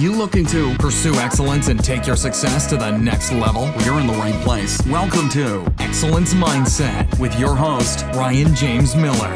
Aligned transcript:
you 0.00 0.12
looking 0.12 0.46
to 0.46 0.74
pursue 0.78 1.14
excellence 1.16 1.68
and 1.68 1.84
take 1.84 2.06
your 2.06 2.16
success 2.16 2.66
to 2.66 2.76
the 2.78 2.90
next 2.90 3.32
level? 3.32 3.70
You're 3.84 4.00
in 4.00 4.06
the 4.06 4.14
right 4.14 4.34
place. 4.42 4.80
Welcome 4.86 5.28
to 5.30 5.70
Excellence 5.78 6.32
Mindset 6.32 7.18
with 7.18 7.38
your 7.38 7.54
host, 7.54 8.06
Ryan 8.14 8.54
James 8.54 8.96
Miller. 8.96 9.28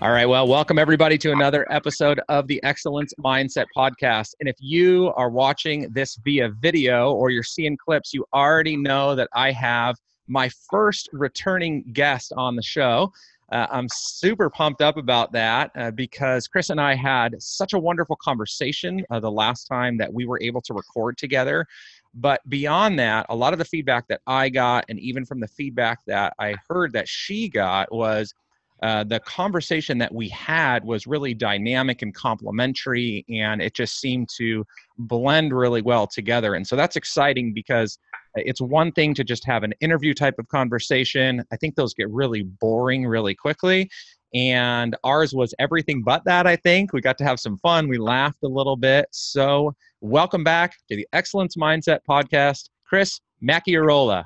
All 0.00 0.12
right. 0.12 0.24
Well, 0.24 0.48
welcome 0.48 0.78
everybody 0.78 1.18
to 1.18 1.32
another 1.32 1.70
episode 1.70 2.18
of 2.30 2.46
the 2.46 2.62
Excellence 2.62 3.12
Mindset 3.22 3.66
Podcast. 3.76 4.30
And 4.40 4.48
if 4.48 4.56
you 4.58 5.12
are 5.14 5.28
watching 5.28 5.92
this 5.92 6.16
via 6.24 6.48
video 6.62 7.12
or 7.12 7.28
you're 7.28 7.42
seeing 7.42 7.76
clips, 7.76 8.14
you 8.14 8.24
already 8.32 8.78
know 8.78 9.14
that 9.14 9.28
I 9.34 9.52
have 9.52 9.96
my 10.26 10.48
first 10.70 11.10
returning 11.12 11.84
guest 11.92 12.32
on 12.34 12.56
the 12.56 12.62
show. 12.62 13.12
Uh, 13.50 13.66
I'm 13.70 13.88
super 13.90 14.48
pumped 14.48 14.80
up 14.80 14.96
about 14.96 15.32
that 15.32 15.70
uh, 15.74 15.90
because 15.90 16.46
Chris 16.46 16.70
and 16.70 16.80
I 16.80 16.94
had 16.94 17.34
such 17.42 17.72
a 17.72 17.78
wonderful 17.78 18.16
conversation 18.16 19.04
uh, 19.10 19.18
the 19.18 19.30
last 19.30 19.64
time 19.64 19.98
that 19.98 20.12
we 20.12 20.24
were 20.24 20.38
able 20.40 20.60
to 20.62 20.74
record 20.74 21.18
together. 21.18 21.66
But 22.14 22.40
beyond 22.48 22.98
that, 22.98 23.26
a 23.28 23.34
lot 23.34 23.52
of 23.52 23.58
the 23.58 23.64
feedback 23.64 24.06
that 24.08 24.20
I 24.26 24.48
got, 24.48 24.84
and 24.88 24.98
even 25.00 25.24
from 25.24 25.40
the 25.40 25.48
feedback 25.48 25.98
that 26.06 26.32
I 26.38 26.54
heard 26.68 26.92
that 26.92 27.08
she 27.08 27.48
got, 27.48 27.92
was 27.92 28.34
uh, 28.82 29.04
the 29.04 29.20
conversation 29.20 29.98
that 29.98 30.14
we 30.14 30.28
had 30.28 30.84
was 30.84 31.06
really 31.06 31.34
dynamic 31.34 32.02
and 32.02 32.14
complementary, 32.14 33.24
and 33.28 33.60
it 33.60 33.74
just 33.74 34.00
seemed 34.00 34.28
to 34.36 34.64
blend 34.98 35.52
really 35.52 35.82
well 35.82 36.06
together. 36.06 36.54
And 36.54 36.66
so 36.66 36.76
that's 36.76 36.96
exciting 36.96 37.52
because 37.52 37.98
Uh, 38.36 38.42
it's 38.44 38.60
one 38.60 38.92
thing 38.92 39.14
to 39.14 39.24
just 39.24 39.44
have 39.44 39.62
an 39.62 39.74
interview 39.80 40.14
type 40.14 40.34
of 40.38 40.48
conversation. 40.48 41.44
I 41.52 41.56
think 41.56 41.74
those 41.74 41.94
get 41.94 42.10
really 42.10 42.42
boring 42.42 43.06
really 43.06 43.34
quickly. 43.34 43.90
And 44.32 44.96
ours 45.02 45.34
was 45.34 45.54
everything 45.58 46.02
but 46.04 46.22
that, 46.24 46.46
I 46.46 46.54
think. 46.56 46.92
We 46.92 47.00
got 47.00 47.18
to 47.18 47.24
have 47.24 47.40
some 47.40 47.58
fun. 47.58 47.88
We 47.88 47.98
laughed 47.98 48.38
a 48.44 48.48
little 48.48 48.76
bit. 48.76 49.06
So, 49.10 49.74
welcome 50.00 50.44
back 50.44 50.74
to 50.88 50.96
the 50.96 51.06
Excellence 51.12 51.56
Mindset 51.56 51.98
Podcast, 52.08 52.68
Chris 52.86 53.20
Macchiarola. 53.42 54.24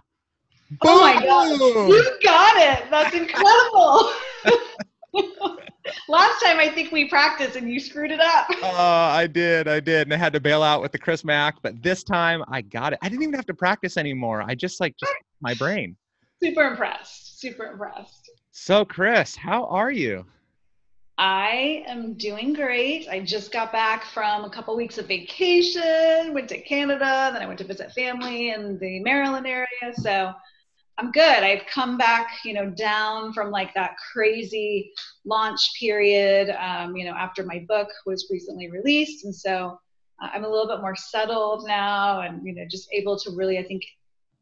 Oh 0.83 1.01
my 1.01 1.25
God. 1.25 1.59
You 1.89 2.19
got 2.23 2.57
it. 2.57 2.85
That's 2.91 3.15
incredible. 3.15 4.13
Last 6.09 6.41
time 6.43 6.59
I 6.59 6.69
think 6.69 6.93
we 6.93 7.09
practiced 7.09 7.57
and 7.57 7.71
you 7.71 7.79
screwed 7.79 8.11
it 8.11 8.21
up. 8.21 8.49
Uh, 8.63 8.73
I 8.73 9.27
did, 9.27 9.69
I 9.69 9.81
did, 9.81 10.07
and 10.07 10.15
I 10.15 10.17
had 10.17 10.33
to 10.33 10.41
bail 10.41 10.63
out 10.63 10.83
with 10.83 10.93
the 10.93 10.99
Chris 10.99 11.25
Mack. 11.25 11.57
But 11.63 11.83
this 11.83 12.03
time 12.03 12.43
I 12.49 12.63
got 12.63 12.93
it. 12.93 12.99
I 13.03 13.09
didn't 13.09 13.23
even 13.23 13.35
have 13.35 13.47
to 13.47 13.55
practice 13.55 13.97
anymore. 13.97 14.43
I 14.43 14.55
just 14.55 14.81
like 14.81 14.97
just 14.97 15.13
my 15.41 15.55
brain. 15.55 15.97
Super 16.43 16.63
impressed. 16.63 17.41
Super 17.41 17.67
impressed. 17.67 18.31
So, 18.51 18.85
Chris, 18.85 19.35
how 19.35 19.65
are 19.67 19.91
you? 19.91 20.25
I 21.17 21.85
am 21.87 22.15
doing 22.15 22.55
great. 22.55 23.09
I 23.09 23.21
just 23.21 23.53
got 23.53 23.71
back 23.71 24.05
from 24.05 24.45
a 24.45 24.51
couple 24.51 24.77
weeks 24.77 24.99
of 24.99 25.07
vacation. 25.07 26.35
Went 26.35 26.49
to 26.49 26.59
Canada, 26.59 27.31
then 27.33 27.41
I 27.41 27.47
went 27.47 27.59
to 27.61 27.65
visit 27.65 27.93
family 27.93 28.51
in 28.51 28.79
the 28.79 29.01
Maryland 29.01 29.47
area. 29.47 29.67
So 29.95 30.33
I'm 30.97 31.11
good. 31.11 31.43
I've 31.43 31.67
come 31.67 31.99
back, 31.99 32.29
you 32.45 32.53
know, 32.53 32.71
down 32.71 33.33
from 33.33 33.51
like 33.51 33.75
that 33.75 33.97
crazy 34.13 34.93
launch 35.25 35.73
period, 35.79 36.51
um, 36.61 36.97
you 36.97 37.05
know, 37.05 37.15
after 37.15 37.43
my 37.45 37.65
book 37.67 37.89
was 38.07 38.29
recently 38.31 38.71
released. 38.71 39.25
And 39.25 39.35
so 39.35 39.79
uh, 40.23 40.29
I'm 40.33 40.45
a 40.45 40.49
little 40.49 40.69
bit 40.69 40.81
more 40.81 40.95
settled 40.95 41.67
now 41.67 42.21
and, 42.21 42.47
you 42.47 42.55
know, 42.55 42.65
just 42.71 42.89
able 42.93 43.19
to 43.19 43.31
really, 43.35 43.59
I 43.59 43.65
think, 43.65 43.83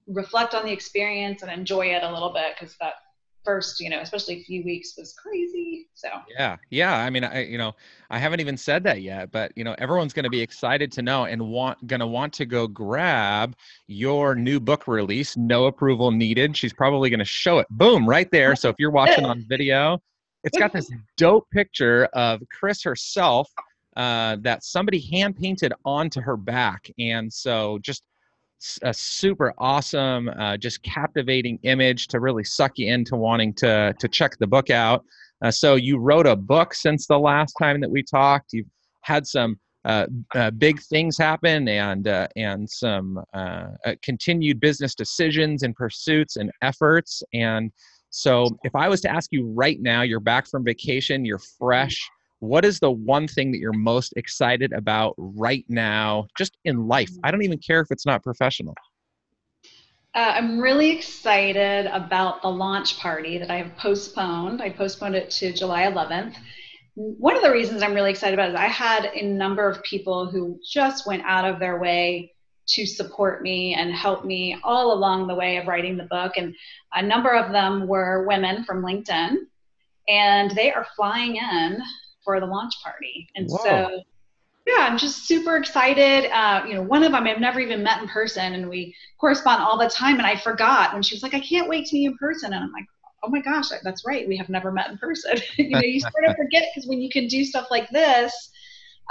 reflect 0.06 0.54
on 0.54 0.66
the 0.66 0.72
experience 0.72 1.42
and 1.42 1.50
enjoy 1.50 1.86
it 1.86 2.02
a 2.02 2.12
little 2.12 2.32
bit 2.32 2.54
because 2.58 2.76
that 2.80 2.94
first, 3.44 3.80
you 3.80 3.90
know, 3.90 4.00
especially 4.00 4.40
a 4.40 4.44
few 4.44 4.62
weeks 4.64 4.94
was 4.96 5.12
crazy. 5.14 5.88
So 5.94 6.08
yeah, 6.28 6.56
yeah. 6.70 6.96
I 6.96 7.10
mean, 7.10 7.24
I 7.24 7.44
you 7.44 7.58
know, 7.58 7.72
I 8.10 8.18
haven't 8.18 8.40
even 8.40 8.56
said 8.56 8.82
that 8.84 9.02
yet, 9.02 9.30
but 9.30 9.52
you 9.56 9.64
know, 9.64 9.74
everyone's 9.78 10.12
going 10.12 10.24
to 10.24 10.30
be 10.30 10.40
excited 10.40 10.92
to 10.92 11.02
know 11.02 11.24
and 11.24 11.48
want 11.48 11.86
going 11.86 12.00
to 12.00 12.06
want 12.06 12.32
to 12.34 12.46
go 12.46 12.66
grab 12.66 13.56
your 13.86 14.34
new 14.34 14.60
book 14.60 14.86
release. 14.86 15.36
No 15.36 15.66
approval 15.66 16.10
needed. 16.10 16.56
She's 16.56 16.72
probably 16.72 17.10
going 17.10 17.20
to 17.20 17.24
show 17.24 17.58
it. 17.58 17.66
Boom, 17.70 18.08
right 18.08 18.30
there. 18.30 18.56
So 18.56 18.68
if 18.68 18.76
you're 18.78 18.90
watching 18.90 19.24
on 19.24 19.44
video, 19.48 20.00
it's 20.44 20.58
got 20.58 20.72
this 20.72 20.90
dope 21.16 21.48
picture 21.50 22.04
of 22.12 22.42
Chris 22.50 22.82
herself 22.82 23.50
uh, 23.96 24.36
that 24.40 24.64
somebody 24.64 25.00
hand 25.00 25.36
painted 25.36 25.72
onto 25.84 26.20
her 26.20 26.36
back, 26.36 26.90
and 26.98 27.32
so 27.32 27.78
just 27.82 28.02
a 28.82 28.92
super 28.94 29.52
awesome, 29.58 30.28
uh, 30.28 30.56
just 30.56 30.82
captivating 30.82 31.58
image 31.62 32.08
to 32.08 32.20
really 32.20 32.44
suck 32.44 32.72
you 32.76 32.92
into 32.92 33.16
wanting 33.16 33.54
to 33.54 33.94
to 33.98 34.08
check 34.08 34.38
the 34.38 34.46
book 34.46 34.70
out. 34.70 35.04
Uh, 35.42 35.50
so 35.50 35.74
you 35.74 35.98
wrote 35.98 36.26
a 36.26 36.36
book 36.36 36.74
since 36.74 37.06
the 37.06 37.18
last 37.18 37.54
time 37.60 37.80
that 37.80 37.90
we 37.90 38.02
talked. 38.02 38.52
You've 38.52 38.66
had 39.02 39.26
some 39.26 39.58
uh, 39.84 40.06
uh 40.36 40.50
big 40.52 40.80
things 40.80 41.18
happen 41.18 41.66
and 41.66 42.06
uh, 42.06 42.28
and 42.36 42.68
some 42.70 43.20
uh, 43.34 43.68
continued 44.02 44.60
business 44.60 44.94
decisions 44.94 45.62
and 45.64 45.74
pursuits 45.74 46.36
and 46.36 46.50
efforts. 46.62 47.22
And 47.34 47.72
so, 48.10 48.46
if 48.62 48.74
I 48.74 48.88
was 48.88 49.00
to 49.02 49.10
ask 49.10 49.30
you 49.32 49.50
right 49.54 49.80
now, 49.80 50.02
you're 50.02 50.20
back 50.20 50.46
from 50.46 50.64
vacation, 50.64 51.24
you're 51.24 51.40
fresh 51.58 51.98
what 52.42 52.64
is 52.64 52.80
the 52.80 52.90
one 52.90 53.28
thing 53.28 53.52
that 53.52 53.58
you're 53.58 53.72
most 53.72 54.14
excited 54.16 54.72
about 54.72 55.14
right 55.16 55.64
now 55.68 56.26
just 56.36 56.58
in 56.64 56.88
life? 56.88 57.10
I 57.22 57.30
don't 57.30 57.42
even 57.42 57.58
care 57.58 57.80
if 57.80 57.92
it's 57.92 58.04
not 58.04 58.24
professional. 58.24 58.74
Uh, 60.14 60.34
i'm 60.36 60.58
really 60.58 60.90
excited 60.90 61.86
about 61.86 62.42
the 62.42 62.48
launch 62.48 62.98
party 62.98 63.38
that 63.38 63.50
i 63.50 63.56
have 63.56 63.74
postponed. 63.78 64.60
I 64.60 64.68
postponed 64.68 65.14
it 65.14 65.30
to 65.30 65.54
july 65.54 65.84
11th 65.84 66.34
one 66.94 67.34
of 67.34 67.42
the 67.42 67.50
reasons 67.50 67.82
i'm 67.82 67.94
really 67.94 68.10
excited 68.10 68.34
about 68.34 68.50
it 68.50 68.52
is 68.52 68.60
i 68.60 68.66
had 68.66 69.06
a 69.06 69.22
number 69.22 69.66
of 69.66 69.82
people 69.84 70.26
who 70.26 70.60
just 70.70 71.06
went 71.06 71.22
out 71.24 71.46
of 71.46 71.58
their 71.58 71.80
way 71.80 72.30
to 72.68 72.84
support 72.84 73.40
me 73.40 73.72
and 73.72 73.94
help 73.94 74.26
me 74.26 74.58
all 74.62 74.92
along 74.92 75.28
the 75.28 75.34
way 75.34 75.56
of 75.56 75.66
writing 75.66 75.96
the 75.96 76.04
book 76.04 76.32
and 76.36 76.54
a 76.92 77.02
number 77.02 77.30
of 77.30 77.50
them 77.50 77.86
were 77.86 78.26
women 78.26 78.64
from 78.64 78.84
linkedin 78.84 79.36
and 80.08 80.50
they 80.50 80.70
are 80.70 80.86
flying 80.94 81.36
in 81.36 81.80
for 82.24 82.40
the 82.40 82.46
launch 82.46 82.74
party. 82.82 83.28
And 83.36 83.48
Whoa. 83.48 83.58
so, 83.62 84.02
yeah, 84.66 84.86
I'm 84.88 84.98
just 84.98 85.26
super 85.26 85.56
excited. 85.56 86.30
Uh, 86.32 86.64
you 86.66 86.74
know, 86.74 86.82
one 86.82 87.02
of 87.02 87.12
them 87.12 87.26
I've 87.26 87.40
never 87.40 87.60
even 87.60 87.82
met 87.82 88.00
in 88.00 88.08
person, 88.08 88.54
and 88.54 88.68
we 88.68 88.94
correspond 89.20 89.62
all 89.62 89.78
the 89.78 89.88
time. 89.88 90.18
And 90.18 90.26
I 90.26 90.36
forgot 90.36 90.92
when 90.92 91.02
she 91.02 91.14
was 91.14 91.22
like, 91.22 91.34
"I 91.34 91.40
can't 91.40 91.68
wait 91.68 91.86
to 91.86 91.96
meet 91.96 92.02
you 92.02 92.10
in 92.12 92.18
person," 92.18 92.52
and 92.52 92.62
I'm 92.62 92.72
like, 92.72 92.86
"Oh 93.24 93.28
my 93.28 93.40
gosh, 93.40 93.70
that's 93.82 94.06
right. 94.06 94.28
We 94.28 94.36
have 94.36 94.48
never 94.48 94.70
met 94.70 94.90
in 94.90 94.98
person." 94.98 95.36
you 95.56 95.70
know, 95.70 95.80
you 95.80 96.00
sort 96.00 96.24
of 96.26 96.36
forget 96.36 96.68
because 96.72 96.88
when 96.88 97.00
you 97.00 97.10
can 97.10 97.26
do 97.26 97.44
stuff 97.44 97.68
like 97.70 97.90
this, 97.90 98.50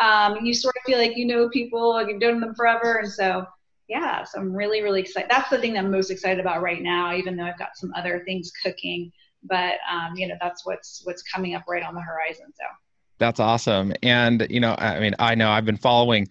um, 0.01 0.38
you 0.45 0.53
sort 0.53 0.75
of 0.78 0.83
feel 0.85 0.97
like 0.97 1.17
you 1.17 1.25
know 1.25 1.49
people, 1.49 1.93
like 1.93 2.07
you've 2.07 2.22
known 2.22 2.39
them 2.39 2.55
forever, 2.55 2.99
and 2.99 3.11
so 3.11 3.45
yeah, 3.91 4.23
so 4.23 4.39
I'm 4.39 4.55
really, 4.55 4.81
really 4.81 5.01
excited. 5.01 5.29
That's 5.29 5.49
the 5.49 5.57
thing 5.57 5.73
that 5.73 5.83
I'm 5.83 5.91
most 5.91 6.11
excited 6.11 6.39
about 6.39 6.61
right 6.61 6.81
now, 6.81 7.13
even 7.13 7.35
though 7.35 7.43
I've 7.43 7.59
got 7.59 7.75
some 7.75 7.93
other 7.93 8.23
things 8.25 8.49
cooking. 8.63 9.11
But 9.43 9.79
um, 9.91 10.16
you 10.16 10.29
know, 10.29 10.35
that's 10.39 10.66
what's 10.66 11.01
what's 11.03 11.22
coming 11.23 11.55
up 11.55 11.63
right 11.67 11.83
on 11.83 11.93
the 11.93 11.99
horizon. 11.99 12.45
So 12.53 12.63
that's 13.21 13.39
awesome. 13.39 13.93
And, 14.01 14.47
you 14.49 14.59
know, 14.59 14.75
I 14.79 14.99
mean, 14.99 15.13
I 15.19 15.35
know 15.35 15.51
I've 15.51 15.63
been 15.63 15.77
following 15.77 16.27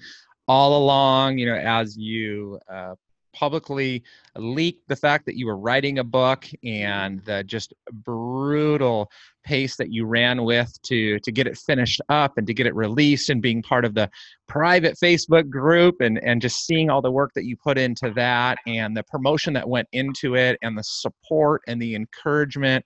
all 0.48 0.76
along, 0.76 1.38
you 1.38 1.46
know, 1.46 1.54
as 1.54 1.96
you 1.96 2.58
uh, 2.68 2.96
publicly 3.32 4.02
leaked 4.36 4.88
the 4.88 4.96
fact 4.96 5.24
that 5.26 5.36
you 5.36 5.46
were 5.46 5.56
writing 5.56 6.00
a 6.00 6.04
book 6.04 6.46
and 6.64 7.24
the 7.26 7.44
just 7.44 7.72
brutal 7.92 9.08
pace 9.44 9.76
that 9.76 9.92
you 9.92 10.04
ran 10.04 10.42
with 10.42 10.76
to 10.82 11.20
to 11.20 11.30
get 11.30 11.46
it 11.46 11.56
finished 11.56 12.00
up 12.08 12.36
and 12.36 12.46
to 12.48 12.52
get 12.52 12.66
it 12.66 12.74
released 12.74 13.30
and 13.30 13.40
being 13.40 13.62
part 13.62 13.84
of 13.84 13.94
the 13.94 14.10
private 14.48 14.96
Facebook 15.00 15.48
group 15.48 16.00
and 16.00 16.18
and 16.24 16.42
just 16.42 16.66
seeing 16.66 16.90
all 16.90 17.00
the 17.00 17.10
work 17.10 17.30
that 17.36 17.44
you 17.44 17.56
put 17.56 17.78
into 17.78 18.10
that 18.16 18.58
and 18.66 18.96
the 18.96 19.04
promotion 19.04 19.52
that 19.54 19.68
went 19.68 19.86
into 19.92 20.34
it 20.34 20.58
and 20.62 20.76
the 20.76 20.82
support 20.82 21.62
and 21.68 21.80
the 21.80 21.94
encouragement 21.94 22.84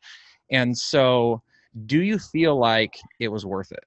and 0.51 0.77
so 0.77 1.41
do 1.87 2.03
you 2.03 2.19
feel 2.19 2.57
like 2.59 2.95
it 3.19 3.29
was 3.29 3.47
worth 3.47 3.73
it 3.73 3.83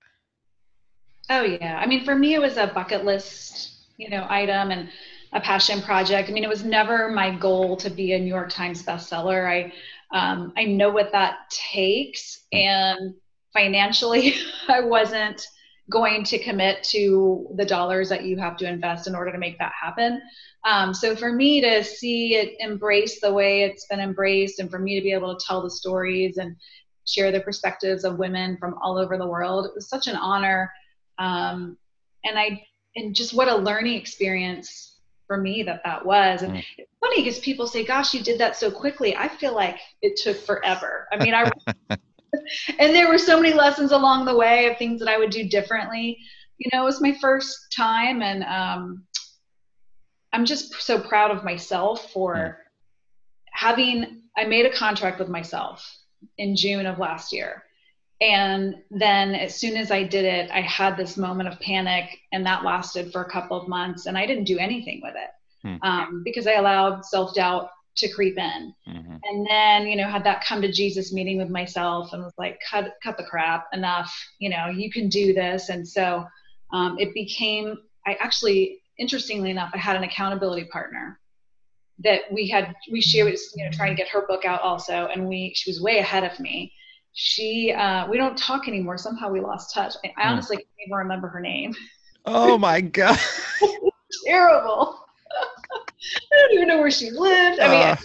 Oh 1.29 1.43
yeah. 1.43 1.79
I 1.81 1.85
mean, 1.87 2.05
for 2.05 2.15
me, 2.15 2.33
it 2.35 2.41
was 2.41 2.57
a 2.57 2.67
bucket 2.67 3.03
list, 3.03 3.71
you 3.97 4.09
know, 4.09 4.25
item 4.29 4.71
and 4.71 4.89
a 5.33 5.41
passion 5.41 5.81
project. 5.81 6.29
I 6.29 6.31
mean, 6.31 6.43
it 6.43 6.49
was 6.49 6.63
never 6.63 7.09
my 7.09 7.35
goal 7.35 7.75
to 7.77 7.89
be 7.89 8.13
a 8.13 8.19
New 8.19 8.27
York 8.27 8.49
Times 8.49 8.83
bestseller. 8.83 9.47
I 9.47 9.73
um, 10.17 10.53
I 10.55 10.63
know 10.63 10.89
what 10.89 11.11
that 11.11 11.49
takes, 11.49 12.45
and 12.53 13.13
financially, 13.51 14.35
I 14.69 14.79
wasn't 14.79 15.45
going 15.91 16.23
to 16.23 16.39
commit 16.39 16.83
to 16.83 17.47
the 17.55 17.65
dollars 17.65 18.07
that 18.09 18.23
you 18.23 18.37
have 18.37 18.55
to 18.57 18.69
invest 18.69 19.07
in 19.07 19.15
order 19.15 19.31
to 19.31 19.37
make 19.37 19.57
that 19.57 19.73
happen. 19.81 20.21
Um, 20.65 20.93
so 20.93 21.15
for 21.15 21.31
me 21.31 21.61
to 21.61 21.83
see 21.83 22.35
it 22.35 22.55
embraced 22.61 23.21
the 23.21 23.33
way 23.33 23.63
it's 23.63 23.85
been 23.87 23.99
embraced, 23.99 24.59
and 24.59 24.71
for 24.71 24.79
me 24.79 24.97
to 24.97 25.03
be 25.03 25.11
able 25.11 25.37
to 25.37 25.45
tell 25.45 25.61
the 25.61 25.69
stories 25.69 26.37
and 26.37 26.55
share 27.05 27.33
the 27.33 27.41
perspectives 27.41 28.05
of 28.05 28.17
women 28.17 28.57
from 28.57 28.75
all 28.81 28.97
over 28.97 29.17
the 29.17 29.27
world, 29.27 29.65
it 29.65 29.75
was 29.75 29.89
such 29.89 30.07
an 30.07 30.15
honor 30.15 30.71
um, 31.19 31.77
and 32.23 32.37
I 32.37 32.63
and 32.95 33.15
just 33.15 33.33
what 33.33 33.47
a 33.47 33.55
learning 33.55 33.95
experience 33.95 34.97
for 35.27 35.37
me 35.37 35.63
that 35.63 35.81
that 35.83 36.05
was. 36.05 36.41
And 36.41 36.53
mm. 36.53 36.63
it's 36.77 36.91
funny 36.99 37.23
because 37.23 37.39
people 37.39 37.67
say, 37.67 37.85
"Gosh, 37.85 38.13
you 38.13 38.21
did 38.21 38.39
that 38.39 38.55
so 38.55 38.71
quickly." 38.71 39.15
I 39.15 39.27
feel 39.27 39.53
like 39.53 39.77
it 40.01 40.17
took 40.17 40.37
forever. 40.37 41.07
I 41.11 41.23
mean, 41.23 41.33
I 41.33 41.49
and 42.79 42.95
there 42.95 43.07
were 43.07 43.17
so 43.17 43.39
many 43.39 43.53
lessons 43.53 43.91
along 43.91 44.25
the 44.25 44.35
way 44.35 44.69
of 44.69 44.77
things 44.77 44.99
that 44.99 45.09
I 45.09 45.17
would 45.17 45.29
do 45.29 45.47
differently. 45.47 46.17
You 46.57 46.69
know, 46.73 46.81
it 46.81 46.85
was 46.85 47.01
my 47.01 47.15
first 47.21 47.73
time, 47.75 48.21
and 48.21 48.43
um, 48.43 49.03
I'm 50.33 50.45
just 50.45 50.73
so 50.81 50.99
proud 50.99 51.31
of 51.31 51.43
myself 51.43 52.11
for 52.11 52.35
mm. 52.35 52.55
having. 53.51 54.23
I 54.35 54.45
made 54.45 54.65
a 54.65 54.73
contract 54.73 55.19
with 55.19 55.29
myself 55.29 55.83
in 56.37 56.55
June 56.55 56.85
of 56.85 56.99
last 56.99 57.33
year. 57.33 57.63
And 58.19 58.75
then 58.89 59.35
as 59.35 59.55
soon 59.55 59.77
as 59.77 59.91
I 59.91 60.03
did 60.03 60.25
it, 60.25 60.49
I 60.51 60.61
had 60.61 60.97
this 60.97 61.17
moment 61.17 61.49
of 61.49 61.59
panic, 61.59 62.17
and 62.31 62.45
that 62.45 62.63
lasted 62.63 63.11
for 63.11 63.21
a 63.21 63.29
couple 63.29 63.59
of 63.59 63.67
months, 63.67 64.07
and 64.07 64.17
I 64.17 64.25
didn't 64.25 64.45
do 64.45 64.57
anything 64.57 65.01
with 65.03 65.13
it 65.15 65.29
hmm. 65.67 65.87
um, 65.87 66.23
because 66.23 66.47
I 66.47 66.53
allowed 66.53 67.05
self 67.05 67.35
doubt 67.35 67.69
to 67.97 68.07
creep 68.09 68.37
in. 68.37 68.73
Mm-hmm. 68.87 69.15
And 69.23 69.47
then, 69.47 69.87
you 69.87 69.95
know, 69.95 70.07
had 70.07 70.23
that 70.23 70.43
come 70.43 70.61
to 70.61 70.71
Jesus 70.71 71.11
meeting 71.11 71.37
with 71.37 71.49
myself 71.49 72.13
and 72.13 72.23
was 72.23 72.33
like, 72.37 72.59
cut, 72.69 72.95
cut 73.03 73.17
the 73.17 73.23
crap, 73.23 73.67
enough, 73.73 74.15
you 74.39 74.49
know, 74.49 74.67
you 74.67 74.91
can 74.91 75.09
do 75.09 75.33
this. 75.33 75.69
And 75.69 75.87
so 75.87 76.25
um, 76.71 76.97
it 76.99 77.13
became, 77.13 77.77
I 78.05 78.15
actually, 78.19 78.81
interestingly 78.97 79.51
enough, 79.51 79.71
I 79.73 79.77
had 79.79 79.95
an 79.95 80.03
accountability 80.03 80.65
partner 80.65 81.19
that 82.03 82.21
we 82.31 82.47
had, 82.47 82.75
we, 82.91 83.01
she 83.01 83.23
was, 83.23 83.51
you 83.55 83.65
know, 83.65 83.71
trying 83.71 83.95
to 83.95 84.01
get 84.01 84.09
her 84.09 84.25
book 84.27 84.45
out 84.45 84.61
also. 84.61 85.07
And 85.07 85.27
we, 85.27 85.53
she 85.55 85.69
was 85.69 85.81
way 85.81 85.97
ahead 85.97 86.23
of 86.23 86.39
me. 86.39 86.73
She, 87.19 87.73
uh, 87.75 88.07
we 88.07 88.15
don't 88.15 88.37
talk 88.37 88.67
anymore. 88.67 88.95
Somehow 88.95 89.31
we 89.31 89.41
lost 89.41 89.73
touch. 89.73 89.95
I, 90.05 90.13
I 90.17 90.23
hmm. 90.23 90.29
honestly 90.33 90.57
can't 90.57 90.67
even 90.85 90.97
remember 90.99 91.27
her 91.27 91.39
name. 91.39 91.73
Oh 92.27 92.59
my 92.59 92.79
God. 92.99 93.17
Terrible. 94.23 95.03
I 95.73 96.37
don't 96.37 96.53
even 96.53 96.67
know 96.67 96.77
where 96.77 96.91
she 96.91 97.09
lived. 97.09 97.59
I 97.59 97.67
mean, 97.69 97.87
uh, 97.87 97.97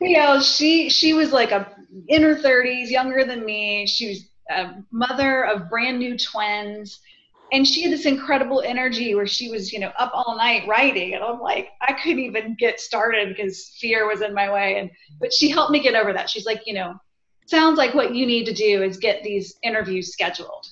you 0.00 0.16
know, 0.16 0.40
she 0.40 0.88
she 0.90 1.12
was 1.12 1.32
like 1.32 1.50
a 1.50 1.74
in 2.06 2.22
her 2.22 2.36
30s, 2.36 2.88
younger 2.88 3.24
than 3.24 3.44
me. 3.44 3.84
She 3.84 4.10
was 4.10 4.28
a 4.48 4.80
mother 4.92 5.44
of 5.46 5.68
brand 5.68 5.98
new 5.98 6.16
twins. 6.16 7.00
And 7.52 7.66
she 7.66 7.82
had 7.82 7.92
this 7.92 8.06
incredible 8.06 8.60
energy 8.60 9.16
where 9.16 9.26
she 9.26 9.50
was, 9.50 9.72
you 9.72 9.80
know, 9.80 9.90
up 9.98 10.12
all 10.14 10.36
night 10.36 10.68
writing. 10.68 11.14
And 11.14 11.24
I'm 11.24 11.40
like, 11.40 11.70
I 11.80 11.94
couldn't 11.94 12.20
even 12.20 12.54
get 12.54 12.78
started 12.78 13.28
because 13.28 13.76
fear 13.80 14.06
was 14.06 14.20
in 14.20 14.34
my 14.34 14.52
way. 14.52 14.78
And 14.78 14.90
but 15.18 15.32
she 15.32 15.48
helped 15.48 15.72
me 15.72 15.82
get 15.82 15.96
over 15.96 16.12
that. 16.12 16.30
She's 16.30 16.46
like, 16.46 16.62
you 16.64 16.74
know, 16.74 16.94
sounds 17.46 17.78
like 17.78 17.94
what 17.94 18.14
you 18.14 18.26
need 18.26 18.44
to 18.46 18.52
do 18.52 18.82
is 18.82 18.96
get 18.96 19.22
these 19.22 19.56
interviews 19.62 20.12
scheduled. 20.12 20.66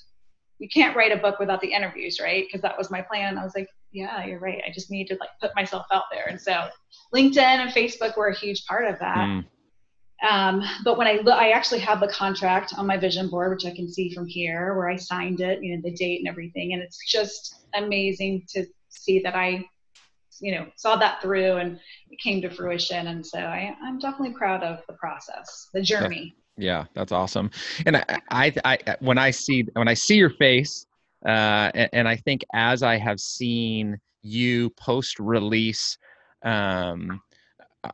You 0.58 0.68
can't 0.68 0.96
write 0.96 1.12
a 1.12 1.16
book 1.16 1.38
without 1.38 1.60
the 1.60 1.72
interviews, 1.72 2.20
right? 2.20 2.44
Because 2.46 2.62
that 2.62 2.78
was 2.78 2.90
my 2.90 3.02
plan. 3.02 3.38
I 3.38 3.44
was 3.44 3.54
like, 3.54 3.68
yeah, 3.92 4.24
you're 4.24 4.40
right. 4.40 4.62
I 4.66 4.72
just 4.72 4.90
need 4.90 5.06
to 5.08 5.16
like 5.20 5.30
put 5.40 5.54
myself 5.54 5.86
out 5.92 6.04
there. 6.10 6.26
And 6.28 6.40
so 6.40 6.68
LinkedIn 7.14 7.38
and 7.38 7.70
Facebook 7.70 8.16
were 8.16 8.28
a 8.28 8.36
huge 8.36 8.66
part 8.66 8.86
of 8.86 8.98
that. 8.98 9.16
Mm. 9.16 9.44
Um, 10.28 10.62
but 10.84 10.96
when 10.96 11.06
I 11.06 11.14
look, 11.14 11.34
I 11.34 11.50
actually 11.50 11.80
have 11.80 12.00
the 12.00 12.08
contract 12.08 12.74
on 12.76 12.86
my 12.86 12.96
vision 12.96 13.28
board, 13.28 13.50
which 13.50 13.66
I 13.66 13.74
can 13.74 13.90
see 13.90 14.12
from 14.14 14.26
here, 14.26 14.74
where 14.76 14.88
I 14.88 14.96
signed 14.96 15.40
it, 15.40 15.62
you 15.62 15.76
know, 15.76 15.82
the 15.82 15.94
date 15.94 16.20
and 16.20 16.28
everything, 16.28 16.72
and 16.72 16.82
it's 16.82 16.98
just 17.06 17.66
amazing 17.74 18.46
to 18.50 18.64
see 18.88 19.20
that 19.20 19.34
I, 19.34 19.64
you 20.40 20.54
know, 20.54 20.66
saw 20.76 20.96
that 20.96 21.20
through 21.20 21.56
and 21.56 21.78
it 22.10 22.18
came 22.20 22.40
to 22.42 22.50
fruition. 22.50 23.08
And 23.08 23.26
so 23.26 23.38
I, 23.38 23.76
I'm 23.82 23.98
definitely 23.98 24.34
proud 24.34 24.62
of 24.62 24.80
the 24.86 24.94
process, 24.94 25.68
the 25.74 25.82
journey. 25.82 26.34
Yeah, 26.56 26.84
that's 26.94 27.12
awesome. 27.12 27.50
And 27.86 27.96
I, 27.96 28.20
I, 28.30 28.52
I 28.64 28.96
when 29.00 29.18
I 29.18 29.30
see 29.30 29.66
when 29.74 29.88
I 29.88 29.94
see 29.94 30.16
your 30.16 30.30
face 30.30 30.86
uh, 31.26 31.70
and, 31.74 31.90
and, 31.92 32.08
I 32.08 32.16
think 32.16 32.44
as 32.52 32.82
I 32.82 32.98
have 32.98 33.18
seen 33.18 33.98
you 34.22 34.70
post 34.70 35.18
release, 35.18 35.96
um, 36.44 37.20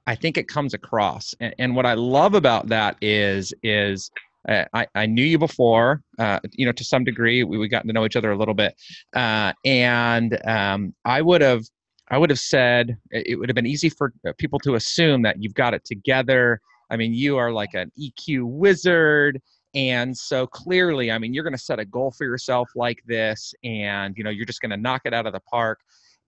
I 0.07 0.17
think 0.17 0.37
it 0.37 0.49
comes 0.49 0.75
across. 0.75 1.35
And, 1.39 1.55
and, 1.59 1.77
what 1.77 1.87
I 1.87 1.95
love 1.95 2.35
about 2.35 2.69
that 2.69 2.97
is 3.01 3.55
is 3.63 4.11
uh, 4.49 4.65
I, 4.75 4.87
I 4.95 5.07
knew 5.07 5.25
you 5.25 5.39
before, 5.39 6.03
uh, 6.19 6.41
you 6.53 6.67
know, 6.67 6.73
to 6.73 6.85
some 6.85 7.05
degree. 7.05 7.45
We 7.45 7.57
we 7.57 7.69
gotten 7.69 7.89
to 7.89 7.95
know 7.95 8.05
each 8.05 8.17
other 8.17 8.33
a 8.33 8.37
little 8.37 8.55
bit, 8.55 8.75
uh, 9.15 9.53
and 9.65 10.39
um, 10.47 10.95
I 11.05 11.23
would 11.23 11.41
have 11.41 11.63
I 12.11 12.19
would 12.19 12.31
have 12.31 12.39
said 12.41 12.97
it 13.11 13.39
would 13.39 13.49
have 13.49 13.55
been 13.55 13.67
easy 13.67 13.89
for 13.89 14.13
people 14.39 14.59
to 14.61 14.75
assume 14.75 15.23
that 15.23 15.41
you've 15.41 15.55
got 15.55 15.75
it 15.75 15.85
together. 15.85 16.61
I 16.91 16.97
mean, 16.97 17.15
you 17.15 17.37
are 17.37 17.53
like 17.53 17.75
an 17.75 17.93
EQ 17.99 18.45
wizard 18.45 19.41
and 19.75 20.17
so 20.17 20.47
clearly 20.47 21.13
i 21.13 21.19
mean 21.19 21.33
you're 21.33 21.45
going 21.45 21.55
to 21.55 21.59
set 21.59 21.79
a 21.79 21.85
goal 21.85 22.11
for 22.11 22.25
yourself 22.25 22.69
like 22.75 23.01
this 23.07 23.55
and 23.63 24.17
you 24.17 24.25
know 24.25 24.31
you're 24.31 24.47
just 24.47 24.61
going 24.61 24.71
to 24.71 24.77
knock 24.77 25.03
it 25.05 25.15
out 25.15 25.27
of 25.27 25.33
the 25.33 25.41
park. 25.41 25.81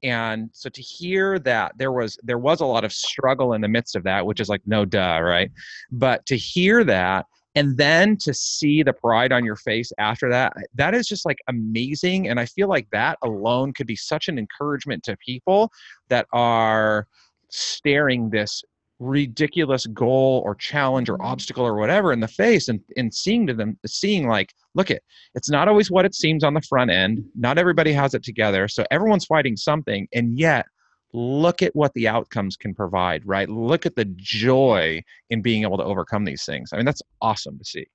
And 0.04 0.50
so 0.52 0.68
to 0.68 0.82
hear 0.82 1.38
that 1.40 1.78
there 1.78 1.92
was 1.92 2.18
there 2.24 2.38
was 2.38 2.60
a 2.60 2.66
lot 2.66 2.84
of 2.84 2.92
struggle 2.92 3.52
in 3.52 3.60
the 3.60 3.68
midst 3.68 3.94
of 3.94 4.02
that 4.02 4.26
which 4.26 4.40
is 4.40 4.48
like 4.48 4.62
no 4.66 4.84
duh 4.84 5.20
right? 5.22 5.50
But 5.92 6.26
to 6.26 6.36
hear 6.36 6.82
that 6.84 7.26
and 7.54 7.76
then 7.76 8.16
to 8.16 8.34
see 8.34 8.82
the 8.82 8.92
pride 8.92 9.30
on 9.30 9.44
your 9.44 9.56
face 9.56 9.92
after 9.98 10.28
that 10.30 10.54
that 10.74 10.94
is 10.94 11.06
just 11.06 11.26
like 11.26 11.38
amazing 11.48 12.28
and 12.28 12.40
i 12.40 12.46
feel 12.46 12.66
like 12.66 12.88
that 12.90 13.18
alone 13.22 13.74
could 13.74 13.86
be 13.86 13.94
such 13.94 14.28
an 14.28 14.38
encouragement 14.38 15.02
to 15.02 15.16
people 15.18 15.70
that 16.08 16.26
are 16.32 17.06
staring 17.50 18.30
this 18.30 18.64
ridiculous 19.02 19.86
goal 19.86 20.42
or 20.44 20.54
challenge 20.54 21.08
or 21.08 21.14
mm-hmm. 21.14 21.26
obstacle 21.26 21.66
or 21.66 21.74
whatever 21.74 22.12
in 22.12 22.20
the 22.20 22.28
face 22.28 22.68
and, 22.68 22.80
and 22.96 23.12
seeing 23.12 23.46
to 23.46 23.54
them 23.54 23.78
seeing 23.84 24.28
like 24.28 24.54
look 24.74 24.90
it 24.90 25.02
it's 25.34 25.50
not 25.50 25.68
always 25.68 25.90
what 25.90 26.04
it 26.04 26.14
seems 26.14 26.44
on 26.44 26.54
the 26.54 26.60
front 26.62 26.90
end. 26.90 27.24
Not 27.34 27.58
everybody 27.58 27.92
has 27.92 28.14
it 28.14 28.22
together. 28.22 28.68
So 28.68 28.84
everyone's 28.90 29.24
fighting 29.24 29.56
something 29.56 30.06
and 30.12 30.38
yet 30.38 30.66
look 31.12 31.60
at 31.60 31.74
what 31.76 31.92
the 31.94 32.08
outcomes 32.08 32.56
can 32.56 32.74
provide 32.74 33.22
right? 33.26 33.48
Look 33.48 33.84
at 33.84 33.96
the 33.96 34.06
joy 34.16 35.02
in 35.30 35.42
being 35.42 35.62
able 35.62 35.76
to 35.78 35.84
overcome 35.84 36.24
these 36.24 36.44
things. 36.44 36.70
I 36.72 36.76
mean 36.76 36.86
that's 36.86 37.02
awesome 37.20 37.58
to 37.58 37.64
see. 37.64 37.86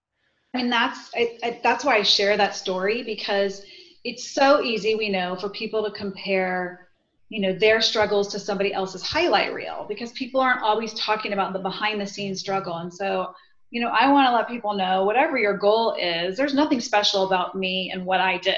I 0.53 0.57
mean 0.57 0.69
that's 0.69 1.09
I, 1.15 1.37
I, 1.43 1.59
that's 1.63 1.85
why 1.85 1.97
i 1.97 2.03
share 2.03 2.37
that 2.37 2.55
story 2.55 3.03
because 3.03 3.63
it's 4.03 4.29
so 4.29 4.61
easy 4.61 4.95
we 4.95 5.09
know 5.09 5.35
for 5.35 5.49
people 5.49 5.83
to 5.83 5.91
compare 5.91 6.86
you 7.29 7.41
know 7.41 7.53
their 7.53 7.81
struggles 7.81 8.27
to 8.29 8.39
somebody 8.39 8.73
else's 8.73 9.01
highlight 9.01 9.53
reel 9.53 9.85
because 9.89 10.11
people 10.13 10.39
aren't 10.39 10.61
always 10.61 10.93
talking 10.93 11.33
about 11.33 11.53
the 11.53 11.59
behind 11.59 11.99
the 11.99 12.05
scenes 12.05 12.39
struggle 12.39 12.77
and 12.77 12.93
so 12.93 13.33
you 13.69 13.81
know 13.81 13.89
i 13.89 14.11
want 14.11 14.27
to 14.27 14.33
let 14.33 14.47
people 14.47 14.73
know 14.73 15.03
whatever 15.03 15.37
your 15.37 15.57
goal 15.57 15.95
is 15.99 16.37
there's 16.37 16.53
nothing 16.53 16.79
special 16.79 17.25
about 17.25 17.55
me 17.55 17.91
and 17.93 18.05
what 18.05 18.21
i 18.21 18.37
did 18.37 18.55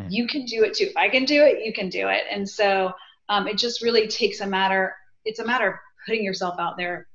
mm-hmm. 0.00 0.10
you 0.10 0.26
can 0.26 0.44
do 0.44 0.64
it 0.64 0.74
too 0.74 0.84
if 0.84 0.96
i 0.96 1.08
can 1.08 1.24
do 1.24 1.42
it 1.42 1.64
you 1.64 1.72
can 1.72 1.88
do 1.88 2.08
it 2.08 2.24
and 2.30 2.48
so 2.48 2.92
um, 3.28 3.46
it 3.46 3.56
just 3.56 3.82
really 3.82 4.08
takes 4.08 4.40
a 4.40 4.46
matter 4.46 4.94
it's 5.24 5.38
a 5.38 5.46
matter 5.46 5.68
of 5.68 5.74
putting 6.06 6.24
yourself 6.24 6.56
out 6.58 6.76
there 6.76 7.06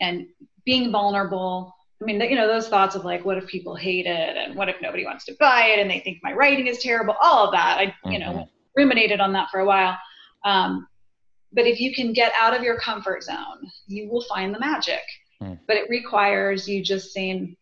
and 0.00 0.26
being 0.64 0.90
vulnerable 0.90 1.74
I 2.00 2.04
mean, 2.04 2.20
you 2.20 2.36
know, 2.36 2.46
those 2.46 2.68
thoughts 2.68 2.94
of 2.94 3.04
like, 3.04 3.24
what 3.24 3.38
if 3.38 3.48
people 3.48 3.74
hate 3.74 4.06
it, 4.06 4.36
and 4.36 4.54
what 4.54 4.68
if 4.68 4.76
nobody 4.80 5.04
wants 5.04 5.24
to 5.24 5.34
buy 5.40 5.64
it, 5.64 5.80
and 5.80 5.90
they 5.90 5.98
think 5.98 6.18
my 6.22 6.32
writing 6.32 6.68
is 6.68 6.78
terrible, 6.78 7.16
all 7.20 7.46
of 7.46 7.52
that. 7.52 7.78
I, 7.78 8.08
you 8.08 8.20
know, 8.20 8.30
mm-hmm. 8.30 8.42
ruminated 8.76 9.18
on 9.18 9.32
that 9.32 9.50
for 9.50 9.58
a 9.58 9.64
while. 9.64 9.98
Um, 10.44 10.86
but 11.52 11.66
if 11.66 11.80
you 11.80 11.94
can 11.94 12.12
get 12.12 12.32
out 12.38 12.54
of 12.54 12.62
your 12.62 12.78
comfort 12.78 13.22
zone, 13.22 13.70
you 13.86 14.08
will 14.08 14.22
find 14.22 14.54
the 14.54 14.60
magic. 14.60 15.02
Mm. 15.42 15.58
But 15.66 15.76
it 15.76 15.88
requires 15.88 16.68
you 16.68 16.82
just 16.82 17.12
saying, 17.12 17.56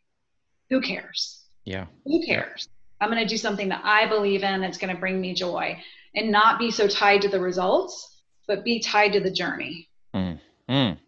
who 0.70 0.80
cares? 0.80 1.44
Yeah. 1.64 1.86
Who 2.04 2.24
cares? 2.24 2.68
I'm 3.00 3.10
going 3.10 3.22
to 3.22 3.28
do 3.28 3.36
something 3.36 3.68
that 3.68 3.82
I 3.84 4.06
believe 4.06 4.42
in 4.42 4.60
that's 4.60 4.78
going 4.78 4.94
to 4.94 5.00
bring 5.00 5.20
me 5.20 5.34
joy 5.34 5.76
and 6.14 6.30
not 6.30 6.58
be 6.58 6.70
so 6.70 6.88
tied 6.88 7.22
to 7.22 7.28
the 7.28 7.40
results, 7.40 8.22
but 8.48 8.64
be 8.64 8.80
tied 8.80 9.12
to 9.12 9.20
the 9.20 9.30
journey. 9.30 9.88
Mm. 10.14 10.40
Mm. 10.68 10.98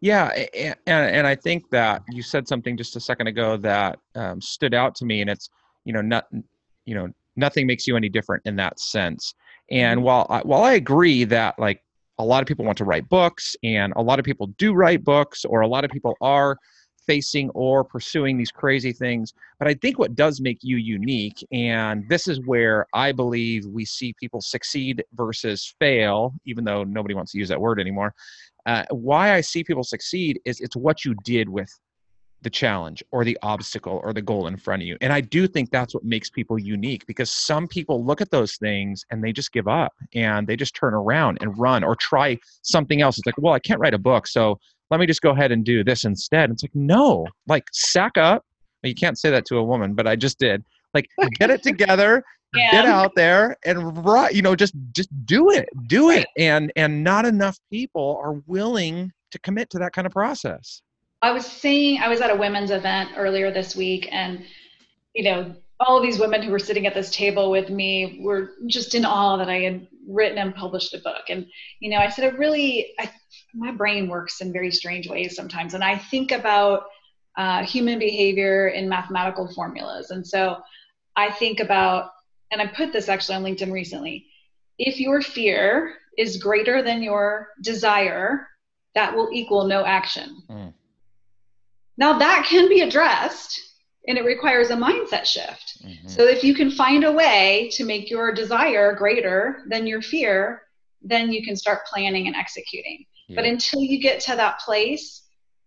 Yeah, 0.00 0.28
and, 0.54 0.76
and 0.86 1.26
I 1.26 1.34
think 1.34 1.68
that 1.70 2.02
you 2.10 2.22
said 2.22 2.48
something 2.48 2.76
just 2.76 2.96
a 2.96 3.00
second 3.00 3.26
ago 3.26 3.58
that 3.58 3.98
um, 4.14 4.40
stood 4.40 4.72
out 4.72 4.94
to 4.96 5.04
me, 5.04 5.20
and 5.20 5.28
it's 5.28 5.50
you 5.84 5.92
know 5.92 6.00
not 6.00 6.26
you 6.86 6.94
know 6.94 7.08
nothing 7.36 7.66
makes 7.66 7.86
you 7.86 7.96
any 7.96 8.08
different 8.08 8.42
in 8.46 8.56
that 8.56 8.80
sense. 8.80 9.34
And 9.70 9.98
mm-hmm. 9.98 10.06
while 10.06 10.26
I, 10.30 10.40
while 10.40 10.62
I 10.62 10.72
agree 10.74 11.24
that 11.24 11.58
like 11.58 11.82
a 12.18 12.24
lot 12.24 12.42
of 12.42 12.48
people 12.48 12.64
want 12.64 12.78
to 12.78 12.84
write 12.84 13.08
books 13.08 13.56
and 13.62 13.92
a 13.96 14.02
lot 14.02 14.18
of 14.18 14.24
people 14.24 14.48
do 14.58 14.74
write 14.74 15.04
books 15.04 15.44
or 15.44 15.60
a 15.60 15.68
lot 15.68 15.84
of 15.84 15.90
people 15.90 16.14
are 16.20 16.56
facing 17.06 17.50
or 17.50 17.82
pursuing 17.82 18.36
these 18.36 18.52
crazy 18.52 18.92
things, 18.92 19.32
but 19.58 19.66
I 19.66 19.74
think 19.74 19.98
what 19.98 20.14
does 20.14 20.40
make 20.40 20.58
you 20.60 20.76
unique 20.76 21.44
and 21.50 22.08
this 22.08 22.28
is 22.28 22.40
where 22.44 22.86
I 22.92 23.12
believe 23.12 23.64
we 23.66 23.84
see 23.84 24.14
people 24.20 24.40
succeed 24.40 25.02
versus 25.14 25.74
fail, 25.78 26.34
even 26.44 26.64
though 26.64 26.84
nobody 26.84 27.14
wants 27.14 27.32
to 27.32 27.38
use 27.38 27.48
that 27.48 27.60
word 27.60 27.80
anymore. 27.80 28.14
Uh, 28.66 28.84
why 28.90 29.34
I 29.34 29.40
see 29.40 29.64
people 29.64 29.82
succeed 29.82 30.40
is 30.44 30.60
it's 30.60 30.76
what 30.76 31.04
you 31.04 31.14
did 31.24 31.48
with 31.48 31.70
the 32.42 32.50
challenge 32.50 33.02
or 33.10 33.24
the 33.24 33.38
obstacle 33.42 34.00
or 34.02 34.12
the 34.12 34.22
goal 34.22 34.46
in 34.46 34.56
front 34.56 34.82
of 34.82 34.88
you. 34.88 34.96
And 35.00 35.12
I 35.12 35.20
do 35.20 35.46
think 35.46 35.70
that's 35.70 35.94
what 35.94 36.04
makes 36.04 36.30
people 36.30 36.58
unique 36.58 37.06
because 37.06 37.30
some 37.30 37.68
people 37.68 38.04
look 38.04 38.20
at 38.20 38.30
those 38.30 38.56
things 38.56 39.04
and 39.10 39.22
they 39.22 39.32
just 39.32 39.52
give 39.52 39.68
up 39.68 39.92
and 40.14 40.46
they 40.46 40.56
just 40.56 40.74
turn 40.74 40.94
around 40.94 41.38
and 41.40 41.56
run 41.58 41.84
or 41.84 41.96
try 41.96 42.38
something 42.62 43.02
else. 43.02 43.18
It's 43.18 43.26
like, 43.26 43.38
well, 43.38 43.54
I 43.54 43.58
can't 43.58 43.80
write 43.80 43.94
a 43.94 43.98
book, 43.98 44.26
so 44.26 44.58
let 44.90 45.00
me 45.00 45.06
just 45.06 45.22
go 45.22 45.30
ahead 45.30 45.52
and 45.52 45.64
do 45.64 45.84
this 45.84 46.04
instead. 46.04 46.50
It's 46.50 46.62
like, 46.62 46.74
no, 46.74 47.26
like 47.46 47.64
sack 47.72 48.18
up. 48.18 48.44
You 48.82 48.94
can't 48.94 49.18
say 49.18 49.30
that 49.30 49.44
to 49.46 49.58
a 49.58 49.64
woman, 49.64 49.94
but 49.94 50.06
I 50.06 50.16
just 50.16 50.38
did. 50.38 50.64
Like, 50.94 51.08
get 51.38 51.50
it 51.50 51.62
together, 51.62 52.24
yeah. 52.54 52.70
get 52.70 52.86
out 52.86 53.12
there 53.14 53.56
and 53.64 54.04
right, 54.04 54.34
you 54.34 54.42
know, 54.42 54.56
just 54.56 54.74
just 54.92 55.08
do 55.26 55.50
it, 55.50 55.68
do 55.86 56.10
it. 56.10 56.26
And 56.36 56.72
and 56.76 57.04
not 57.04 57.24
enough 57.24 57.58
people 57.70 58.20
are 58.22 58.34
willing 58.46 59.12
to 59.30 59.38
commit 59.40 59.70
to 59.70 59.78
that 59.78 59.92
kind 59.92 60.06
of 60.06 60.12
process. 60.12 60.82
I 61.22 61.32
was 61.32 61.46
saying 61.46 62.00
I 62.00 62.08
was 62.08 62.20
at 62.20 62.30
a 62.30 62.36
women's 62.36 62.70
event 62.70 63.10
earlier 63.16 63.50
this 63.50 63.76
week, 63.76 64.08
and 64.10 64.44
you 65.14 65.24
know, 65.24 65.54
all 65.80 65.96
of 65.96 66.02
these 66.02 66.18
women 66.18 66.42
who 66.42 66.50
were 66.50 66.58
sitting 66.58 66.86
at 66.86 66.94
this 66.94 67.10
table 67.10 67.50
with 67.50 67.70
me 67.70 68.20
were 68.22 68.52
just 68.66 68.94
in 68.94 69.04
awe 69.04 69.36
that 69.36 69.48
I 69.48 69.60
had 69.60 69.86
written 70.08 70.38
and 70.38 70.54
published 70.54 70.94
a 70.94 70.98
book. 70.98 71.24
And 71.28 71.46
you 71.80 71.90
know, 71.90 71.98
I 71.98 72.08
said, 72.08 72.32
I 72.32 72.36
really, 72.36 72.92
I, 72.98 73.10
my 73.54 73.72
brain 73.72 74.08
works 74.08 74.40
in 74.40 74.52
very 74.52 74.70
strange 74.70 75.08
ways 75.08 75.36
sometimes, 75.36 75.74
and 75.74 75.84
I 75.84 75.98
think 75.98 76.32
about 76.32 76.84
uh, 77.36 77.64
human 77.64 77.98
behavior 77.98 78.68
in 78.68 78.88
mathematical 78.88 79.52
formulas. 79.52 80.10
And 80.10 80.26
so 80.26 80.58
I 81.16 81.30
think 81.30 81.60
about, 81.60 82.10
and 82.50 82.60
I 82.60 82.66
put 82.66 82.92
this 82.92 83.08
actually 83.08 83.36
on 83.36 83.44
LinkedIn 83.44 83.72
recently. 83.72 84.26
If 84.78 84.98
your 84.98 85.22
fear 85.22 85.96
is 86.16 86.38
greater 86.38 86.82
than 86.82 87.02
your 87.02 87.48
desire, 87.62 88.48
that 88.94 89.14
will 89.14 89.28
equal 89.32 89.64
no 89.64 89.84
action. 89.84 90.42
Mm. 90.50 90.72
Now, 91.96 92.18
that 92.18 92.46
can 92.48 92.68
be 92.68 92.80
addressed 92.80 93.60
and 94.08 94.16
it 94.16 94.24
requires 94.24 94.70
a 94.70 94.76
mindset 94.76 95.26
shift. 95.26 95.82
Mm-hmm. 95.84 96.08
So, 96.08 96.24
if 96.24 96.42
you 96.42 96.54
can 96.54 96.70
find 96.70 97.04
a 97.04 97.12
way 97.12 97.70
to 97.74 97.84
make 97.84 98.10
your 98.10 98.32
desire 98.32 98.94
greater 98.94 99.62
than 99.68 99.86
your 99.86 100.02
fear, 100.02 100.62
then 101.02 101.32
you 101.32 101.44
can 101.44 101.56
start 101.56 101.86
planning 101.86 102.26
and 102.26 102.36
executing. 102.36 103.04
Yeah. 103.28 103.36
But 103.36 103.44
until 103.44 103.80
you 103.80 104.00
get 104.00 104.20
to 104.22 104.36
that 104.36 104.60
place, 104.60 105.22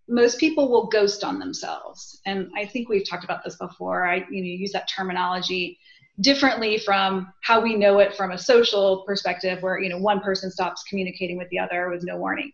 most 0.07 0.39
people 0.39 0.69
will 0.69 0.87
ghost 0.87 1.23
on 1.23 1.39
themselves. 1.39 2.19
And 2.25 2.49
I 2.57 2.65
think 2.65 2.89
we've 2.89 3.07
talked 3.07 3.23
about 3.23 3.43
this 3.43 3.55
before. 3.55 4.05
I 4.05 4.17
you 4.29 4.41
know 4.41 4.47
use 4.47 4.71
that 4.73 4.89
terminology 4.89 5.79
differently 6.21 6.77
from 6.77 7.33
how 7.41 7.59
we 7.59 7.75
know 7.75 7.99
it 7.99 8.15
from 8.15 8.31
a 8.31 8.37
social 8.37 9.03
perspective 9.07 9.61
where 9.63 9.79
you 9.79 9.89
know 9.89 9.97
one 9.97 10.19
person 10.19 10.51
stops 10.51 10.83
communicating 10.89 11.37
with 11.37 11.49
the 11.49 11.59
other 11.59 11.89
with 11.89 12.03
no 12.03 12.17
warning. 12.17 12.51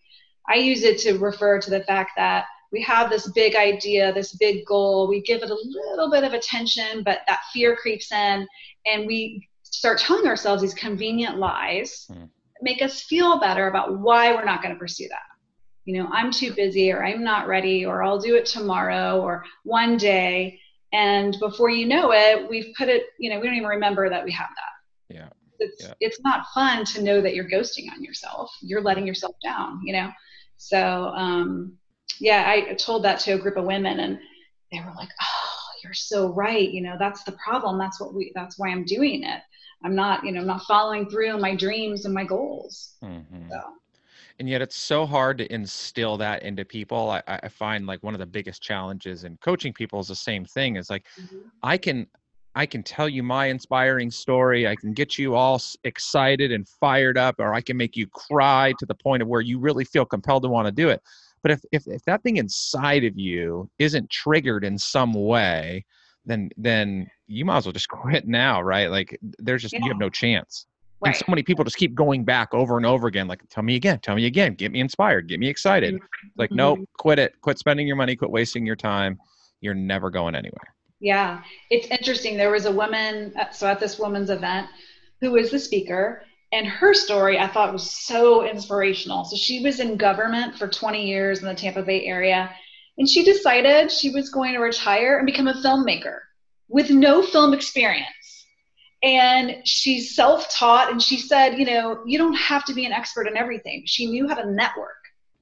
I 0.47 0.55
use 0.55 0.83
it 0.83 0.99
to 0.99 1.17
refer 1.17 1.59
to 1.59 1.69
the 1.69 1.83
fact 1.83 2.11
that 2.17 2.45
we 2.71 2.81
have 2.83 3.09
this 3.09 3.29
big 3.31 3.55
idea, 3.55 4.13
this 4.13 4.33
big 4.33 4.65
goal, 4.65 5.07
we 5.07 5.21
give 5.21 5.41
it 5.41 5.49
a 5.49 5.57
little 5.63 6.09
bit 6.11 6.23
of 6.23 6.33
attention, 6.33 7.03
but 7.03 7.19
that 7.27 7.39
fear 7.51 7.75
creeps 7.75 8.11
in, 8.11 8.47
and 8.85 9.07
we 9.07 9.47
start 9.63 9.99
telling 9.99 10.27
ourselves 10.27 10.61
these 10.61 10.73
convenient 10.73 11.37
lies 11.37 12.07
mm. 12.11 12.29
make 12.61 12.81
us 12.81 13.01
feel 13.03 13.39
better 13.39 13.67
about 13.67 13.99
why 13.99 14.33
we're 14.33 14.45
not 14.45 14.61
going 14.61 14.73
to 14.73 14.79
pursue 14.79 15.07
that. 15.09 15.21
You 15.85 15.97
know, 15.97 16.09
I'm 16.11 16.31
too 16.31 16.53
busy, 16.53 16.91
or 16.91 17.03
I'm 17.03 17.23
not 17.23 17.47
ready, 17.47 17.85
or 17.85 18.03
I'll 18.03 18.19
do 18.19 18.35
it 18.35 18.45
tomorrow, 18.45 19.19
or 19.21 19.43
one 19.63 19.97
day. 19.97 20.59
And 20.93 21.37
before 21.39 21.69
you 21.69 21.87
know 21.87 22.11
it, 22.11 22.47
we've 22.49 22.73
put 22.77 22.89
it, 22.89 23.05
you 23.17 23.29
know, 23.29 23.39
we 23.39 23.47
don't 23.47 23.55
even 23.55 23.69
remember 23.69 24.09
that 24.09 24.23
we 24.23 24.31
have 24.31 24.49
that. 24.49 25.15
Yeah. 25.15 25.29
It's, 25.59 25.83
yeah. 25.83 25.93
it's 25.99 26.19
not 26.21 26.45
fun 26.53 26.85
to 26.85 27.01
know 27.01 27.21
that 27.21 27.33
you're 27.33 27.49
ghosting 27.49 27.91
on 27.91 28.03
yourself. 28.03 28.51
You're 28.61 28.81
letting 28.81 29.07
yourself 29.07 29.35
down, 29.43 29.81
you 29.83 29.93
know? 29.93 30.11
So, 30.57 30.77
um, 31.15 31.77
yeah, 32.19 32.45
I 32.47 32.73
told 32.73 33.03
that 33.03 33.19
to 33.21 33.33
a 33.33 33.37
group 33.37 33.57
of 33.57 33.65
women 33.65 33.99
and 33.99 34.19
they 34.71 34.79
were 34.79 34.93
like, 34.95 35.09
oh, 35.21 35.59
you're 35.83 35.93
so 35.93 36.33
right. 36.33 36.69
You 36.69 36.81
know, 36.81 36.95
that's 36.99 37.23
the 37.23 37.31
problem. 37.33 37.77
That's 37.77 37.99
what 37.99 38.13
we, 38.13 38.31
that's 38.35 38.59
why 38.59 38.69
I'm 38.69 38.85
doing 38.85 39.23
it. 39.23 39.41
I'm 39.83 39.95
not, 39.95 40.25
you 40.25 40.31
know, 40.31 40.41
I'm 40.41 40.47
not 40.47 40.63
following 40.63 41.09
through 41.09 41.31
on 41.31 41.41
my 41.41 41.55
dreams 41.55 42.05
and 42.05 42.13
my 42.13 42.25
goals. 42.25 42.95
Mm-hmm. 43.03 43.49
So. 43.49 43.61
And 44.39 44.47
yet 44.47 44.61
it's 44.61 44.75
so 44.75 45.05
hard 45.05 45.37
to 45.39 45.53
instill 45.53 46.17
that 46.17 46.43
into 46.43 46.63
people. 46.63 47.09
I, 47.09 47.21
I 47.27 47.47
find 47.49 47.85
like 47.85 48.01
one 48.03 48.13
of 48.13 48.19
the 48.19 48.25
biggest 48.25 48.61
challenges 48.61 49.23
in 49.23 49.37
coaching 49.37 49.73
people 49.73 49.99
is 49.99 50.07
the 50.07 50.15
same 50.15 50.45
thing 50.45 50.77
is 50.77 50.89
like, 50.89 51.05
mm-hmm. 51.19 51.39
I 51.63 51.77
can, 51.77 52.07
I 52.55 52.65
can 52.65 52.83
tell 52.83 53.07
you 53.07 53.21
my 53.21 53.47
inspiring 53.47 54.11
story. 54.11 54.67
I 54.67 54.75
can 54.75 54.93
get 54.93 55.17
you 55.17 55.35
all 55.35 55.61
excited 55.83 56.51
and 56.51 56.67
fired 56.67 57.17
up, 57.17 57.35
or 57.39 57.53
I 57.53 57.61
can 57.61 57.77
make 57.77 57.95
you 57.95 58.07
cry 58.07 58.73
to 58.79 58.85
the 58.85 58.95
point 58.95 59.21
of 59.21 59.27
where 59.27 59.41
you 59.41 59.59
really 59.59 59.85
feel 59.85 60.05
compelled 60.05 60.43
to 60.43 60.49
want 60.49 60.67
to 60.67 60.71
do 60.71 60.89
it. 60.89 61.01
But 61.41 61.51
if, 61.51 61.61
if, 61.71 61.87
if 61.87 62.03
that 62.05 62.23
thing 62.23 62.37
inside 62.37 63.03
of 63.03 63.17
you 63.17 63.69
isn't 63.79 64.09
triggered 64.09 64.63
in 64.63 64.77
some 64.77 65.13
way, 65.13 65.85
then 66.25 66.49
then 66.57 67.09
you 67.27 67.45
might 67.45 67.57
as 67.57 67.65
well 67.65 67.73
just 67.73 67.89
quit 67.89 68.27
now, 68.27 68.61
right? 68.61 68.89
Like 68.89 69.17
there's 69.21 69.61
just 69.61 69.73
yeah. 69.73 69.81
you 69.83 69.89
have 69.89 69.99
no 69.99 70.09
chance. 70.09 70.65
Right. 71.01 71.09
And 71.09 71.17
so 71.17 71.25
many 71.29 71.43
people 71.43 71.63
just 71.63 71.77
keep 71.77 71.95
going 71.95 72.25
back 72.25 72.53
over 72.53 72.75
and 72.75 72.85
over 72.85 73.07
again, 73.07 73.27
like 73.27 73.41
tell 73.49 73.63
me 73.63 73.77
again, 73.77 73.99
tell 73.99 74.15
me 74.15 74.25
again, 74.25 74.53
get 74.53 74.71
me 74.71 74.81
inspired, 74.81 75.29
get 75.29 75.39
me 75.39 75.47
excited. 75.47 75.95
Mm-hmm. 75.95 76.27
Like, 76.35 76.51
nope, 76.51 76.79
quit 76.97 77.19
it, 77.19 77.39
quit 77.39 77.57
spending 77.57 77.87
your 77.87 77.95
money, 77.95 78.17
quit 78.17 78.31
wasting 78.31 78.65
your 78.65 78.75
time. 78.75 79.17
You're 79.61 79.75
never 79.75 80.09
going 80.09 80.35
anywhere. 80.35 80.75
Yeah, 80.99 81.41
it's 81.69 81.87
interesting. 81.87 82.35
There 82.35 82.51
was 82.51 82.65
a 82.65 82.71
woman, 82.71 83.31
uh, 83.39 83.49
so 83.51 83.67
at 83.67 83.79
this 83.79 83.97
woman's 83.97 84.29
event, 84.29 84.67
who 85.21 85.31
was 85.31 85.51
the 85.51 85.59
speaker, 85.59 86.23
and 86.51 86.65
her 86.65 86.93
story 86.93 87.37
I 87.37 87.47
thought 87.47 87.73
was 87.73 87.91
so 87.91 88.47
inspirational. 88.47 89.25
So 89.25 89.35
she 89.35 89.61
was 89.61 89.79
in 89.79 89.97
government 89.97 90.57
for 90.57 90.67
20 90.67 91.07
years 91.07 91.39
in 91.39 91.45
the 91.45 91.53
Tampa 91.53 91.83
Bay 91.83 92.05
area, 92.05 92.49
and 92.97 93.07
she 93.07 93.23
decided 93.23 93.91
she 93.91 94.09
was 94.09 94.29
going 94.29 94.53
to 94.53 94.59
retire 94.59 95.17
and 95.17 95.25
become 95.25 95.47
a 95.47 95.53
filmmaker 95.53 96.19
with 96.67 96.89
no 96.89 97.21
film 97.21 97.53
experience. 97.53 98.45
And 99.01 99.57
she's 99.65 100.15
self 100.15 100.49
taught, 100.49 100.91
and 100.91 101.01
she 101.01 101.17
said, 101.17 101.57
you 101.57 101.65
know, 101.65 102.01
you 102.05 102.17
don't 102.17 102.35
have 102.35 102.65
to 102.65 102.73
be 102.73 102.85
an 102.85 102.91
expert 102.91 103.27
in 103.27 103.37
everything. 103.37 103.83
She 103.85 104.07
knew 104.07 104.27
how 104.27 104.35
to 104.35 104.51
network. 104.51 104.97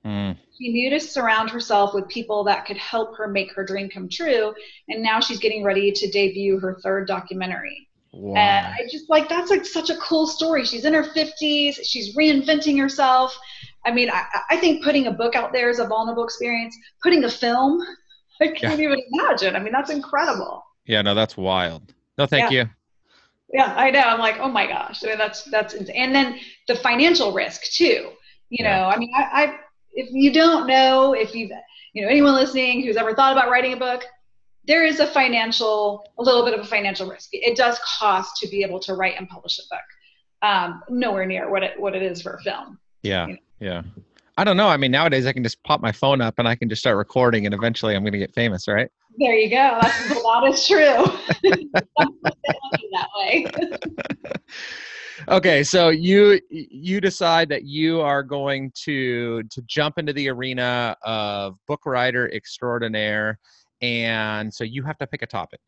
Mm. 0.06 0.38
She 0.58 0.70
knew 0.70 0.90
to 0.92 1.00
surround 1.00 1.50
herself 1.50 1.94
with 1.94 2.08
people 2.08 2.44
that 2.46 2.66
could 2.66 2.78
help 2.78 3.18
her 3.18 3.28
make 3.28 3.52
her 3.54 3.66
dream 3.66 3.90
come 3.90 4.10
true. 4.10 4.54
And 4.90 5.02
now 5.02 5.20
she's 5.20 5.40
getting 5.40 5.64
ready 5.64 5.92
to 5.92 6.12
debut 6.12 6.60
her 6.60 6.80
third 6.84 7.08
documentary. 7.08 7.88
Uh, 8.18 8.20
wow. 8.20 8.38
And 8.38 8.68
I 8.68 8.88
just 8.90 9.10
like 9.10 9.30
that's 9.30 9.52
like 9.52 9.66
such 9.66 9.90
a 9.90 9.98
cool 9.98 10.28
story. 10.28 10.66
She's 10.66 10.86
in 10.86 10.94
her 10.94 11.04
50s, 11.04 11.78
she's 11.84 12.16
reinventing 12.16 12.80
herself. 12.80 13.38
I 13.86 13.92
mean, 13.92 14.10
I, 14.10 14.24
I 14.50 14.58
think 14.58 14.84
putting 14.84 15.08
a 15.08 15.12
book 15.12 15.36
out 15.36 15.54
there 15.54 15.70
is 15.70 15.80
a 15.80 15.86
vulnerable 15.86 16.24
experience. 16.24 16.76
Putting 17.04 17.24
a 17.24 17.30
film, 17.30 17.80
I 18.42 18.48
can't 18.48 18.80
yeah. 18.80 18.86
even 18.86 19.02
imagine. 19.14 19.56
I 19.56 19.60
mean, 19.60 19.72
that's 19.72 19.92
incredible. 19.92 20.64
Yeah, 20.86 21.02
no, 21.02 21.14
that's 21.14 21.38
wild. 21.38 21.94
No, 22.18 22.26
thank 22.26 22.52
yeah. 22.52 22.64
you. 22.64 22.70
Yeah, 23.54 23.74
I 23.78 23.92
know. 23.92 24.02
I'm 24.02 24.20
like, 24.20 24.38
oh 24.40 24.50
my 24.50 24.68
gosh, 24.68 25.04
I 25.04 25.08
mean, 25.08 25.18
that's 25.18 25.44
that's 25.44 25.74
insane. 25.74 25.96
and 25.96 26.16
then 26.16 26.40
the 26.68 26.76
financial 26.76 27.32
risk 27.32 27.64
too. 27.64 28.12
You 28.50 28.64
yeah. 28.64 28.80
know, 28.80 28.86
I 28.88 28.98
mean, 28.98 29.12
I, 29.16 29.44
I 29.44 29.56
if 29.94 30.10
you 30.12 30.34
don't 30.34 30.68
know 30.68 31.14
if 31.14 31.34
you've 31.36 31.52
you 31.94 32.02
know 32.02 32.10
anyone 32.10 32.34
listening 32.34 32.82
who's 32.82 32.98
ever 32.98 33.14
thought 33.14 33.32
about 33.32 33.50
writing 33.50 33.74
a 33.74 33.78
book, 33.78 34.04
there 34.68 34.86
is 34.86 35.00
a 35.00 35.08
financial, 35.08 36.06
a 36.20 36.24
little 36.24 36.44
bit 36.44 36.54
of 36.54 36.60
a 36.60 36.68
financial 36.68 37.10
risk. 37.10 37.30
It 37.32 37.58
does 37.58 37.80
cost 38.00 38.38
to 38.42 38.48
be 38.50 38.64
able 38.64 38.80
to 38.82 38.94
write 38.94 39.16
and 39.18 39.28
publish 39.28 39.60
a 39.60 39.64
book. 39.70 39.80
Um, 40.44 40.84
nowhere 40.90 41.26
near 41.26 41.50
what 41.50 41.64
it 41.64 41.80
what 41.80 41.96
it 41.96 42.04
is 42.04 42.22
for 42.22 42.34
a 42.34 42.42
film. 42.42 42.78
Yeah, 43.02 43.28
you 43.28 43.34
know? 43.34 43.40
yeah. 43.60 43.82
I 44.40 44.44
don't 44.44 44.56
know. 44.56 44.68
I 44.68 44.78
mean, 44.78 44.92
nowadays 44.92 45.26
I 45.26 45.34
can 45.34 45.42
just 45.42 45.64
pop 45.64 45.82
my 45.82 45.92
phone 45.92 46.22
up 46.22 46.36
and 46.38 46.48
I 46.48 46.54
can 46.54 46.70
just 46.70 46.80
start 46.80 46.96
recording, 46.98 47.48
and 47.48 47.56
eventually 47.56 47.96
I'm 47.96 48.04
going 48.04 48.14
to 48.14 48.20
get 48.20 48.36
famous, 48.36 48.68
right? 48.68 48.88
There 49.18 49.34
you 49.34 49.50
go. 49.50 49.80
That's, 49.82 50.10
that 50.10 50.44
is 50.48 50.68
true. 50.68 50.86
that 52.92 53.08
way. 53.18 53.48
okay, 55.30 55.64
so 55.64 55.90
you 55.90 56.40
you 56.52 57.02
decide 57.02 57.50
that 57.50 57.64
you 57.64 58.00
are 58.02 58.22
going 58.22 58.72
to 58.84 59.42
to 59.44 59.62
jump 59.64 59.98
into 59.98 60.14
the 60.14 60.30
arena 60.30 60.96
of 61.02 61.58
book 61.68 61.88
writer 61.88 62.32
extraordinaire 62.32 63.40
and 63.82 64.54
so 64.54 64.64
you 64.64 64.84
have 64.84 64.98
to 64.98 65.08
pick 65.08 65.22
a 65.22 65.28
topic 65.28 65.60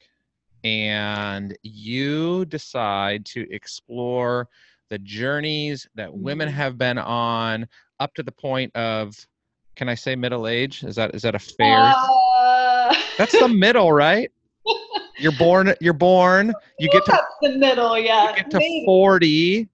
and 0.64 1.58
you 1.64 2.46
decide 2.46 3.26
to 3.26 3.48
explore 3.52 4.48
the 4.90 5.00
journeys 5.00 5.88
that 5.96 6.14
women 6.14 6.48
mm-hmm. 6.48 6.58
have 6.58 6.78
been 6.78 6.98
on 6.98 7.68
up 8.00 8.14
to 8.16 8.24
the 8.24 8.32
point 8.32 8.76
of 8.76 9.16
can 9.76 9.88
i 9.88 9.96
say 9.96 10.16
middle 10.16 10.48
age 10.48 10.84
is 10.84 10.96
that 10.96 11.14
is 11.14 11.22
that 11.22 11.36
a 11.36 11.40
fair 11.40 11.94
uh... 11.96 12.96
that's 13.18 13.38
the 13.40 13.48
middle 13.48 13.92
right 13.92 14.32
you're 15.20 15.32
born 15.34 15.74
you're 15.80 15.94
born 15.94 16.54
you 16.80 16.90
get 16.90 17.06
to 17.06 17.22
the 17.42 17.58
middle 17.58 17.98
yeah 17.98 18.30
you 18.30 18.36
get 18.38 18.52
to 18.52 18.58
Maybe. 18.58 18.86
40 18.86 19.70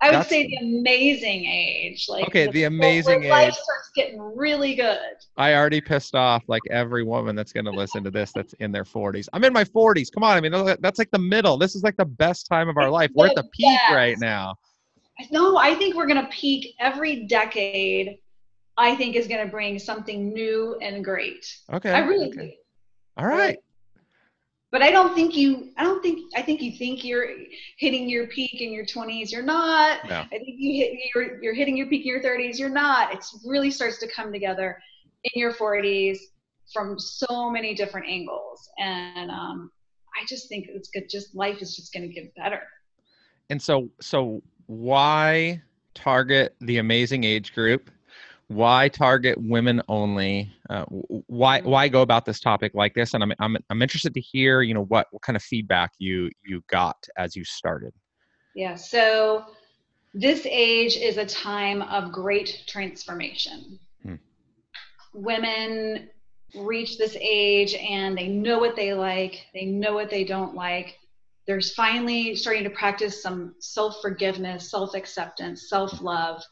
I 0.00 0.16
would 0.16 0.26
say 0.26 0.46
the 0.46 0.56
amazing 0.56 1.44
age. 1.44 2.06
Like 2.08 2.26
okay, 2.28 2.46
the, 2.46 2.52
the 2.52 2.64
amazing 2.64 3.24
age. 3.24 3.30
Life 3.30 3.54
starts 3.54 3.90
getting 3.96 4.20
really 4.36 4.74
good. 4.74 4.98
I 5.36 5.54
already 5.54 5.80
pissed 5.80 6.14
off 6.14 6.44
like 6.46 6.62
every 6.70 7.02
woman 7.02 7.34
that's 7.34 7.52
going 7.52 7.64
to 7.64 7.72
listen 7.72 8.04
to 8.04 8.10
this 8.10 8.32
that's 8.32 8.52
in 8.54 8.70
their 8.70 8.84
40s. 8.84 9.28
I'm 9.32 9.42
in 9.44 9.52
my 9.52 9.64
40s. 9.64 10.12
Come 10.12 10.22
on, 10.22 10.36
I 10.36 10.40
mean 10.40 10.76
that's 10.80 10.98
like 10.98 11.10
the 11.10 11.18
middle. 11.18 11.56
This 11.58 11.74
is 11.74 11.82
like 11.82 11.96
the 11.96 12.04
best 12.04 12.46
time 12.46 12.68
of 12.68 12.76
our 12.76 12.90
life. 12.90 13.10
We're 13.14 13.28
at 13.28 13.34
the 13.34 13.48
peak 13.52 13.80
right 13.90 14.18
now. 14.18 14.54
No, 15.32 15.56
I 15.56 15.74
think 15.74 15.96
we're 15.96 16.06
going 16.06 16.22
to 16.22 16.30
peak 16.30 16.74
every 16.78 17.26
decade. 17.26 18.18
I 18.76 18.94
think 18.94 19.16
is 19.16 19.26
going 19.26 19.44
to 19.44 19.50
bring 19.50 19.80
something 19.80 20.32
new 20.32 20.78
and 20.80 21.04
great. 21.04 21.44
Okay. 21.72 21.90
I 21.90 21.98
really 22.00 22.28
okay. 22.28 22.56
All 23.16 23.26
right 23.26 23.58
but 24.70 24.82
I 24.82 24.90
don't 24.90 25.14
think 25.14 25.36
you. 25.36 25.70
I 25.76 25.84
don't 25.84 26.02
think. 26.02 26.30
I 26.36 26.42
think 26.42 26.60
you 26.60 26.72
think 26.72 27.04
you're 27.04 27.28
hitting 27.78 28.08
your 28.08 28.26
peak 28.26 28.60
in 28.60 28.72
your 28.72 28.84
20s. 28.84 29.30
You're 29.30 29.42
not. 29.42 30.08
No. 30.08 30.20
I 30.20 30.28
think 30.28 30.56
you 30.58 30.84
hit. 30.84 30.98
You're 31.14 31.42
you're 31.42 31.54
hitting 31.54 31.76
your 31.76 31.86
peak 31.86 32.02
in 32.02 32.08
your 32.08 32.22
30s. 32.22 32.58
You're 32.58 32.68
not. 32.68 33.14
It 33.14 33.24
really 33.44 33.70
starts 33.70 33.98
to 33.98 34.08
come 34.08 34.32
together 34.32 34.78
in 35.24 35.40
your 35.40 35.54
40s 35.54 36.18
from 36.72 36.98
so 36.98 37.50
many 37.50 37.74
different 37.74 38.06
angles, 38.08 38.68
and 38.78 39.30
um, 39.30 39.70
I 40.20 40.26
just 40.26 40.48
think 40.48 40.66
it's 40.68 40.90
good. 40.90 41.08
Just 41.08 41.34
life 41.34 41.62
is 41.62 41.74
just 41.74 41.92
going 41.92 42.06
to 42.06 42.12
get 42.12 42.34
better. 42.34 42.62
And 43.50 43.60
so, 43.60 43.88
so 44.00 44.42
why 44.66 45.62
target 45.94 46.54
the 46.60 46.78
amazing 46.78 47.24
age 47.24 47.54
group? 47.54 47.90
Why 48.48 48.88
target 48.88 49.36
women 49.38 49.82
only 49.88 50.50
uh, 50.70 50.84
why 50.88 51.60
why 51.60 51.86
go 51.86 52.00
about 52.00 52.24
this 52.24 52.40
topic 52.40 52.72
like 52.74 52.94
this? 52.94 53.14
And 53.14 53.22
I'm, 53.22 53.32
I'm 53.38 53.56
i'm 53.70 53.82
interested 53.82 54.14
to 54.14 54.20
hear 54.20 54.62
you 54.62 54.74
know 54.74 54.84
what 54.84 55.06
what 55.10 55.22
kind 55.22 55.36
of 55.36 55.42
feedback 55.42 55.92
you 55.98 56.30
you 56.44 56.62
got 56.68 56.96
as 57.16 57.36
you 57.36 57.44
started. 57.44 57.92
Yeah 58.54 58.74
so 58.74 59.44
this 60.14 60.46
age 60.46 60.96
is 60.96 61.18
a 61.18 61.26
time 61.26 61.82
of 61.82 62.10
great 62.10 62.64
transformation. 62.66 63.78
Hmm. 64.02 64.14
women 65.12 66.08
reach 66.54 66.96
this 66.96 67.16
age 67.20 67.74
and 67.74 68.16
they 68.16 68.28
know 68.28 68.58
what 68.58 68.74
they 68.74 68.94
like 68.94 69.44
they 69.52 69.66
know 69.66 69.92
what 69.92 70.08
they 70.08 70.24
don't 70.24 70.54
like. 70.54 70.96
There's 71.46 71.74
finally 71.74 72.34
starting 72.34 72.64
to 72.64 72.70
practice 72.70 73.22
some 73.22 73.54
self-forgiveness 73.58 74.70
self-acceptance 74.70 75.68
self-love 75.68 76.42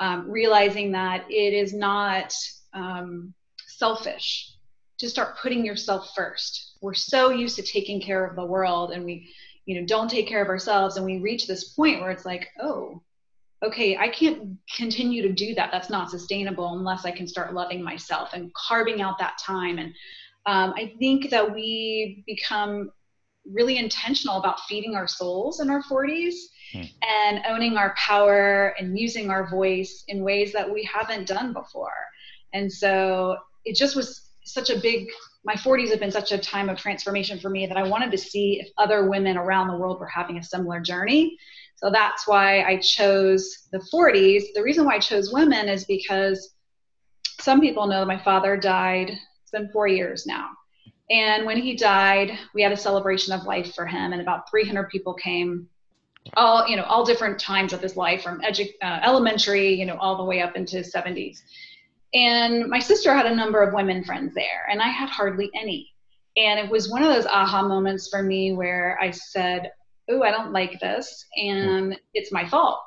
um, 0.00 0.28
realizing 0.30 0.92
that 0.92 1.24
it 1.30 1.52
is 1.52 1.72
not 1.72 2.34
um, 2.74 3.32
selfish 3.66 4.52
to 4.98 5.08
start 5.08 5.38
putting 5.38 5.64
yourself 5.64 6.12
first. 6.16 6.76
We're 6.80 6.94
so 6.94 7.30
used 7.30 7.56
to 7.56 7.62
taking 7.62 8.00
care 8.00 8.24
of 8.24 8.36
the 8.36 8.44
world 8.44 8.92
and 8.92 9.04
we, 9.04 9.30
you 9.66 9.78
know, 9.78 9.86
don't 9.86 10.10
take 10.10 10.26
care 10.26 10.42
of 10.42 10.48
ourselves. 10.48 10.96
And 10.96 11.06
we 11.06 11.18
reach 11.18 11.46
this 11.46 11.72
point 11.74 12.00
where 12.00 12.10
it's 12.10 12.24
like, 12.26 12.48
oh, 12.62 13.02
okay, 13.62 13.96
I 13.96 14.08
can't 14.08 14.56
continue 14.74 15.22
to 15.22 15.32
do 15.32 15.54
that. 15.54 15.70
That's 15.70 15.90
not 15.90 16.10
sustainable 16.10 16.74
unless 16.78 17.04
I 17.04 17.10
can 17.10 17.28
start 17.28 17.54
loving 17.54 17.82
myself 17.82 18.30
and 18.32 18.52
carving 18.54 19.02
out 19.02 19.18
that 19.18 19.38
time. 19.38 19.78
And 19.78 19.94
um, 20.46 20.72
I 20.76 20.94
think 20.98 21.30
that 21.30 21.54
we 21.54 22.24
become 22.26 22.90
really 23.44 23.78
intentional 23.78 24.36
about 24.36 24.60
feeding 24.68 24.94
our 24.94 25.06
souls 25.06 25.60
in 25.60 25.70
our 25.70 25.82
40s 25.82 26.34
Hmm. 26.72 26.82
and 27.02 27.42
owning 27.48 27.76
our 27.76 27.94
power 27.96 28.74
and 28.78 28.96
using 28.96 29.28
our 29.28 29.48
voice 29.50 30.04
in 30.06 30.22
ways 30.22 30.52
that 30.52 30.72
we 30.72 30.84
haven't 30.84 31.26
done 31.26 31.52
before. 31.52 31.92
And 32.52 32.72
so 32.72 33.36
it 33.64 33.74
just 33.76 33.96
was 33.96 34.30
such 34.44 34.70
a 34.70 34.78
big 34.80 35.08
my 35.42 35.54
40s 35.54 35.88
have 35.90 36.00
been 36.00 36.10
such 36.12 36.32
a 36.32 36.38
time 36.38 36.68
of 36.68 36.76
transformation 36.76 37.40
for 37.40 37.48
me 37.48 37.66
that 37.66 37.78
I 37.78 37.82
wanted 37.82 38.10
to 38.10 38.18
see 38.18 38.60
if 38.60 38.68
other 38.76 39.08
women 39.08 39.38
around 39.38 39.68
the 39.68 39.76
world 39.76 39.98
were 39.98 40.06
having 40.06 40.36
a 40.36 40.42
similar 40.42 40.80
journey. 40.80 41.34
So 41.76 41.90
that's 41.90 42.28
why 42.28 42.62
I 42.62 42.76
chose 42.76 43.68
the 43.72 43.80
40s. 43.92 44.52
The 44.54 44.62
reason 44.62 44.84
why 44.84 44.96
I 44.96 44.98
chose 44.98 45.32
women 45.32 45.66
is 45.70 45.86
because 45.86 46.54
some 47.40 47.62
people 47.62 47.86
know 47.86 48.00
that 48.00 48.06
my 48.06 48.22
father 48.22 48.54
died. 48.58 49.10
It's 49.42 49.50
been 49.50 49.70
four 49.72 49.88
years 49.88 50.26
now. 50.26 50.50
And 51.10 51.44
when 51.44 51.58
he 51.58 51.74
died, 51.74 52.38
we 52.54 52.62
had 52.62 52.72
a 52.72 52.76
celebration 52.76 53.32
of 53.32 53.44
life 53.44 53.74
for 53.74 53.84
him, 53.84 54.12
and 54.12 54.22
about 54.22 54.48
300 54.48 54.88
people 54.88 55.14
came 55.14 55.68
all 56.36 56.68
you 56.68 56.76
know 56.76 56.84
all 56.84 57.04
different 57.04 57.38
times 57.38 57.72
of 57.72 57.80
his 57.80 57.96
life 57.96 58.22
from 58.22 58.40
edu- 58.42 58.74
uh, 58.82 59.00
elementary 59.02 59.74
you 59.74 59.86
know 59.86 59.96
all 59.96 60.16
the 60.16 60.24
way 60.24 60.40
up 60.40 60.56
into 60.56 60.76
his 60.76 60.92
70s 60.92 61.42
and 62.14 62.68
my 62.68 62.78
sister 62.78 63.14
had 63.14 63.26
a 63.26 63.34
number 63.34 63.62
of 63.62 63.72
women 63.72 64.04
friends 64.04 64.34
there 64.34 64.66
and 64.70 64.80
i 64.80 64.88
had 64.88 65.08
hardly 65.08 65.50
any. 65.54 65.92
And 66.36 66.60
it 66.60 66.70
was 66.70 66.90
one 66.90 67.02
of 67.02 67.12
those 67.12 67.26
aha 67.26 67.62
moments 67.66 68.08
for 68.08 68.22
me 68.22 68.52
where 68.52 68.98
i 69.00 69.10
said 69.10 69.72
oh 70.08 70.22
i 70.22 70.30
don't 70.30 70.52
like 70.52 70.78
this 70.80 71.24
and 71.36 71.98
it's 72.14 72.32
my 72.32 72.48
fault. 72.48 72.80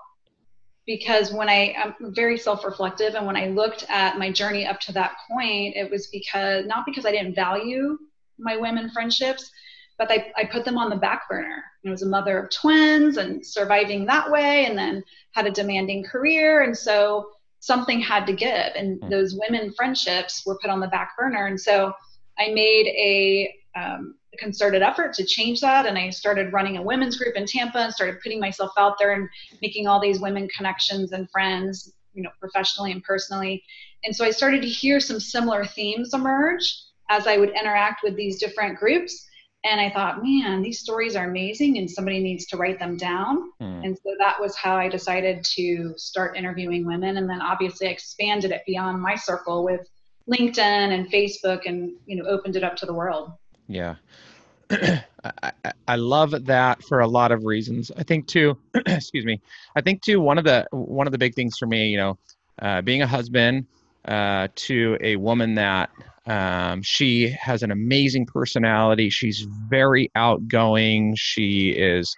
Because 0.85 1.31
when 1.31 1.47
I, 1.47 1.73
I'm 1.81 2.13
very 2.13 2.37
self-reflective 2.37 3.15
and 3.15 3.25
when 3.25 3.37
I 3.37 3.47
looked 3.47 3.85
at 3.87 4.17
my 4.17 4.29
journey 4.29 4.65
up 4.65 4.81
to 4.81 4.91
that 4.91 5.13
point, 5.31 5.77
it 5.77 5.89
was 5.89 6.07
because 6.07 6.65
not 6.65 6.85
because 6.85 7.05
I 7.05 7.11
didn't 7.11 7.35
value 7.35 7.97
my 8.43 8.57
women 8.57 8.89
friendships, 8.91 9.49
but 9.97 10.11
I, 10.11 10.31
I 10.37 10.45
put 10.45 10.65
them 10.65 10.77
on 10.77 10.89
the 10.89 10.95
back 10.95 11.29
burner. 11.29 11.63
I 11.85 11.89
was 11.89 12.03
a 12.03 12.07
mother 12.07 12.37
of 12.39 12.49
twins 12.49 13.17
and 13.17 13.45
surviving 13.45 14.05
that 14.05 14.29
way, 14.29 14.65
and 14.65 14.77
then 14.77 15.03
had 15.31 15.47
a 15.47 15.51
demanding 15.51 16.03
career. 16.03 16.61
And 16.61 16.77
so 16.77 17.29
something 17.59 17.99
had 17.99 18.25
to 18.27 18.33
give. 18.33 18.73
And 18.75 18.99
hmm. 19.01 19.09
those 19.09 19.37
women 19.39 19.73
friendships 19.73 20.43
were 20.45 20.57
put 20.59 20.69
on 20.69 20.79
the 20.79 20.87
back 20.87 21.15
burner. 21.17 21.45
And 21.47 21.59
so 21.59 21.93
I 22.37 22.49
made 22.49 22.87
a, 22.87 23.53
um, 23.79 24.15
a 24.33 24.37
concerted 24.37 24.81
effort 24.81 25.13
to 25.13 25.25
change 25.25 25.61
that. 25.61 25.85
And 25.85 25.97
I 25.97 26.09
started 26.09 26.51
running 26.53 26.77
a 26.77 26.81
women's 26.81 27.17
group 27.17 27.35
in 27.35 27.45
Tampa 27.45 27.79
and 27.79 27.93
started 27.93 28.19
putting 28.21 28.39
myself 28.39 28.71
out 28.77 28.97
there 28.99 29.13
and 29.13 29.29
making 29.61 29.87
all 29.87 30.01
these 30.01 30.19
women 30.19 30.47
connections 30.55 31.11
and 31.11 31.29
friends, 31.31 31.93
you 32.13 32.23
know, 32.23 32.31
professionally 32.39 32.91
and 32.91 33.03
personally. 33.03 33.63
And 34.03 34.15
so 34.15 34.25
I 34.25 34.31
started 34.31 34.61
to 34.63 34.67
hear 34.67 34.99
some 34.99 35.19
similar 35.19 35.65
themes 35.65 36.13
emerge 36.13 36.75
as 37.13 37.27
I 37.27 37.37
would 37.37 37.49
interact 37.49 38.01
with 38.03 38.15
these 38.15 38.39
different 38.39 38.79
groups 38.79 39.27
and 39.65 39.79
I 39.79 39.89
thought, 39.91 40.21
man, 40.21 40.61
these 40.61 40.79
stories 40.79 41.15
are 41.15 41.29
amazing 41.29 41.77
and 41.77 41.89
somebody 41.89 42.19
needs 42.19 42.45
to 42.47 42.57
write 42.57 42.79
them 42.79 42.97
down. 42.97 43.51
Mm. 43.61 43.85
And 43.85 43.97
so 43.97 44.13
that 44.19 44.39
was 44.41 44.57
how 44.57 44.75
I 44.75 44.89
decided 44.89 45.43
to 45.55 45.93
start 45.95 46.35
interviewing 46.35 46.85
women. 46.85 47.15
And 47.17 47.29
then 47.29 47.41
obviously 47.41 47.87
I 47.87 47.91
expanded 47.91 48.51
it 48.51 48.63
beyond 48.67 49.01
my 49.01 49.15
circle 49.15 49.63
with 49.63 49.87
LinkedIn 50.29 50.57
and 50.59 51.09
Facebook 51.09 51.61
and, 51.65 51.93
you 52.05 52.17
know, 52.17 52.25
opened 52.25 52.57
it 52.57 52.63
up 52.63 52.75
to 52.77 52.85
the 52.85 52.93
world. 52.93 53.31
Yeah. 53.67 53.95
I, 54.69 55.51
I 55.87 55.95
love 55.95 56.31
that 56.45 56.83
for 56.83 56.99
a 56.99 57.07
lot 57.07 57.31
of 57.31 57.45
reasons. 57.45 57.89
I 57.95 58.03
think 58.03 58.27
too, 58.27 58.57
excuse 58.87 59.23
me. 59.23 59.39
I 59.77 59.81
think 59.81 60.01
too, 60.01 60.19
one 60.19 60.37
of 60.37 60.43
the, 60.43 60.67
one 60.71 61.07
of 61.07 61.11
the 61.13 61.17
big 61.17 61.35
things 61.35 61.57
for 61.57 61.67
me, 61.67 61.87
you 61.87 61.97
know, 61.97 62.17
uh, 62.61 62.81
being 62.81 63.01
a 63.01 63.07
husband 63.07 63.67
uh, 64.05 64.49
to 64.55 64.97
a 64.99 65.15
woman 65.15 65.55
that 65.55 65.89
um, 66.25 66.81
she 66.81 67.29
has 67.29 67.63
an 67.63 67.71
amazing 67.71 68.25
personality. 68.25 69.09
She's 69.09 69.41
very 69.41 70.11
outgoing. 70.15 71.15
She 71.15 71.69
is 71.69 72.15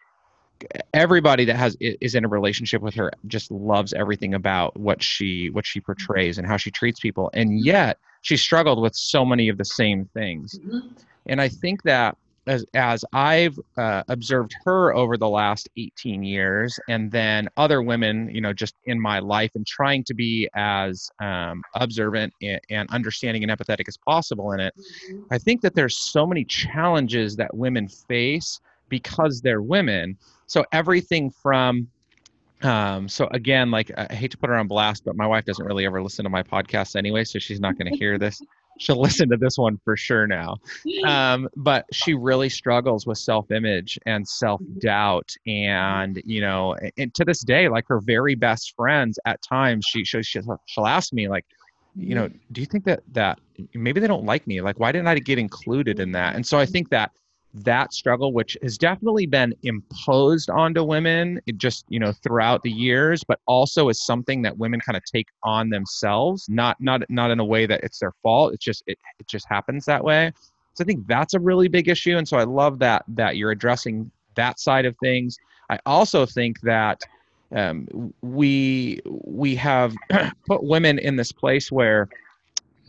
everybody 0.94 1.46
that 1.46 1.56
has 1.56 1.76
is 1.80 2.15
in 2.15 2.24
a 2.24 2.28
relationship 2.28 2.82
with 2.82 2.94
her 2.94 3.12
just 3.28 3.52
loves 3.52 3.94
everything 3.94 4.34
about 4.34 4.76
what 4.78 5.04
she 5.04 5.50
what 5.50 5.65
she 5.65 5.80
portrays 5.82 6.38
and 6.38 6.48
how 6.48 6.58
she 6.58 6.72
treats 6.72 7.00
people 7.00 7.30
and 7.34 7.63
yet 7.63 7.98
she 8.22 8.38
struggled 8.38 8.82
with 8.82 8.96
so 8.96 9.26
many 9.26 9.50
of 9.50 9.58
the 9.58 9.65
same 9.65 10.06
things 10.13 10.58
mm-hmm. 10.58 10.88
and 11.26 11.41
i 11.41 11.50
think 11.50 11.84
that 11.84 12.18
as, 12.47 12.65
as 12.73 13.03
I've 13.13 13.58
uh, 13.77 14.03
observed 14.08 14.55
her 14.65 14.93
over 14.95 15.17
the 15.17 15.29
last 15.29 15.69
18 15.77 16.23
years, 16.23 16.79
and 16.88 17.12
then 17.12 17.49
other 17.58 17.81
women, 17.81 18.29
you 18.34 18.41
know, 18.41 18.53
just 18.53 18.75
in 18.86 18.99
my 18.99 19.19
life, 19.19 19.51
and 19.55 19.65
trying 19.65 20.03
to 20.05 20.13
be 20.13 20.47
as 20.55 21.10
um, 21.19 21.63
observant 21.75 22.34
and, 22.41 22.60
and, 22.69 22.89
understanding 22.91 23.43
and 23.43 23.51
empathetic 23.51 23.88
as 23.88 23.97
possible 23.97 24.51
in 24.51 24.60
it, 24.60 24.73
mm-hmm. 24.77 25.23
I 25.31 25.38
think 25.38 25.62
that 25.62 25.75
there's 25.75 25.97
so 25.97 26.25
many 26.25 26.45
challenges 26.45 27.36
that 27.38 27.55
women 27.55 27.88
face 27.88 28.60
because 28.89 29.41
they're 29.41 29.62
women. 29.62 30.17
So 30.47 30.63
everything 30.71 31.31
from 31.31 31.88
um, 32.62 33.08
so 33.10 33.27
again, 33.31 33.69
like 33.69 33.91
I 33.95 34.13
hate 34.13 34.31
to 34.31 34.38
put 34.38 34.49
her 34.49 34.55
on 34.55 34.67
blast, 34.67 35.03
but 35.05 35.15
my 35.15 35.27
wife 35.27 35.45
doesn't 35.45 35.65
really 35.65 35.86
ever 35.86 36.01
listen 36.01 36.23
to 36.23 36.29
my 36.29 36.41
podcasts 36.41 36.95
anyway, 36.95 37.23
so 37.23 37.38
she's 37.38 37.60
not 37.60 37.77
going 37.77 37.91
to 37.91 37.97
hear 37.97 38.17
this 38.17 38.41
she'll 38.80 39.02
listen 39.02 39.30
to 39.30 39.38
this 39.38 39.58
one 39.58 39.80
for 39.84 39.96
sure 39.98 40.28
now. 40.28 40.58
Um, 41.06 41.50
but 41.56 41.86
she 41.92 42.14
really 42.14 42.50
struggles 42.50 43.06
with 43.06 43.18
self-image 43.18 44.00
and 44.06 44.28
self-doubt, 44.28 45.30
and 45.46 46.20
you 46.26 46.42
know, 46.42 46.76
and 46.98 47.14
to 47.14 47.24
this 47.24 47.42
day, 47.42 47.68
like 47.68 47.86
her 47.88 48.00
very 48.00 48.34
best 48.34 48.74
friends, 48.76 49.20
at 49.26 49.42
times 49.42 49.86
she 49.88 50.04
she'll, 50.04 50.24
she'll 50.24 50.88
ask 50.88 51.14
me 51.14 51.28
like, 51.28 51.46
you 51.96 52.16
know, 52.16 52.30
do 52.52 52.62
you 52.62 52.66
think 52.66 52.86
that 52.86 53.02
that 53.14 53.40
maybe 53.74 54.00
they 54.00 54.08
don't 54.08 54.26
like 54.26 54.48
me? 54.48 54.62
Like, 54.62 54.80
why 54.80 54.92
didn't 54.92 55.08
I 55.08 55.20
get 55.20 55.38
included 55.38 56.00
in 56.00 56.12
that? 56.14 56.36
And 56.36 56.46
so 56.46 56.58
I 56.58 56.66
think 56.66 56.90
that 56.90 57.12
that 57.63 57.94
struggle 57.94 58.34
which 58.34 58.58
has 58.62 58.78
definitely 58.78 59.26
been 59.26 59.54
imposed 59.63 60.50
onto 60.50 60.84
women 60.84 61.39
just 61.58 61.86
you 61.89 62.00
know 62.00 62.12
throughout 62.12 62.62
the 62.63 62.72
years 62.72 63.24
but 63.24 63.39
also 63.48 63.88
is 63.89 64.06
something 64.06 64.41
that 64.41 64.58
women 64.58 64.80
kind 64.80 64.98
of 64.98 65.04
take 65.06 65.28
on 65.44 65.70
themselves 65.70 66.48
not 66.50 66.76
not 66.82 67.02
not 67.10 67.32
in 67.32 67.39
a 67.39 67.46
way 67.46 67.65
that 67.65 67.82
it's 67.84 68.00
their 68.00 68.12
fault 68.22 68.54
it's 68.54 68.63
just 68.63 68.84
it, 68.88 68.98
it 69.20 69.28
just 69.28 69.48
happens 69.48 69.86
that 69.86 70.04
way. 70.04 70.32
So 70.74 70.84
i 70.84 70.86
think 70.86 71.08
that's 71.08 71.34
a 71.34 71.39
really 71.39 71.70
big 71.70 71.88
issue 71.88 72.18
and 72.18 72.28
so 72.28 72.38
i 72.38 72.44
love 72.44 72.80
that 72.80 73.06
that 73.08 73.38
you're 73.38 73.52
addressing 73.52 74.12
that 74.36 74.60
side 74.60 74.86
of 74.86 74.96
things. 75.02 75.38
I 75.70 75.80
also 75.86 76.26
think 76.26 76.62
that 76.62 77.02
um, 77.52 78.13
we 78.22 79.02
we 79.06 79.56
have 79.56 79.96
put 80.48 80.63
women 80.63 81.00
in 81.00 81.15
this 81.15 81.32
place 81.32 81.72
where 81.72 82.08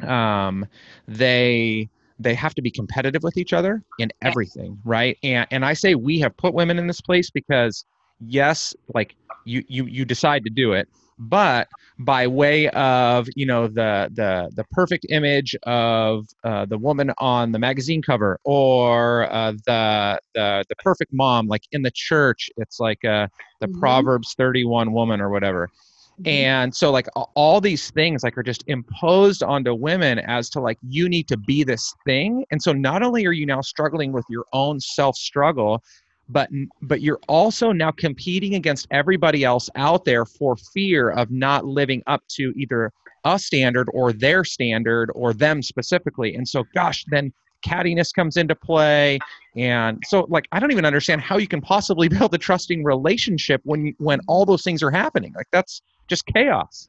um, 0.02 0.66
they 1.08 1.88
they 2.18 2.34
have 2.34 2.54
to 2.54 2.62
be 2.62 2.70
competitive 2.70 3.22
with 3.22 3.36
each 3.36 3.52
other 3.52 3.82
in 3.98 4.10
everything 4.22 4.78
right 4.84 5.18
and 5.22 5.46
and 5.50 5.64
i 5.64 5.72
say 5.72 5.94
we 5.94 6.18
have 6.18 6.36
put 6.36 6.54
women 6.54 6.78
in 6.78 6.86
this 6.86 7.00
place 7.00 7.30
because 7.30 7.84
yes 8.20 8.74
like 8.94 9.14
you 9.44 9.62
you 9.68 9.84
you 9.86 10.04
decide 10.04 10.44
to 10.44 10.50
do 10.50 10.72
it 10.72 10.88
but 11.18 11.66
by 11.98 12.26
way 12.26 12.68
of 12.70 13.26
you 13.34 13.46
know 13.46 13.66
the 13.66 14.10
the 14.12 14.50
the 14.54 14.64
perfect 14.64 15.06
image 15.08 15.56
of 15.62 16.26
uh, 16.44 16.66
the 16.66 16.76
woman 16.76 17.10
on 17.18 17.52
the 17.52 17.58
magazine 17.58 18.02
cover 18.02 18.38
or 18.44 19.30
uh, 19.32 19.52
the 19.64 20.20
the 20.34 20.64
the 20.68 20.76
perfect 20.76 21.12
mom 21.12 21.46
like 21.46 21.62
in 21.72 21.80
the 21.82 21.90
church 21.90 22.50
it's 22.58 22.78
like 22.78 23.02
uh, 23.04 23.26
the 23.60 23.66
mm-hmm. 23.66 23.80
proverbs 23.80 24.34
31 24.34 24.92
woman 24.92 25.20
or 25.20 25.30
whatever. 25.30 25.70
Mm-hmm. 26.20 26.28
And 26.28 26.74
so 26.74 26.90
like 26.90 27.08
all 27.34 27.60
these 27.60 27.90
things 27.90 28.22
like 28.22 28.38
are 28.38 28.42
just 28.42 28.64
imposed 28.68 29.42
onto 29.42 29.74
women 29.74 30.18
as 30.20 30.48
to 30.50 30.60
like 30.60 30.78
you 30.88 31.08
need 31.08 31.28
to 31.28 31.36
be 31.36 31.62
this 31.62 31.94
thing. 32.06 32.44
And 32.50 32.62
so 32.62 32.72
not 32.72 33.02
only 33.02 33.26
are 33.26 33.32
you 33.32 33.44
now 33.44 33.60
struggling 33.60 34.12
with 34.12 34.24
your 34.30 34.46
own 34.52 34.80
self 34.80 35.16
struggle, 35.16 35.82
but 36.28 36.48
but 36.82 37.02
you're 37.02 37.20
also 37.28 37.70
now 37.70 37.90
competing 37.90 38.54
against 38.54 38.86
everybody 38.90 39.44
else 39.44 39.68
out 39.76 40.04
there 40.04 40.24
for 40.24 40.56
fear 40.56 41.10
of 41.10 41.30
not 41.30 41.66
living 41.66 42.02
up 42.06 42.22
to 42.28 42.52
either 42.56 42.92
a 43.24 43.38
standard 43.38 43.88
or 43.92 44.12
their 44.12 44.42
standard 44.42 45.10
or 45.14 45.32
them 45.34 45.62
specifically. 45.62 46.34
And 46.34 46.46
so, 46.48 46.64
gosh, 46.74 47.04
then 47.08 47.32
cattiness 47.66 48.12
comes 48.14 48.36
into 48.36 48.54
play 48.54 49.18
and 49.56 50.00
so 50.06 50.26
like 50.28 50.46
i 50.52 50.60
don't 50.60 50.70
even 50.70 50.84
understand 50.84 51.20
how 51.20 51.38
you 51.38 51.48
can 51.48 51.60
possibly 51.60 52.06
build 52.16 52.32
a 52.34 52.38
trusting 52.38 52.84
relationship 52.84 53.60
when 53.64 53.94
when 53.98 54.20
all 54.28 54.44
those 54.44 54.62
things 54.62 54.82
are 54.82 54.90
happening 54.90 55.32
like 55.34 55.48
that's 55.50 55.82
just 56.08 56.26
chaos 56.26 56.88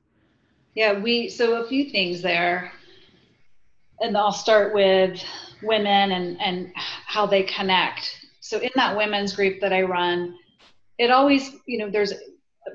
yeah 0.76 0.98
we 0.98 1.30
so 1.30 1.62
a 1.62 1.68
few 1.68 1.90
things 1.90 2.22
there 2.22 2.72
and 4.02 4.18
i'll 4.18 4.32
start 4.32 4.74
with 4.74 5.22
women 5.64 6.12
and 6.12 6.40
and 6.42 6.72
how 6.76 7.26
they 7.26 7.44
connect 7.44 8.26
so 8.40 8.60
in 8.60 8.70
that 8.76 8.96
women's 8.96 9.36
group 9.36 9.60
that 9.60 9.74
i 9.74 9.82
run 9.82 10.36
it 10.98 11.12
always 11.12 11.56
you 11.66 11.78
know 11.78 11.90
there's 11.90 12.14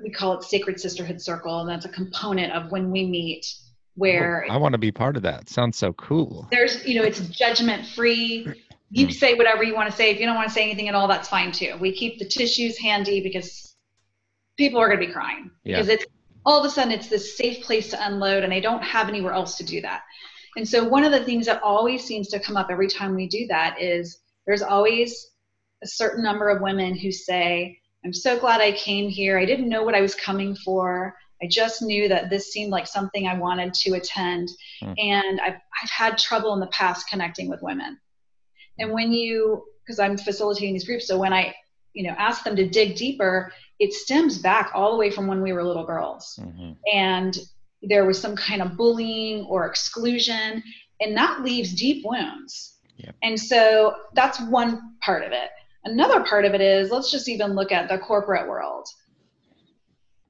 we 0.02 0.10
call 0.10 0.32
it 0.38 0.42
sacred 0.42 0.80
sisterhood 0.80 1.20
circle 1.20 1.60
and 1.60 1.68
that's 1.68 1.84
a 1.84 1.88
component 1.88 2.52
of 2.52 2.70
when 2.70 2.90
we 2.90 3.04
meet 3.06 3.46
where 3.94 4.46
oh, 4.48 4.54
I 4.54 4.56
want 4.56 4.72
to 4.72 4.78
be 4.78 4.92
part 4.92 5.16
of 5.16 5.22
that. 5.22 5.48
Sounds 5.48 5.76
so 5.76 5.92
cool. 5.94 6.48
There's, 6.50 6.84
you 6.86 6.98
know, 6.98 7.06
it's 7.06 7.20
judgment 7.28 7.86
free. 7.86 8.46
You 8.90 9.06
mm. 9.06 9.12
say 9.12 9.34
whatever 9.34 9.62
you 9.62 9.74
want 9.74 9.90
to 9.90 9.96
say. 9.96 10.10
If 10.10 10.20
you 10.20 10.26
don't 10.26 10.34
want 10.34 10.48
to 10.48 10.54
say 10.54 10.62
anything 10.62 10.88
at 10.88 10.94
all, 10.94 11.08
that's 11.08 11.28
fine 11.28 11.52
too. 11.52 11.76
We 11.80 11.92
keep 11.92 12.18
the 12.18 12.24
tissues 12.24 12.78
handy 12.78 13.22
because 13.22 13.74
people 14.56 14.80
are 14.80 14.88
going 14.88 15.00
to 15.00 15.06
be 15.06 15.12
crying 15.12 15.50
yeah. 15.64 15.76
because 15.76 15.88
it's 15.88 16.06
all 16.44 16.58
of 16.58 16.64
a 16.64 16.70
sudden 16.70 16.92
it's 16.92 17.08
this 17.08 17.36
safe 17.36 17.64
place 17.64 17.88
to 17.90 18.06
unload 18.06 18.42
and 18.42 18.52
they 18.52 18.60
don't 18.60 18.82
have 18.82 19.08
anywhere 19.08 19.32
else 19.32 19.56
to 19.56 19.64
do 19.64 19.80
that. 19.80 20.02
And 20.56 20.68
so 20.68 20.84
one 20.84 21.04
of 21.04 21.12
the 21.12 21.24
things 21.24 21.46
that 21.46 21.62
always 21.62 22.04
seems 22.04 22.28
to 22.28 22.40
come 22.40 22.56
up 22.56 22.68
every 22.70 22.88
time 22.88 23.14
we 23.14 23.26
do 23.26 23.46
that 23.48 23.80
is 23.80 24.18
there's 24.46 24.62
always 24.62 25.30
a 25.82 25.86
certain 25.86 26.22
number 26.22 26.48
of 26.48 26.60
women 26.60 26.96
who 26.96 27.10
say, 27.10 27.78
I'm 28.04 28.12
so 28.12 28.38
glad 28.38 28.60
I 28.60 28.72
came 28.72 29.08
here. 29.08 29.38
I 29.38 29.44
didn't 29.44 29.68
know 29.68 29.84
what 29.84 29.94
I 29.94 30.00
was 30.00 30.14
coming 30.14 30.54
for. 30.56 31.14
I 31.42 31.46
just 31.48 31.82
knew 31.82 32.08
that 32.08 32.30
this 32.30 32.52
seemed 32.52 32.70
like 32.70 32.86
something 32.86 33.26
I 33.26 33.38
wanted 33.38 33.74
to 33.74 33.94
attend. 33.94 34.48
Mm. 34.82 34.94
And 34.98 35.40
I've, 35.40 35.54
I've 35.82 35.90
had 35.90 36.18
trouble 36.18 36.52
in 36.54 36.60
the 36.60 36.66
past 36.68 37.08
connecting 37.08 37.48
with 37.48 37.62
women. 37.62 37.98
And 38.78 38.92
when 38.92 39.12
you, 39.12 39.64
because 39.84 39.98
I'm 39.98 40.16
facilitating 40.16 40.74
these 40.74 40.86
groups, 40.86 41.06
so 41.06 41.18
when 41.18 41.32
I, 41.32 41.54
you 41.94 42.04
know, 42.04 42.14
ask 42.16 42.44
them 42.44 42.56
to 42.56 42.68
dig 42.68 42.96
deeper, 42.96 43.52
it 43.82 43.92
stems 43.92 44.38
back 44.38 44.70
all 44.74 44.92
the 44.92 44.96
way 44.96 45.10
from 45.10 45.26
when 45.26 45.42
we 45.42 45.52
were 45.52 45.64
little 45.64 45.84
girls. 45.84 46.38
Mm-hmm. 46.40 46.74
And 46.92 47.36
there 47.82 48.04
was 48.04 48.16
some 48.16 48.36
kind 48.36 48.62
of 48.62 48.76
bullying 48.76 49.44
or 49.46 49.66
exclusion, 49.66 50.62
and 51.00 51.16
that 51.16 51.42
leaves 51.42 51.74
deep 51.74 52.04
wounds. 52.06 52.78
Yep. 52.98 53.16
And 53.24 53.40
so 53.40 53.96
that's 54.14 54.40
one 54.42 54.94
part 55.04 55.24
of 55.24 55.32
it. 55.32 55.50
Another 55.84 56.22
part 56.22 56.44
of 56.44 56.54
it 56.54 56.60
is 56.60 56.92
let's 56.92 57.10
just 57.10 57.28
even 57.28 57.54
look 57.54 57.72
at 57.72 57.88
the 57.88 57.98
corporate 57.98 58.48
world 58.48 58.86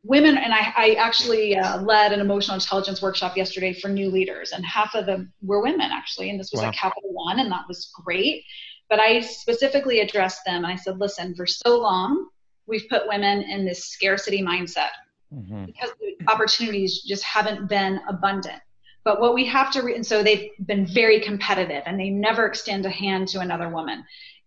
women 0.05 0.37
and 0.37 0.53
i, 0.53 0.73
I 0.77 0.95
actually 0.95 1.57
uh, 1.57 1.81
led 1.81 2.13
an 2.13 2.19
emotional 2.19 2.57
intelligence 2.57 3.01
workshop 3.01 3.37
yesterday 3.37 3.73
for 3.73 3.89
new 3.89 4.11
leaders 4.11 4.51
and 4.51 4.65
half 4.67 4.97
of 4.97 5.07
them 5.07 5.33
were 5.43 5.63
women 5.63 5.91
actually 5.93 6.29
and 6.29 6.41
this 6.41 6.51
was 6.51 6.61
wow. 6.61 6.71
a 6.71 6.73
capital 6.73 7.13
one 7.13 7.39
and 7.39 7.53
that 7.53 7.69
was 7.69 7.93
great 8.05 8.43
but 8.91 8.99
i 8.99 9.21
specifically 9.21 10.01
addressed 10.01 10.41
them 10.45 10.65
and 10.65 10.67
i 10.67 10.75
said 10.75 10.99
listen 10.99 11.37
for 11.37 11.47
so 11.47 11.79
long 11.79 12.27
we've 12.67 12.89
put 12.89 13.09
women 13.09 13.43
in 13.43 13.65
this 13.65 13.87
scarcity 13.87 14.43
mindset 14.43 14.91
mm-hmm. 15.33 15.67
because 15.67 15.91
the 16.01 16.31
opportunities 16.31 17.03
just 17.03 17.25
haven't 17.25 17.69
been 17.69 18.01
abundant 18.09 18.61
but 19.05 19.21
what 19.21 19.35
we 19.35 19.45
have 19.45 19.71
to 19.73 19.83
re- 19.83 19.97
and 19.97 20.07
so 20.07 20.23
they've 20.23 20.51
been 20.67 20.87
very 20.87 21.21
competitive 21.21 21.83
and 21.87 21.99
they 21.99 22.11
never 22.11 22.47
extend 22.47 22.87
a 22.87 22.91
hand 22.91 23.29
to 23.29 23.41
another 23.41 23.69
woman 23.69 24.05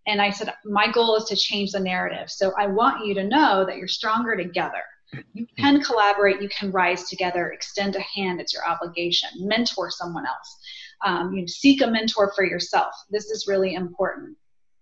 and 0.07 0.21
i 0.21 0.29
said 0.29 0.53
my 0.63 0.91
goal 0.91 1.15
is 1.15 1.25
to 1.25 1.35
change 1.35 1.71
the 1.71 1.79
narrative 1.79 2.29
so 2.29 2.53
i 2.57 2.65
want 2.65 3.05
you 3.05 3.13
to 3.13 3.23
know 3.23 3.65
that 3.65 3.77
you're 3.77 3.87
stronger 3.87 4.35
together 4.35 4.83
you 5.33 5.47
can 5.57 5.81
collaborate, 5.81 6.41
you 6.41 6.49
can 6.49 6.71
rise 6.71 7.07
together, 7.09 7.51
extend 7.51 7.95
a 7.95 8.01
hand, 8.01 8.41
it's 8.41 8.53
your 8.53 8.67
obligation, 8.67 9.29
mentor 9.39 9.89
someone 9.91 10.25
else. 10.25 10.57
Um, 11.05 11.33
you 11.33 11.41
know, 11.41 11.47
seek 11.47 11.81
a 11.81 11.87
mentor 11.87 12.33
for 12.35 12.43
yourself. 12.43 12.93
This 13.09 13.25
is 13.25 13.47
really 13.47 13.75
important. 13.75 14.37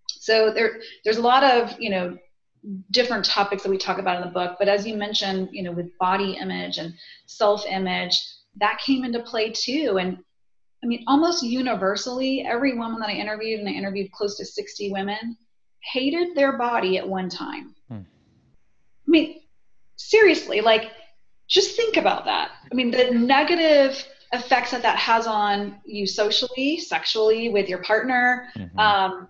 So 0.10 0.52
there, 0.54 0.80
there's 1.04 1.18
a 1.18 1.22
lot 1.22 1.44
of, 1.44 1.76
you 1.80 1.90
know, 1.90 2.18
different 2.92 3.26
topics 3.26 3.64
that 3.64 3.70
we 3.70 3.78
talk 3.78 3.98
about 3.98 4.18
in 4.18 4.22
the 4.22 4.34
book, 4.34 4.56
but 4.60 4.68
as 4.68 4.86
you 4.88 4.96
mentioned, 4.96 5.50
you 5.52 5.64
know, 5.64 5.72
with 5.72 5.98
body 5.98 6.38
image 6.38 6.78
and 6.78 6.94
self-image, 7.26 8.22
that 8.58 8.80
came 8.86 9.04
into 9.04 9.20
play 9.20 9.52
too. 9.52 9.98
And 10.00 10.18
I 10.84 10.88
mean, 10.88 11.04
almost 11.08 11.44
universally, 11.44 12.46
every 12.46 12.78
woman 12.78 13.00
that 13.00 13.10
I 13.10 13.14
interviewed, 13.14 13.60
and 13.60 13.70
I 13.70 13.74
interviewed 13.74 14.12
close 14.12 14.38
to 14.38 14.46
60 14.46 14.92
women, 14.92 15.38
hated 15.82 16.36
their 16.36 16.58
body 16.58 16.98
at 16.98 17.08
one 17.08 17.30
time. 17.30 17.76
Hmm. 17.90 17.96
I 17.96 19.08
mean, 19.08 19.42
seriously, 19.96 20.62
like, 20.62 20.92
just 21.48 21.76
think 21.76 21.98
about 21.98 22.26
that. 22.26 22.52
I 22.72 22.76
mean, 22.76 22.92
the 22.92 23.12
negative 23.12 24.06
effects 24.32 24.72
that 24.72 24.82
that 24.82 24.98
has 24.98 25.28
on 25.28 25.80
you 25.86 26.08
socially, 26.08 26.80
sexually, 26.80 27.50
with 27.50 27.70
your 27.70 27.84
partner, 27.84 28.50
mm-hmm. 28.58 28.80
um, 28.80 29.30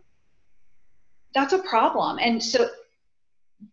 that's 1.34 1.54
a 1.54 1.60
problem. 1.60 2.20
And 2.20 2.42
so 2.42 2.70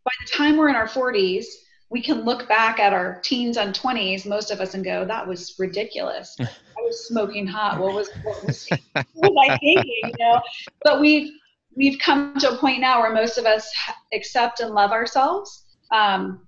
by 0.04 0.12
the 0.24 0.30
time 0.32 0.56
we're 0.56 0.68
in 0.68 0.76
our 0.76 0.88
40s, 0.88 1.44
we 1.90 2.00
can 2.00 2.24
look 2.24 2.48
back 2.48 2.78
at 2.78 2.92
our 2.92 3.20
teens 3.22 3.56
and 3.56 3.74
20s, 3.74 4.26
most 4.26 4.50
of 4.50 4.60
us, 4.60 4.74
and 4.74 4.84
go, 4.84 5.04
that 5.04 5.26
was 5.26 5.54
ridiculous. 5.58 6.36
I 6.40 6.82
was 6.82 7.08
smoking 7.08 7.46
hot. 7.46 7.80
What 7.80 7.94
was, 7.94 8.08
what 8.22 8.44
was, 8.44 8.68
what 8.92 9.06
was 9.14 9.48
I 9.50 9.58
thinking? 9.58 10.00
You 10.04 10.12
know, 10.18 10.40
but 10.84 11.00
we've, 11.00 11.32
we've 11.74 11.98
come 11.98 12.38
to 12.38 12.52
a 12.52 12.56
point 12.56 12.80
now 12.80 13.00
where 13.00 13.12
most 13.12 13.38
of 13.38 13.44
us 13.44 13.70
accept 14.12 14.60
and 14.60 14.70
love 14.70 14.92
ourselves. 14.92 15.66
Um, 15.90 16.46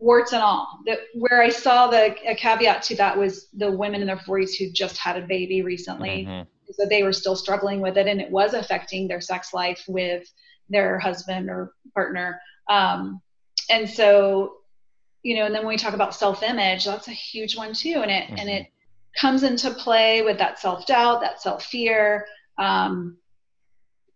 warts 0.00 0.32
and 0.32 0.42
all. 0.42 0.80
The, 0.86 0.98
where 1.14 1.42
I 1.42 1.50
saw 1.50 1.86
the 1.86 2.16
a 2.28 2.34
caveat 2.34 2.82
to 2.84 2.96
that 2.96 3.16
was 3.16 3.48
the 3.52 3.70
women 3.70 4.00
in 4.00 4.06
their 4.06 4.16
40s 4.16 4.56
who 4.58 4.70
just 4.72 4.96
had 4.96 5.16
a 5.16 5.26
baby 5.26 5.62
recently. 5.62 6.26
Mm-hmm. 6.26 6.72
So 6.72 6.86
they 6.86 7.02
were 7.02 7.12
still 7.12 7.36
struggling 7.36 7.80
with 7.80 7.98
it, 7.98 8.06
and 8.06 8.20
it 8.20 8.30
was 8.30 8.54
affecting 8.54 9.06
their 9.08 9.20
sex 9.20 9.52
life 9.52 9.84
with 9.86 10.24
their 10.68 10.98
husband 10.98 11.50
or 11.50 11.74
partner. 11.94 12.40
Um, 12.68 13.20
and 13.68 13.88
so, 13.88 14.56
you 15.22 15.36
know, 15.36 15.46
and 15.46 15.54
then 15.54 15.62
when 15.62 15.74
we 15.74 15.78
talk 15.78 15.94
about 15.94 16.14
self-image, 16.14 16.84
that's 16.84 17.08
a 17.08 17.12
huge 17.12 17.56
one 17.56 17.72
too, 17.72 18.00
and 18.02 18.10
it 18.10 18.24
mm-hmm. 18.24 18.38
and 18.38 18.48
it 18.48 18.66
comes 19.18 19.42
into 19.42 19.70
play 19.70 20.22
with 20.22 20.38
that 20.38 20.58
self-doubt, 20.58 21.20
that 21.20 21.42
self-fear. 21.42 22.26
Um, 22.58 23.16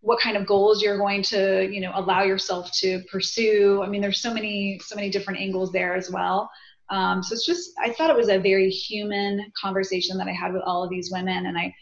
what 0.04 0.20
kind 0.20 0.36
of 0.36 0.46
goals 0.46 0.82
you're 0.82 0.98
going 0.98 1.22
to 1.22 1.66
you 1.72 1.80
know 1.80 1.90
allow 1.94 2.22
yourself 2.22 2.70
to 2.72 3.02
pursue 3.10 3.82
i 3.82 3.88
mean 3.88 4.02
there's 4.02 4.20
so 4.20 4.32
many 4.32 4.78
so 4.84 4.94
many 4.94 5.08
different 5.08 5.40
angles 5.40 5.72
there 5.72 5.94
as 5.94 6.10
well 6.10 6.50
um, 6.90 7.22
so 7.22 7.32
it's 7.32 7.46
just 7.46 7.70
i 7.80 7.90
thought 7.90 8.10
it 8.10 8.16
was 8.16 8.28
a 8.28 8.38
very 8.38 8.68
human 8.68 9.50
conversation 9.60 10.18
that 10.18 10.28
i 10.28 10.32
had 10.32 10.52
with 10.52 10.62
all 10.66 10.84
of 10.84 10.90
these 10.90 11.10
women 11.10 11.46
and 11.46 11.56
i 11.56 11.74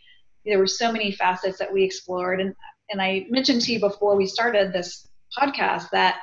there 0.47 0.59
were 0.59 0.69
so 0.69 0.93
many 0.93 1.11
facets 1.11 1.59
that 1.59 1.73
we 1.73 1.83
explored 1.83 2.41
and 2.41 2.55
and 2.91 3.03
i 3.03 3.27
mentioned 3.29 3.61
to 3.61 3.73
you 3.73 3.81
before 3.81 4.17
we 4.17 4.27
started 4.27 4.73
this 4.73 5.09
podcast 5.37 5.91
that 5.91 6.21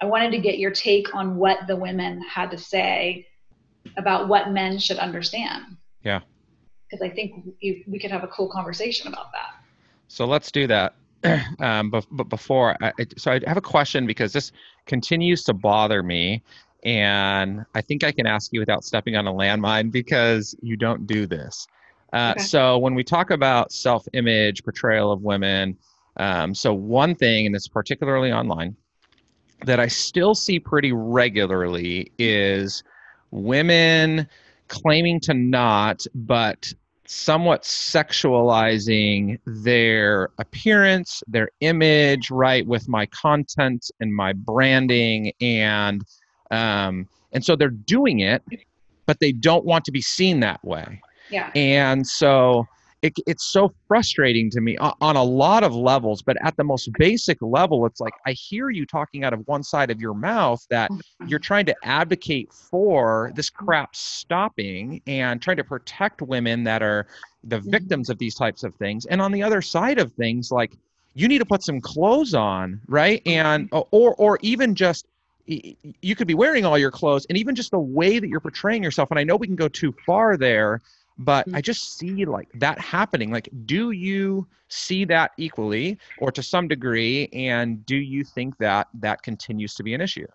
i 0.00 0.04
wanted 0.04 0.30
to 0.30 0.38
get 0.38 0.58
your 0.58 0.70
take 0.70 1.14
on 1.14 1.36
what 1.36 1.66
the 1.66 1.76
women 1.76 2.20
had 2.22 2.50
to 2.50 2.58
say 2.58 3.26
about 3.96 4.28
what 4.28 4.50
men 4.50 4.78
should 4.78 4.98
understand 4.98 5.64
yeah 6.04 6.20
because 6.88 7.02
i 7.02 7.08
think 7.08 7.44
we, 7.62 7.84
we 7.86 7.98
could 7.98 8.10
have 8.10 8.24
a 8.24 8.28
cool 8.28 8.48
conversation 8.48 9.08
about 9.08 9.32
that 9.32 9.62
so 10.08 10.24
let's 10.24 10.50
do 10.50 10.66
that 10.66 10.94
um, 11.60 11.90
but, 11.90 12.06
but 12.10 12.28
before, 12.28 12.76
I, 12.80 12.92
so 13.16 13.32
I 13.32 13.40
have 13.46 13.56
a 13.56 13.62
question 13.62 14.06
because 14.06 14.32
this 14.32 14.52
continues 14.86 15.44
to 15.44 15.54
bother 15.54 16.02
me, 16.02 16.42
and 16.84 17.64
I 17.74 17.80
think 17.80 18.04
I 18.04 18.12
can 18.12 18.26
ask 18.26 18.52
you 18.52 18.60
without 18.60 18.84
stepping 18.84 19.16
on 19.16 19.26
a 19.26 19.32
landmine 19.32 19.90
because 19.90 20.54
you 20.60 20.76
don't 20.76 21.06
do 21.06 21.26
this. 21.26 21.66
Uh, 22.12 22.34
okay. 22.36 22.44
So 22.44 22.78
when 22.78 22.94
we 22.94 23.02
talk 23.02 23.30
about 23.30 23.72
self-image, 23.72 24.62
portrayal 24.62 25.10
of 25.10 25.22
women, 25.22 25.76
um, 26.18 26.54
so 26.54 26.72
one 26.72 27.14
thing, 27.14 27.46
and 27.46 27.56
it's 27.56 27.68
particularly 27.68 28.32
online, 28.32 28.76
that 29.64 29.80
I 29.80 29.88
still 29.88 30.34
see 30.34 30.60
pretty 30.60 30.92
regularly 30.92 32.12
is 32.18 32.82
women 33.30 34.28
claiming 34.68 35.20
to 35.20 35.34
not, 35.34 36.06
but 36.14 36.72
somewhat 37.06 37.62
sexualizing 37.62 39.38
their 39.46 40.30
appearance, 40.38 41.22
their 41.28 41.48
image, 41.60 42.30
right, 42.30 42.66
with 42.66 42.88
my 42.88 43.06
content 43.06 43.90
and 44.00 44.14
my 44.14 44.32
branding, 44.32 45.32
and 45.40 46.04
um, 46.50 47.08
and 47.32 47.44
so 47.44 47.56
they're 47.56 47.70
doing 47.70 48.20
it, 48.20 48.42
but 49.06 49.20
they 49.20 49.32
don't 49.32 49.64
want 49.64 49.84
to 49.84 49.92
be 49.92 50.00
seen 50.00 50.40
that 50.40 50.64
way. 50.64 51.00
Yeah. 51.30 51.50
And 51.54 52.06
so 52.06 52.66
it, 53.02 53.12
it's 53.26 53.44
so 53.44 53.72
frustrating 53.86 54.50
to 54.50 54.60
me 54.60 54.76
on 54.78 55.16
a 55.16 55.22
lot 55.22 55.62
of 55.62 55.74
levels 55.74 56.22
but 56.22 56.36
at 56.42 56.56
the 56.56 56.64
most 56.64 56.90
basic 56.98 57.40
level 57.42 57.84
it's 57.86 58.00
like 58.00 58.14
i 58.26 58.32
hear 58.32 58.70
you 58.70 58.86
talking 58.86 59.24
out 59.24 59.32
of 59.32 59.46
one 59.46 59.62
side 59.62 59.90
of 59.90 60.00
your 60.00 60.14
mouth 60.14 60.64
that 60.70 60.90
mm-hmm. 60.90 61.28
you're 61.28 61.38
trying 61.38 61.66
to 61.66 61.74
advocate 61.82 62.52
for 62.52 63.32
this 63.34 63.50
crap 63.50 63.94
stopping 63.94 65.00
and 65.06 65.42
trying 65.42 65.56
to 65.56 65.64
protect 65.64 66.22
women 66.22 66.64
that 66.64 66.82
are 66.82 67.06
the 67.44 67.58
mm-hmm. 67.58 67.70
victims 67.70 68.08
of 68.08 68.18
these 68.18 68.34
types 68.34 68.64
of 68.64 68.74
things 68.76 69.06
and 69.06 69.20
on 69.20 69.30
the 69.30 69.42
other 69.42 69.60
side 69.60 69.98
of 69.98 70.12
things 70.12 70.50
like 70.50 70.72
you 71.14 71.28
need 71.28 71.38
to 71.38 71.46
put 71.46 71.62
some 71.62 71.80
clothes 71.80 72.34
on 72.34 72.80
right 72.88 73.22
and 73.26 73.68
or 73.72 74.14
or 74.14 74.38
even 74.42 74.74
just 74.74 75.06
you 75.46 76.16
could 76.16 76.26
be 76.26 76.34
wearing 76.34 76.64
all 76.64 76.76
your 76.76 76.90
clothes 76.90 77.24
and 77.28 77.38
even 77.38 77.54
just 77.54 77.70
the 77.70 77.78
way 77.78 78.18
that 78.18 78.28
you're 78.28 78.40
portraying 78.40 78.82
yourself 78.82 79.10
and 79.10 79.18
i 79.18 79.24
know 79.24 79.36
we 79.36 79.46
can 79.46 79.54
go 79.54 79.68
too 79.68 79.94
far 80.04 80.36
there 80.36 80.80
but 81.18 81.46
Mm. 81.46 81.56
i 81.56 81.60
just 81.60 81.96
see 81.98 82.24
like 82.24 82.48
that 82.54 82.78
happening 82.78 83.30
like 83.30 83.48
do 83.64 83.90
you 83.92 84.46
see 84.68 85.04
that 85.06 85.30
equally 85.38 85.98
or 86.18 86.30
to 86.30 86.42
some 86.42 86.68
degree 86.68 87.28
and 87.32 87.84
do 87.86 87.96
you 87.96 88.22
think 88.24 88.56
that 88.58 88.88
that 88.94 89.22
continues 89.22 89.74
to 89.74 89.82
be 89.82 89.94
an 89.94 90.00
issue 90.00 90.26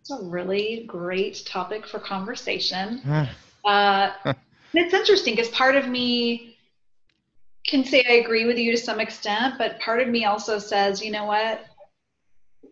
It's 0.00 0.10
a 0.10 0.24
really 0.24 0.84
great 0.88 1.44
topic 1.46 1.86
for 1.86 1.98
conversation. 2.00 3.02
Uh, 3.64 4.10
it's 4.74 4.92
interesting 4.92 5.36
because 5.36 5.48
part 5.50 5.76
of 5.76 5.86
me 5.86 6.56
can 7.64 7.84
say 7.84 8.04
I 8.08 8.14
agree 8.14 8.44
with 8.44 8.58
you 8.58 8.72
to 8.72 8.76
some 8.76 8.98
extent, 8.98 9.54
but 9.56 9.78
part 9.78 10.00
of 10.02 10.08
me 10.08 10.24
also 10.24 10.58
says, 10.58 11.00
you 11.00 11.12
know 11.12 11.26
what? 11.26 11.64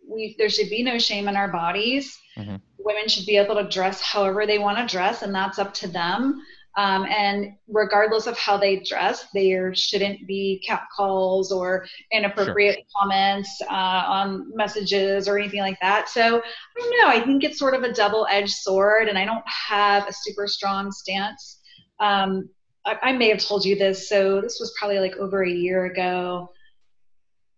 We 0.09 0.35
there 0.37 0.49
should 0.49 0.69
be 0.69 0.83
no 0.83 0.99
shame 0.99 1.29
in 1.29 1.37
our 1.37 1.47
bodies. 1.47 2.19
Mhm. 2.37 2.61
Women 2.79 3.07
should 3.07 3.25
be 3.27 3.37
able 3.37 3.55
to 3.55 3.69
dress 3.69 4.01
however 4.01 4.47
they 4.47 4.59
want 4.59 4.79
to 4.79 4.87
dress, 4.93 5.23
and 5.23 5.33
that's 5.33 5.61
up 5.61 5.73
to 5.75 5.87
them. 5.87 6.43
Um, 6.77 7.05
and 7.07 7.53
regardless 7.69 8.27
of 8.27 8.39
how 8.39 8.57
they 8.57 8.81
dress, 8.81 9.27
there 9.35 9.75
shouldn't 9.75 10.27
be 10.27 10.63
catcalls 10.67 11.51
or 11.51 11.85
inappropriate 12.13 12.87
comments 12.97 13.61
uh, 13.69 14.05
on 14.07 14.55
messages 14.55 15.27
or 15.27 15.37
anything 15.37 15.61
like 15.61 15.79
that. 15.81 16.09
So 16.09 16.23
I 16.23 16.81
don't 16.81 16.99
know. 17.01 17.09
I 17.09 17.25
think 17.25 17.43
it's 17.43 17.59
sort 17.59 17.75
of 17.75 17.83
a 17.83 17.93
double-edged 17.93 18.53
sword, 18.53 19.09
and 19.09 19.19
I 19.19 19.25
don't 19.25 19.45
have 19.47 20.07
a 20.07 20.13
super 20.13 20.47
strong 20.47 20.93
stance. 20.93 21.61
Um, 21.99 22.49
I, 22.87 22.99
I 23.03 23.13
may 23.13 23.29
have 23.31 23.41
told 23.41 23.65
you 23.65 23.77
this. 23.77 24.09
So 24.09 24.41
this 24.41 24.59
was 24.61 24.73
probably 24.79 25.01
like 25.01 25.17
over 25.17 25.43
a 25.43 25.51
year 25.51 25.87
ago. 25.87 26.53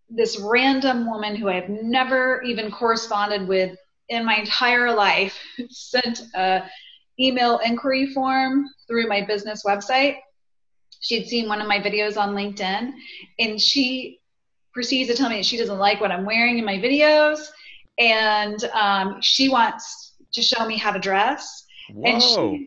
This 0.08 0.38
random 0.38 1.06
woman 1.06 1.36
who 1.36 1.48
I've 1.48 1.68
never 1.68 2.42
even 2.42 2.70
corresponded 2.70 3.46
with 3.46 3.76
in 4.08 4.24
my 4.24 4.36
entire 4.36 4.92
life 4.92 5.38
sent 5.70 6.22
a 6.34 6.64
email 7.20 7.58
inquiry 7.58 8.06
form 8.12 8.66
through 8.86 9.08
my 9.08 9.22
business 9.24 9.62
website. 9.64 10.16
She 11.00 11.18
had 11.18 11.28
seen 11.28 11.48
one 11.48 11.60
of 11.60 11.68
my 11.68 11.78
videos 11.78 12.16
on 12.16 12.34
LinkedIn, 12.34 12.92
and 13.38 13.60
she 13.60 14.20
proceeds 14.72 15.10
to 15.10 15.16
tell 15.16 15.28
me 15.28 15.36
that 15.36 15.46
she 15.46 15.56
doesn't 15.56 15.78
like 15.78 16.00
what 16.00 16.10
I'm 16.10 16.24
wearing 16.24 16.58
in 16.58 16.64
my 16.64 16.78
videos, 16.78 17.48
and 17.98 18.62
um, 18.72 19.18
she 19.20 19.48
wants 19.48 20.14
to 20.32 20.42
show 20.42 20.64
me 20.66 20.76
how 20.76 20.92
to 20.92 20.98
dress. 20.98 21.66
And 21.88 22.22
whoa 22.22 22.58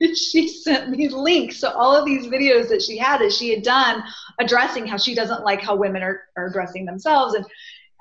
she, 0.00 0.14
she 0.14 0.48
sent 0.48 0.90
me 0.90 1.08
links 1.08 1.60
to 1.60 1.72
all 1.72 1.94
of 1.94 2.04
these 2.04 2.26
videos 2.26 2.68
that 2.68 2.82
she 2.82 2.96
had 2.96 3.18
that 3.18 3.32
she 3.32 3.50
had 3.50 3.62
done 3.62 4.02
addressing 4.38 4.86
how 4.86 4.96
she 4.96 5.14
doesn't 5.14 5.44
like 5.44 5.60
how 5.60 5.76
women 5.76 6.02
are, 6.02 6.22
are 6.36 6.50
dressing 6.50 6.84
themselves. 6.84 7.34
And 7.34 7.44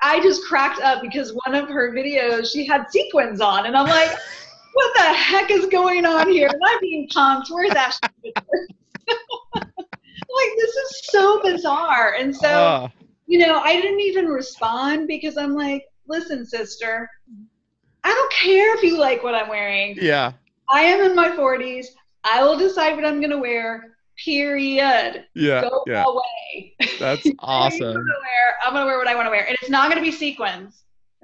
I 0.02 0.22
just 0.22 0.44
cracked 0.46 0.82
up 0.82 1.02
because 1.02 1.38
one 1.46 1.56
of 1.56 1.70
her 1.70 1.92
videos 1.92 2.52
she 2.52 2.66
had 2.66 2.90
sequins 2.92 3.42
on, 3.42 3.66
and 3.66 3.76
I'm 3.76 3.88
like, 3.88 4.12
what 4.74 4.94
the 4.96 5.14
heck 5.14 5.52
is 5.52 5.66
going 5.68 6.06
on 6.06 6.30
here? 6.30 6.48
Am 6.48 6.64
I 6.64 6.78
being 6.82 7.08
punked? 7.10 7.46
Where's 7.50 7.72
Ashton? 7.74 8.10
like 9.56 10.52
this 10.58 10.76
is 10.76 11.02
so 11.12 11.42
bizarre. 11.42 12.16
And 12.18 12.36
so 12.36 12.48
Ah, 12.50 12.92
you 13.28 13.40
know, 13.40 13.60
I 13.60 13.80
didn't 13.80 14.00
even 14.02 14.28
respond 14.28 15.08
because 15.08 15.38
I'm 15.38 15.54
like, 15.54 15.86
listen, 16.08 16.46
sister, 16.46 17.10
I 18.04 18.10
don't 18.10 18.34
care 18.34 18.76
if 18.76 18.84
you 18.84 18.98
like 19.00 19.24
what 19.24 19.36
I'm 19.36 19.50
wearing. 19.50 19.96
yeah 20.02 20.34
I 20.70 20.82
am 20.82 21.02
in 21.10 21.16
my 21.16 21.30
40s. 21.30 21.88
I 22.24 22.42
will 22.44 22.58
decide 22.58 22.96
what 22.96 23.06
I'm 23.06 23.20
going 23.20 23.32
to 23.32 23.38
wear. 23.38 23.96
Period. 24.24 25.26
yeah 25.36 25.62
Go 25.62 25.84
yeah 25.88 26.06
away. 26.08 26.76
that's 27.00 27.26
What 27.26 27.26
are 27.26 27.28
you 27.28 27.36
awesome? 27.40 27.88
I'm 28.66 28.74
going 28.74 28.86
to 28.86 28.86
wear 28.86 28.98
what 28.98 29.08
I 29.08 29.16
want 29.16 29.26
to 29.28 29.30
wear. 29.30 29.46
And 29.48 29.58
it's 29.62 29.70
not 29.70 29.90
going 29.92 30.04
to 30.04 30.10
be 30.10 30.16
sequins. 30.16 30.84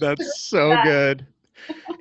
That's 0.00 0.40
so 0.40 0.68
that. 0.70 0.84
good. 0.84 1.26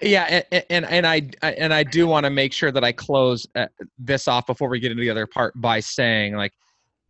Yeah, 0.02 0.44
and, 0.52 0.66
and 0.70 0.86
and 0.86 1.08
I 1.08 1.30
and 1.42 1.74
I 1.74 1.84
do 1.84 2.08
want 2.08 2.26
to 2.26 2.30
make 2.30 2.54
sure 2.54 2.72
that 2.72 2.84
I 2.84 2.92
close 2.92 3.46
uh, 3.56 3.68
this 3.98 4.28
off 4.28 4.48
before 4.48 4.70
we 4.70 4.80
get 4.80 4.92
into 4.92 5.02
the 5.02 5.10
other 5.10 5.28
part 5.28 5.60
by 5.60 5.80
saying 5.80 6.36
like 6.36 6.54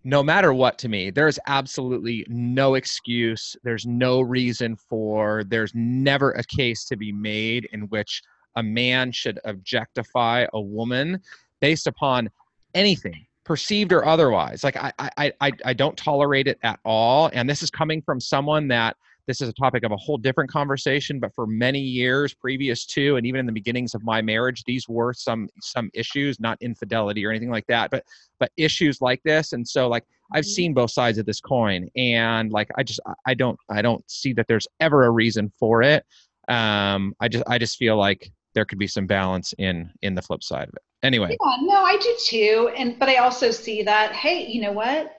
no 0.03 0.23
matter 0.23 0.53
what 0.53 0.77
to 0.79 0.89
me 0.89 1.09
there's 1.09 1.37
absolutely 1.47 2.25
no 2.29 2.75
excuse 2.75 3.55
there's 3.63 3.85
no 3.85 4.21
reason 4.21 4.75
for 4.75 5.43
there's 5.49 5.71
never 5.75 6.31
a 6.31 6.43
case 6.43 6.85
to 6.85 6.95
be 6.95 7.11
made 7.11 7.67
in 7.73 7.81
which 7.89 8.21
a 8.55 8.63
man 8.63 9.11
should 9.11 9.39
objectify 9.45 10.45
a 10.53 10.61
woman 10.61 11.19
based 11.59 11.85
upon 11.85 12.29
anything 12.73 13.25
perceived 13.43 13.91
or 13.91 14.05
otherwise. 14.05 14.63
Like 14.63 14.77
I, 14.77 14.93
I 14.99 15.33
i 15.41 15.51
i 15.65 15.73
don't 15.73 15.97
tolerate 15.97 16.47
it 16.47 16.59
at 16.63 16.79
all 16.85 17.29
and 17.33 17.49
this 17.49 17.63
is 17.63 17.71
coming 17.71 18.01
from 18.01 18.19
someone 18.19 18.67
that 18.67 18.95
this 19.29 19.41
is 19.41 19.47
a 19.47 19.53
topic 19.53 19.83
of 19.83 19.91
a 19.91 19.97
whole 19.97 20.17
different 20.17 20.49
conversation 20.49 21.19
but 21.19 21.31
for 21.35 21.45
many 21.45 21.79
years 21.79 22.33
previous 22.33 22.83
to 22.83 23.15
and 23.15 23.27
even 23.27 23.39
in 23.39 23.45
the 23.45 23.51
beginnings 23.51 23.93
of 23.93 24.03
my 24.03 24.23
marriage 24.23 24.63
these 24.65 24.89
were 24.89 25.13
some 25.13 25.47
some 25.61 25.91
issues 25.93 26.39
not 26.39 26.57
infidelity 26.61 27.23
or 27.23 27.29
anything 27.29 27.51
like 27.51 27.67
that 27.67 27.91
but 27.91 28.03
but 28.39 28.51
issues 28.57 29.01
like 29.01 29.21
this 29.21 29.53
and 29.53 29.65
so 29.67 29.87
like 29.87 30.03
i've 30.33 30.43
Mhm. 30.45 30.47
seen 30.47 30.73
both 30.73 30.89
sides 30.89 31.19
of 31.19 31.27
this 31.27 31.39
coin 31.39 31.87
and 31.95 32.51
like 32.51 32.69
i 32.75 32.81
just 32.81 32.99
i 33.27 33.35
don't 33.35 33.59
i 33.69 33.83
don't 33.83 34.03
see 34.09 34.33
that 34.33 34.47
there's 34.47 34.67
ever 34.79 35.05
a 35.05 35.11
reason 35.11 35.51
for 35.59 35.83
it 35.83 36.03
um 36.47 37.13
i 37.19 37.27
just 37.27 37.43
i 37.47 37.59
just 37.59 37.77
feel 37.77 37.97
like 37.97 38.31
there 38.55 38.65
could 38.65 38.79
be 38.79 38.87
some 38.87 39.05
balance 39.05 39.53
in 39.59 39.91
in 40.01 40.15
the 40.15 40.23
flip 40.23 40.41
side 40.43 40.67
of 40.67 40.73
it 40.73 40.81
anyway 41.03 41.29
Yeah, 41.29 41.55
no, 41.61 41.83
I 41.83 41.97
do 41.97 42.17
too. 42.19 42.71
And 42.75 42.97
but 42.97 43.09
I 43.09 43.17
also 43.17 43.51
see 43.51 43.83
that, 43.83 44.13
hey, 44.13 44.47
you 44.47 44.61
know 44.61 44.73
what? 44.73 45.15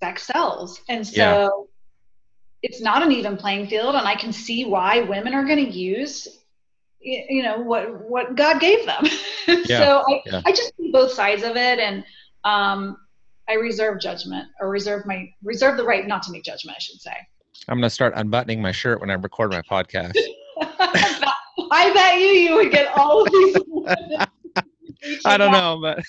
Sex 0.00 0.22
sells. 0.22 0.80
And 0.88 1.06
so 1.06 1.12
Yeah. 1.16 1.48
It's 2.66 2.80
not 2.80 3.00
an 3.00 3.12
even 3.12 3.36
playing 3.36 3.68
field 3.68 3.94
and 3.94 4.08
I 4.08 4.16
can 4.16 4.32
see 4.32 4.64
why 4.64 5.00
women 5.02 5.34
are 5.34 5.44
going 5.44 5.64
to 5.64 5.70
use 5.70 6.26
you 7.00 7.40
know 7.44 7.58
what 7.58 8.10
what 8.10 8.34
God 8.34 8.60
gave 8.60 8.84
them. 8.86 9.04
Yeah, 9.68 9.78
so 9.78 10.02
I, 10.08 10.22
yeah. 10.26 10.42
I 10.44 10.50
just 10.50 10.72
see 10.76 10.90
both 10.90 11.12
sides 11.12 11.44
of 11.44 11.54
it 11.54 11.78
and 11.78 12.04
um 12.42 12.96
I 13.48 13.52
reserve 13.52 14.00
judgment 14.00 14.48
or 14.60 14.68
reserve 14.68 15.06
my 15.06 15.32
reserve 15.44 15.76
the 15.76 15.84
right 15.84 16.04
not 16.04 16.24
to 16.24 16.32
make 16.32 16.42
judgment, 16.42 16.76
I 16.76 16.80
should 16.80 17.00
say. 17.00 17.14
i'm 17.68 17.76
going 17.76 17.82
to 17.82 17.90
start 17.90 18.12
unbuttoning 18.16 18.60
my 18.60 18.72
shirt 18.72 19.00
when 19.00 19.10
i 19.10 19.14
record 19.14 19.52
my 19.52 19.62
podcast 19.62 20.18
I 21.70 21.92
bet 21.94 22.18
you 22.18 22.26
you 22.26 22.56
would 22.56 22.72
get 22.72 22.88
all 22.98 23.22
of 23.22 23.30
these. 23.30 23.56
i 25.24 25.36
don't 25.36 25.52
know 25.52 25.78
but 25.80 26.02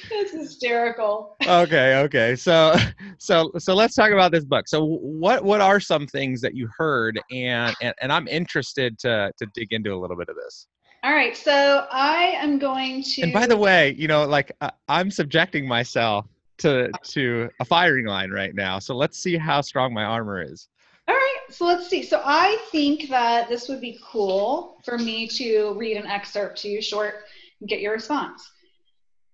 That's 0.10 0.32
hysterical. 0.32 1.36
okay 1.46 1.96
okay 1.96 2.36
so 2.36 2.74
so 3.18 3.50
so 3.58 3.74
let's 3.74 3.94
talk 3.94 4.10
about 4.10 4.32
this 4.32 4.44
book 4.44 4.68
so 4.68 4.84
what 4.84 5.44
what 5.44 5.60
are 5.60 5.80
some 5.80 6.06
things 6.06 6.40
that 6.40 6.54
you 6.54 6.68
heard 6.76 7.20
and 7.30 7.74
and, 7.82 7.94
and 8.00 8.12
i'm 8.12 8.28
interested 8.28 8.98
to 9.00 9.32
to 9.38 9.46
dig 9.54 9.72
into 9.72 9.92
a 9.92 9.98
little 9.98 10.16
bit 10.16 10.28
of 10.28 10.36
this 10.36 10.66
All 11.02 11.12
right, 11.12 11.36
so 11.36 11.86
I 11.90 12.34
am 12.36 12.58
going 12.58 13.02
to. 13.02 13.22
and 13.22 13.32
by 13.32 13.46
the 13.46 13.56
way 13.56 13.94
you 13.98 14.08
know 14.08 14.24
like 14.26 14.52
uh, 14.60 14.70
i'm 14.88 15.10
subjecting 15.10 15.66
myself 15.66 16.26
to 16.58 16.90
to 17.04 17.48
a 17.60 17.64
firing 17.64 18.06
line 18.06 18.30
right 18.30 18.54
now 18.54 18.78
so 18.78 18.94
let's 18.94 19.18
see 19.18 19.36
how 19.36 19.60
strong 19.60 19.92
my 19.94 20.04
armor 20.04 20.42
is 20.42 20.68
All 21.08 21.14
right, 21.14 21.38
so 21.48 21.64
let's 21.66 21.88
see. 21.88 22.02
So 22.04 22.22
I 22.24 22.58
think 22.70 23.08
that 23.08 23.48
this 23.48 23.68
would 23.68 23.80
be 23.80 23.98
cool 24.04 24.78
for 24.84 24.96
me 24.98 25.26
to 25.28 25.74
read 25.76 25.96
an 25.96 26.06
excerpt 26.06 26.60
to 26.62 26.68
you 26.68 26.80
short 26.82 27.14
and 27.60 27.68
get 27.68 27.80
your 27.80 27.92
response. 27.92 28.48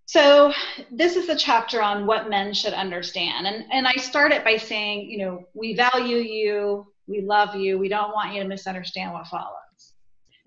So 0.06 0.52
this 0.90 1.16
is 1.16 1.26
the 1.26 1.34
chapter 1.36 1.82
on 1.82 2.06
what 2.06 2.30
men 2.30 2.54
should 2.54 2.72
understand. 2.72 3.46
And, 3.46 3.64
and 3.72 3.86
I 3.88 3.94
start 3.94 4.32
it 4.32 4.44
by 4.44 4.56
saying, 4.56 5.10
you 5.10 5.18
know, 5.18 5.44
we 5.52 5.74
value 5.74 6.18
you, 6.18 6.86
we 7.08 7.20
love 7.22 7.56
you, 7.56 7.76
we 7.78 7.88
don't 7.88 8.12
want 8.12 8.32
you 8.32 8.40
to 8.42 8.48
misunderstand 8.48 9.12
what 9.12 9.26
follows. 9.26 9.94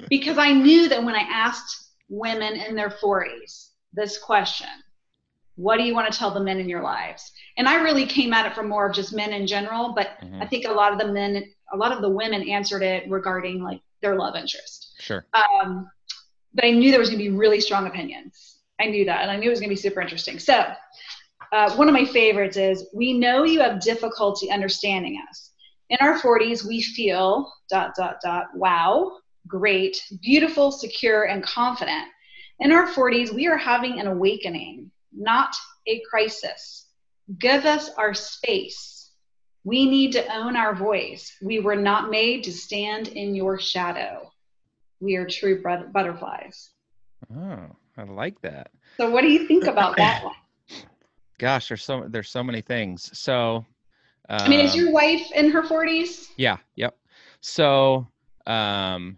Because 0.09 0.37
I 0.37 0.53
knew 0.53 0.87
that 0.87 1.03
when 1.03 1.13
I 1.13 1.27
asked 1.29 1.89
women 2.07 2.53
in 2.53 2.73
their 2.73 2.89
40s 2.89 3.71
this 3.93 4.17
question, 4.17 4.69
what 5.55 5.75
do 5.75 5.83
you 5.83 5.93
want 5.93 6.09
to 6.11 6.17
tell 6.17 6.31
the 6.31 6.39
men 6.39 6.57
in 6.59 6.69
your 6.69 6.81
lives? 6.81 7.29
And 7.57 7.67
I 7.67 7.81
really 7.81 8.05
came 8.05 8.33
at 8.33 8.45
it 8.45 8.55
from 8.55 8.69
more 8.69 8.87
of 8.87 8.95
just 8.95 9.13
men 9.13 9.33
in 9.33 9.45
general, 9.45 9.91
but 9.93 10.11
Mhm. 10.23 10.41
I 10.41 10.47
think 10.47 10.65
a 10.65 10.71
lot 10.71 10.93
of 10.93 10.99
the 10.99 11.11
men, 11.11 11.43
a 11.73 11.77
lot 11.77 11.91
of 11.91 12.01
the 12.01 12.09
women 12.09 12.47
answered 12.47 12.81
it 12.81 13.09
regarding 13.09 13.61
like 13.61 13.81
their 14.01 14.15
love 14.15 14.37
interest. 14.37 14.93
sure 14.99 15.25
Um, 15.33 15.91
but 16.53 16.63
I 16.63 16.71
knew 16.71 16.91
there 16.91 16.99
was 16.99 17.09
going 17.09 17.21
to 17.21 17.29
be 17.29 17.35
really 17.35 17.59
strong 17.59 17.85
opinions. 17.87 18.48
I 18.79 18.87
knew 18.87 19.05
that, 19.05 19.21
and 19.21 19.31
I 19.31 19.35
knew 19.35 19.47
it 19.47 19.51
was 19.51 19.59
going 19.59 19.69
to 19.69 19.75
be 19.75 19.81
super 19.81 20.01
interesting. 20.01 20.39
So, 20.39 20.65
uh, 21.51 21.75
one 21.75 21.87
of 21.87 21.93
my 21.93 22.05
favorites 22.05 22.57
is 22.57 22.87
We 22.93 23.13
know 23.13 23.43
you 23.43 23.59
have 23.61 23.81
difficulty 23.81 24.51
understanding 24.51 25.21
us. 25.29 25.51
In 25.89 25.97
our 26.01 26.19
40s, 26.19 26.65
we 26.65 26.81
feel 26.81 27.51
dot, 27.69 27.95
dot, 27.95 28.17
dot, 28.23 28.45
wow, 28.55 29.17
great, 29.47 30.01
beautiful, 30.21 30.71
secure, 30.71 31.23
and 31.23 31.43
confident. 31.43 32.05
In 32.59 32.71
our 32.71 32.87
40s, 32.87 33.33
we 33.33 33.47
are 33.47 33.57
having 33.57 33.99
an 33.99 34.07
awakening, 34.07 34.91
not 35.11 35.55
a 35.87 36.01
crisis. 36.09 36.87
Give 37.39 37.65
us 37.65 37.89
our 37.97 38.13
space. 38.13 39.11
We 39.63 39.89
need 39.89 40.11
to 40.13 40.35
own 40.35 40.55
our 40.55 40.75
voice. 40.75 41.35
We 41.41 41.59
were 41.59 41.75
not 41.75 42.11
made 42.11 42.43
to 42.43 42.53
stand 42.53 43.09
in 43.09 43.33
your 43.33 43.59
shadow. 43.59 44.31
We 44.99 45.15
are 45.15 45.27
true 45.27 45.61
butterflies. 45.61 46.69
oh 47.35 47.75
i 47.99 48.03
like 48.03 48.39
that 48.41 48.71
So, 48.97 49.09
what 49.09 49.21
do 49.21 49.27
you 49.27 49.47
think 49.47 49.65
about 49.65 49.95
that 49.97 50.23
one? 50.23 50.35
gosh 51.37 51.67
there's 51.69 51.83
so 51.83 52.05
there's 52.09 52.29
so 52.29 52.43
many 52.43 52.61
things 52.61 53.09
so 53.17 53.65
I 54.29 54.47
mean, 54.47 54.59
is 54.59 54.73
um, 54.73 54.79
your 54.81 54.91
wife 54.91 55.25
in 55.35 55.49
her 55.51 55.63
40s? 55.63 56.29
yeah 56.37 56.57
yep 56.75 56.95
So, 57.41 58.05
um, 58.45 59.17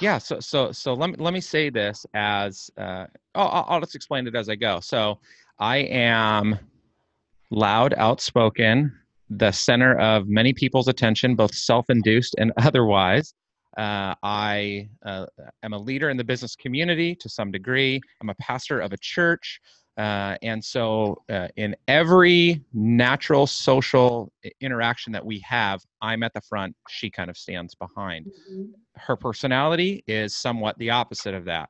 yeah. 0.00 0.18
So, 0.18 0.38
so, 0.40 0.70
so 0.72 0.94
let 0.94 1.10
me 1.10 1.16
let 1.18 1.32
me 1.34 1.40
say 1.40 1.70
this 1.70 2.04
as 2.14 2.70
uh, 2.76 3.06
oh, 3.34 3.40
I'll, 3.42 3.64
I'll 3.68 3.80
just 3.80 3.94
explain 3.94 4.26
it 4.26 4.34
as 4.36 4.48
I 4.48 4.54
go. 4.54 4.80
So, 4.80 5.18
I 5.58 5.78
am 5.78 6.58
loud, 7.50 7.94
outspoken, 7.96 8.92
the 9.30 9.50
center 9.50 9.98
of 9.98 10.28
many 10.28 10.52
people's 10.52 10.88
attention, 10.88 11.34
both 11.34 11.54
self-induced 11.54 12.34
and 12.38 12.52
otherwise. 12.58 13.34
Uh, 13.78 14.14
I 14.24 14.88
uh, 15.06 15.26
am 15.62 15.72
a 15.72 15.78
leader 15.78 16.10
in 16.10 16.16
the 16.16 16.24
business 16.24 16.56
community 16.56 17.14
to 17.14 17.28
some 17.28 17.52
degree. 17.52 18.00
I'm 18.20 18.28
a 18.28 18.34
pastor 18.34 18.80
of 18.80 18.92
a 18.92 18.96
church. 18.98 19.60
Uh, 19.96 20.36
and 20.42 20.64
so, 20.64 21.22
uh, 21.28 21.48
in 21.56 21.74
every 21.88 22.62
natural 22.72 23.48
social 23.48 24.32
interaction 24.60 25.12
that 25.12 25.24
we 25.24 25.40
have, 25.40 25.80
I'm 26.02 26.22
at 26.22 26.32
the 26.34 26.40
front, 26.40 26.76
she 26.88 27.10
kind 27.10 27.30
of 27.30 27.36
stands 27.36 27.74
behind. 27.74 28.26
Mm-hmm. 28.26 28.64
Her 28.96 29.16
personality 29.16 30.04
is 30.06 30.36
somewhat 30.36 30.78
the 30.78 30.90
opposite 30.90 31.34
of 31.34 31.44
that. 31.46 31.68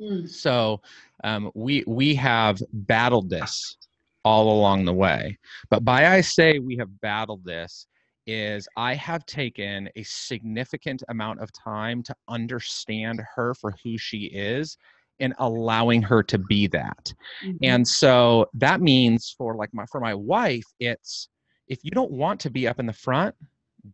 Mm. 0.00 0.28
So, 0.28 0.80
um, 1.24 1.50
we, 1.54 1.82
we 1.88 2.14
have 2.14 2.62
battled 2.72 3.30
this 3.30 3.76
all 4.24 4.58
along 4.58 4.84
the 4.84 4.92
way. 4.92 5.38
But 5.70 5.84
by 5.84 6.06
I 6.06 6.20
say 6.20 6.60
we 6.60 6.76
have 6.76 7.00
battled 7.00 7.44
this, 7.44 7.86
is 8.26 8.68
I 8.76 8.94
have 8.94 9.24
taken 9.26 9.88
a 9.96 10.02
significant 10.02 11.02
amount 11.08 11.40
of 11.40 11.50
time 11.52 12.02
to 12.04 12.14
understand 12.28 13.20
her 13.34 13.54
for 13.54 13.74
who 13.82 13.96
she 13.98 14.24
is 14.24 14.76
and 15.20 15.34
allowing 15.38 16.02
her 16.02 16.22
to 16.24 16.38
be 16.38 16.66
that. 16.68 17.12
Mm-hmm. 17.44 17.56
And 17.62 17.88
so 17.88 18.46
that 18.54 18.80
means 18.80 19.34
for 19.36 19.54
like 19.54 19.72
my 19.72 19.86
for 19.86 20.00
my 20.00 20.14
wife, 20.14 20.64
it's 20.80 21.28
if 21.68 21.80
you 21.82 21.90
don't 21.90 22.10
want 22.10 22.40
to 22.40 22.50
be 22.50 22.68
up 22.68 22.78
in 22.78 22.86
the 22.86 22.92
front, 22.92 23.34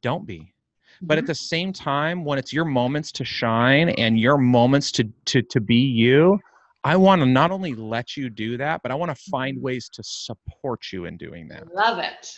don't 0.01 0.27
be. 0.27 0.39
Mm-hmm. 0.39 1.07
But 1.07 1.19
at 1.19 1.25
mm-hmm. 1.25 1.29
the 1.29 1.35
same 1.35 1.73
time, 1.73 2.25
when 2.25 2.39
it's 2.39 2.53
your 2.53 2.65
moments 2.65 3.13
to 3.13 3.25
shine 3.25 3.91
and 3.91 4.19
your 4.19 4.39
moments 4.39 4.91
to 4.93 5.05
to 5.27 5.43
to 5.43 5.61
be 5.61 5.77
you, 5.77 6.39
I 6.85 6.97
want 6.97 7.21
to 7.21 7.27
not 7.27 7.51
only 7.51 7.75
let 7.75 8.17
you 8.17 8.31
do 8.31 8.57
that, 8.57 8.83
but 8.83 8.91
I 8.91 8.95
want 8.95 9.17
to 9.17 9.23
find 9.31 9.57
mm-hmm. 9.57 9.65
ways 9.65 9.89
to 9.91 10.03
support 10.03 10.87
you 10.93 11.05
in 11.05 11.17
doing 11.17 11.47
that. 11.49 11.73
Love 11.73 11.99
it 11.99 12.33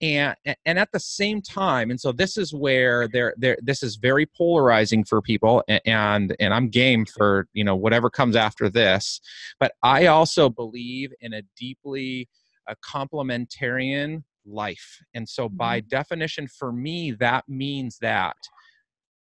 and 0.00 0.34
and 0.64 0.78
at 0.78 0.90
the 0.92 1.00
same 1.00 1.42
time 1.42 1.90
and 1.90 2.00
so 2.00 2.12
this 2.12 2.36
is 2.36 2.54
where 2.54 3.06
there 3.08 3.34
there 3.36 3.56
this 3.62 3.82
is 3.82 3.96
very 3.96 4.26
polarizing 4.36 5.04
for 5.04 5.20
people 5.20 5.62
and 5.86 6.34
and 6.40 6.54
i'm 6.54 6.68
game 6.68 7.04
for 7.04 7.46
you 7.52 7.64
know 7.64 7.76
whatever 7.76 8.08
comes 8.08 8.36
after 8.36 8.70
this 8.70 9.20
but 9.58 9.72
i 9.82 10.06
also 10.06 10.48
believe 10.48 11.12
in 11.20 11.34
a 11.34 11.42
deeply 11.56 12.28
a 12.68 12.76
complementarian 12.76 14.22
life 14.46 14.98
and 15.14 15.28
so 15.28 15.48
by 15.48 15.80
mm-hmm. 15.80 15.88
definition 15.88 16.46
for 16.46 16.72
me 16.72 17.10
that 17.10 17.44
means 17.48 17.98
that 18.00 18.36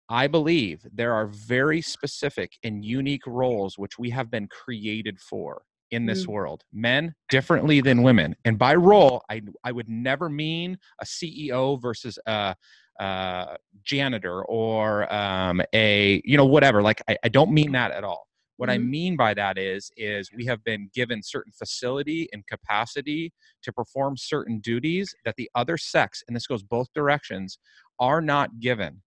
I 0.09 0.27
believe 0.27 0.85
there 0.93 1.13
are 1.13 1.27
very 1.27 1.81
specific 1.81 2.53
and 2.63 2.85
unique 2.85 3.27
roles 3.27 3.77
which 3.77 3.99
we 3.99 4.09
have 4.11 4.31
been 4.31 4.47
created 4.47 5.19
for 5.19 5.63
in 5.91 6.05
this 6.05 6.25
mm. 6.25 6.29
world 6.29 6.63
men 6.73 7.13
differently 7.29 7.81
than 7.81 8.03
women 8.03 8.35
and 8.45 8.57
by 8.57 8.75
role 8.75 9.23
I, 9.29 9.41
I 9.63 9.71
would 9.71 9.89
never 9.89 10.29
mean 10.29 10.77
a 11.01 11.05
ceo 11.05 11.81
versus 11.81 12.19
a, 12.25 12.55
a 12.99 13.57
janitor 13.83 14.43
or 14.45 15.13
um, 15.13 15.61
a 15.73 16.21
you 16.25 16.37
know 16.37 16.45
whatever 16.45 16.81
like 16.81 17.01
I, 17.07 17.17
I 17.23 17.29
don't 17.29 17.51
mean 17.51 17.71
that 17.73 17.91
at 17.91 18.03
all 18.03 18.27
what 18.57 18.69
mm. 18.69 18.73
i 18.73 18.77
mm-hmm. 18.77 18.89
mean 18.89 19.15
by 19.15 19.33
that 19.33 19.57
is 19.57 19.91
is 19.97 20.29
we 20.35 20.45
have 20.45 20.63
been 20.63 20.89
given 20.93 21.21
certain 21.23 21.51
facility 21.51 22.27
and 22.33 22.45
capacity 22.47 23.33
to 23.63 23.71
perform 23.71 24.17
certain 24.17 24.59
duties 24.59 25.13
that 25.25 25.35
the 25.37 25.49
other 25.55 25.77
sex 25.77 26.23
and 26.27 26.35
this 26.35 26.47
goes 26.47 26.63
both 26.63 26.87
directions 26.93 27.57
are 27.99 28.21
not 28.21 28.59
given 28.59 29.01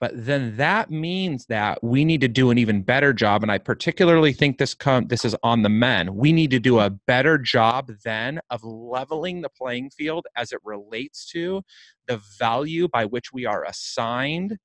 but 0.00 0.12
then 0.14 0.56
that 0.56 0.90
means 0.90 1.46
that 1.46 1.82
we 1.82 2.04
need 2.04 2.20
to 2.20 2.28
do 2.28 2.50
an 2.50 2.58
even 2.58 2.82
better 2.82 3.12
job 3.12 3.42
and 3.42 3.50
i 3.50 3.58
particularly 3.58 4.32
think 4.32 4.58
this 4.58 4.74
come 4.74 5.06
this 5.08 5.24
is 5.24 5.36
on 5.42 5.62
the 5.62 5.68
men 5.68 6.14
we 6.14 6.32
need 6.32 6.50
to 6.50 6.60
do 6.60 6.78
a 6.78 6.90
better 6.90 7.38
job 7.38 7.90
then 8.04 8.40
of 8.50 8.62
leveling 8.64 9.40
the 9.40 9.48
playing 9.48 9.90
field 9.90 10.26
as 10.36 10.52
it 10.52 10.60
relates 10.64 11.26
to 11.26 11.62
the 12.06 12.20
value 12.38 12.88
by 12.88 13.04
which 13.04 13.32
we 13.32 13.46
are 13.46 13.64
assigned 13.64 14.56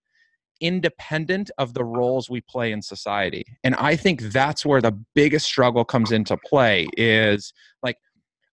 independent 0.61 1.51
of 1.57 1.73
the 1.73 1.83
roles 1.83 2.29
we 2.29 2.39
play 2.41 2.71
in 2.71 2.81
society 2.81 3.43
and 3.63 3.75
i 3.75 3.95
think 3.95 4.21
that's 4.21 4.65
where 4.65 4.81
the 4.81 4.97
biggest 5.13 5.45
struggle 5.45 5.83
comes 5.83 6.11
into 6.11 6.37
play 6.37 6.87
is 6.95 7.53
like 7.81 7.97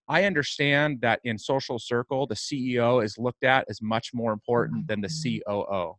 I 0.07 0.25
understand 0.25 0.99
that 1.01 1.21
in 1.23 1.37
social 1.37 1.79
circle, 1.79 2.27
the 2.27 2.35
CEO 2.35 3.01
is 3.01 3.17
looked 3.17 3.45
at 3.45 3.63
as 3.69 3.81
much 3.81 4.09
more 4.13 4.33
important 4.33 4.87
than 4.87 4.99
the 4.99 5.07
mm-hmm. 5.07 5.49
COO. 5.49 5.95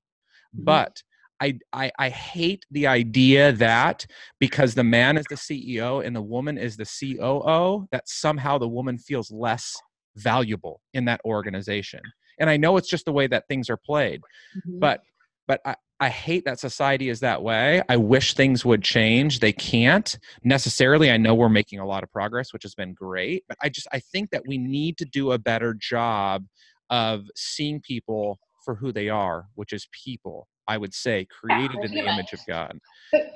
Mm-hmm. 0.54 0.64
But 0.64 1.02
I, 1.40 1.58
I, 1.72 1.90
I 1.98 2.08
hate 2.08 2.64
the 2.70 2.86
idea 2.86 3.52
that 3.52 4.06
because 4.38 4.74
the 4.74 4.84
man 4.84 5.16
is 5.16 5.26
the 5.28 5.34
CEO 5.34 6.04
and 6.04 6.14
the 6.14 6.22
woman 6.22 6.56
is 6.56 6.76
the 6.76 6.84
COO, 6.84 7.88
that 7.90 8.08
somehow 8.08 8.58
the 8.58 8.68
woman 8.68 8.96
feels 8.96 9.30
less 9.32 9.76
valuable 10.16 10.80
in 10.94 11.04
that 11.06 11.20
organization. 11.24 12.00
And 12.38 12.48
I 12.48 12.56
know 12.56 12.76
it's 12.76 12.88
just 12.88 13.06
the 13.06 13.12
way 13.12 13.26
that 13.26 13.48
things 13.48 13.68
are 13.70 13.76
played, 13.76 14.20
mm-hmm. 14.56 14.78
but 14.78 15.02
but 15.48 15.60
I, 15.64 15.74
I 15.98 16.08
hate 16.08 16.44
that 16.44 16.60
society 16.60 17.08
is 17.08 17.20
that 17.20 17.42
way. 17.42 17.82
I 17.88 17.96
wish 17.96 18.34
things 18.34 18.64
would 18.64 18.82
change. 18.82 19.40
They 19.40 19.52
can't 19.52 20.18
necessarily. 20.44 21.10
I 21.10 21.16
know 21.16 21.34
we're 21.34 21.48
making 21.48 21.80
a 21.80 21.86
lot 21.86 22.02
of 22.02 22.10
progress, 22.12 22.52
which 22.52 22.62
has 22.62 22.74
been 22.74 22.94
great, 22.94 23.44
but 23.48 23.58
I 23.62 23.68
just 23.68 23.88
I 23.92 23.98
think 23.98 24.30
that 24.30 24.42
we 24.46 24.58
need 24.58 24.96
to 24.98 25.04
do 25.04 25.32
a 25.32 25.38
better 25.38 25.74
job 25.74 26.44
of 26.90 27.24
seeing 27.34 27.80
people 27.80 28.38
for 28.64 28.74
who 28.74 28.92
they 28.92 29.08
are, 29.08 29.46
which 29.54 29.72
is 29.72 29.88
people, 30.04 30.48
I 30.68 30.78
would 30.78 30.94
say, 30.94 31.26
created 31.26 31.78
in 31.82 31.92
the 31.92 32.00
image 32.00 32.32
of 32.32 32.40
God. 32.46 32.78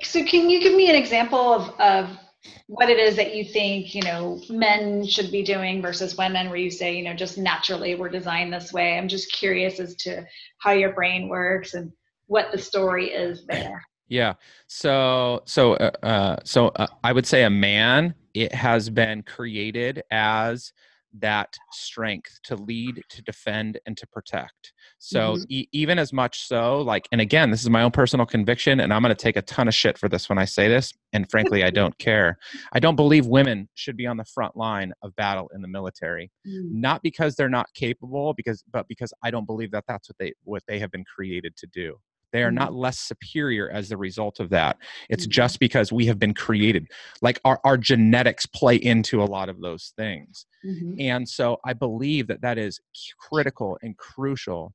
So, 0.01 0.23
can 0.23 0.49
you 0.49 0.59
give 0.59 0.75
me 0.75 0.89
an 0.89 0.95
example 0.95 1.53
of, 1.53 1.79
of 1.79 2.17
what 2.67 2.89
it 2.89 2.97
is 2.97 3.15
that 3.15 3.35
you 3.35 3.43
think, 3.43 3.93
you 3.93 4.01
know, 4.01 4.41
men 4.49 5.05
should 5.05 5.31
be 5.31 5.43
doing 5.43 5.81
versus 5.81 6.17
women, 6.17 6.49
where 6.49 6.57
you 6.57 6.71
say, 6.71 6.95
you 6.95 7.03
know, 7.03 7.13
just 7.13 7.37
naturally 7.37 7.95
we're 7.95 8.09
designed 8.09 8.53
this 8.53 8.73
way? 8.73 8.97
I'm 8.97 9.07
just 9.07 9.31
curious 9.31 9.79
as 9.79 9.95
to 9.97 10.25
how 10.59 10.71
your 10.71 10.93
brain 10.93 11.29
works 11.29 11.73
and 11.73 11.91
what 12.27 12.51
the 12.51 12.57
story 12.57 13.11
is 13.11 13.45
there. 13.47 13.83
Yeah. 14.09 14.33
So, 14.67 15.43
so, 15.45 15.73
uh, 15.73 15.91
uh 16.03 16.37
so 16.43 16.69
uh, 16.69 16.87
I 17.03 17.11
would 17.11 17.25
say 17.25 17.43
a 17.43 17.49
man, 17.49 18.15
it 18.33 18.53
has 18.53 18.89
been 18.89 19.23
created 19.23 20.03
as 20.11 20.71
that 21.19 21.55
strength 21.71 22.39
to 22.43 22.55
lead, 22.55 23.01
to 23.09 23.21
defend, 23.21 23.79
and 23.85 23.97
to 23.97 24.07
protect. 24.07 24.73
So 24.99 25.33
mm-hmm. 25.33 25.43
e- 25.49 25.69
even 25.71 25.99
as 25.99 26.13
much 26.13 26.47
so, 26.47 26.81
like, 26.81 27.07
and 27.11 27.21
again, 27.21 27.51
this 27.51 27.61
is 27.61 27.69
my 27.69 27.81
own 27.81 27.91
personal 27.91 28.25
conviction, 28.25 28.79
and 28.79 28.93
I'm 28.93 29.01
going 29.01 29.15
to 29.15 29.21
take 29.21 29.35
a 29.35 29.41
ton 29.41 29.67
of 29.67 29.75
shit 29.75 29.97
for 29.97 30.09
this 30.09 30.29
when 30.29 30.37
I 30.37 30.45
say 30.45 30.67
this. 30.67 30.93
And 31.13 31.29
frankly, 31.29 31.63
I 31.63 31.69
don't 31.69 31.97
care. 31.97 32.37
I 32.73 32.79
don't 32.79 32.95
believe 32.95 33.25
women 33.25 33.69
should 33.75 33.97
be 33.97 34.05
on 34.05 34.17
the 34.17 34.25
front 34.25 34.55
line 34.55 34.93
of 35.01 35.15
battle 35.15 35.49
in 35.53 35.61
the 35.61 35.67
military, 35.67 36.31
mm-hmm. 36.47 36.79
not 36.79 37.01
because 37.01 37.35
they're 37.35 37.49
not 37.49 37.67
capable, 37.73 38.33
because 38.33 38.63
but 38.71 38.87
because 38.87 39.13
I 39.23 39.31
don't 39.31 39.45
believe 39.45 39.71
that 39.71 39.85
that's 39.87 40.09
what 40.09 40.17
they 40.19 40.33
what 40.43 40.63
they 40.67 40.79
have 40.79 40.91
been 40.91 41.05
created 41.05 41.55
to 41.57 41.67
do. 41.67 41.97
They 42.33 42.43
are 42.43 42.51
not 42.51 42.69
mm-hmm. 42.69 42.79
less 42.79 42.99
superior 42.99 43.69
as 43.69 43.89
the 43.89 43.97
result 43.97 44.39
of 44.39 44.49
that. 44.49 44.77
It's 45.09 45.23
mm-hmm. 45.23 45.31
just 45.31 45.59
because 45.59 45.91
we 45.91 46.05
have 46.07 46.19
been 46.19 46.33
created. 46.33 46.87
Like 47.21 47.39
our, 47.45 47.59
our 47.63 47.77
genetics 47.77 48.45
play 48.45 48.75
into 48.75 49.21
a 49.21 49.25
lot 49.25 49.49
of 49.49 49.61
those 49.61 49.93
things. 49.97 50.45
Mm-hmm. 50.65 50.99
And 50.99 51.27
so 51.27 51.59
I 51.65 51.73
believe 51.73 52.27
that 52.27 52.41
that 52.41 52.57
is 52.57 52.79
critical 53.19 53.77
and 53.81 53.97
crucial. 53.97 54.73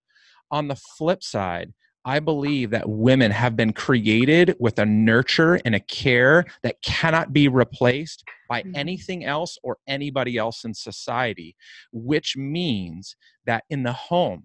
On 0.51 0.69
the 0.69 0.77
flip 0.77 1.23
side, 1.23 1.73
I 2.05 2.19
believe 2.19 2.71
that 2.71 2.89
women 2.89 3.31
have 3.31 3.57
been 3.57 3.73
created 3.73 4.57
with 4.59 4.79
a 4.79 4.87
nurture 4.87 5.61
and 5.65 5.75
a 5.75 5.81
care 5.81 6.45
that 6.63 6.83
cannot 6.83 7.33
be 7.33 7.47
replaced 7.47 8.25
by 8.49 8.63
mm-hmm. 8.63 8.73
anything 8.75 9.25
else 9.25 9.57
or 9.63 9.79
anybody 9.87 10.37
else 10.37 10.65
in 10.65 10.75
society, 10.75 11.55
which 11.93 12.37
means 12.37 13.15
that 13.47 13.65
in 13.71 13.85
the 13.85 13.93
home, 13.93 14.45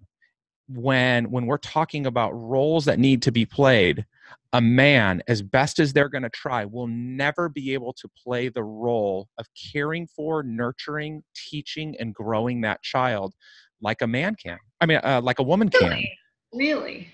when 0.70 1.30
when 1.32 1.46
we're 1.46 1.58
talking 1.58 2.06
about 2.06 2.32
roles 2.32 2.86
that 2.86 3.00
need 3.00 3.22
to 3.22 3.32
be 3.32 3.46
played 3.46 4.06
a 4.54 4.62
man 4.62 5.22
as 5.28 5.42
best 5.42 5.80
as 5.80 5.94
they're 5.94 6.10
going 6.10 6.24
to 6.24 6.30
try 6.30 6.66
will 6.66 6.88
never 6.88 7.50
be 7.50 7.74
able 7.74 7.94
to 7.94 8.08
play 8.22 8.50
the 8.50 8.64
role 8.64 9.28
of 9.38 9.46
caring 9.72 10.08
for 10.08 10.44
nurturing 10.44 11.24
teaching 11.36 11.96
and 12.00 12.14
growing 12.14 12.62
that 12.62 12.82
child 12.82 13.34
like 13.82 14.02
a 14.02 14.08
man 14.08 14.36
can. 14.36 14.58
I 14.82 14.86
mean 14.86 15.00
uh, 15.04 15.22
like 15.24 15.40
a 15.40 15.44
woman 15.44 15.70
can. 15.70 15.90
Really? 16.54 17.08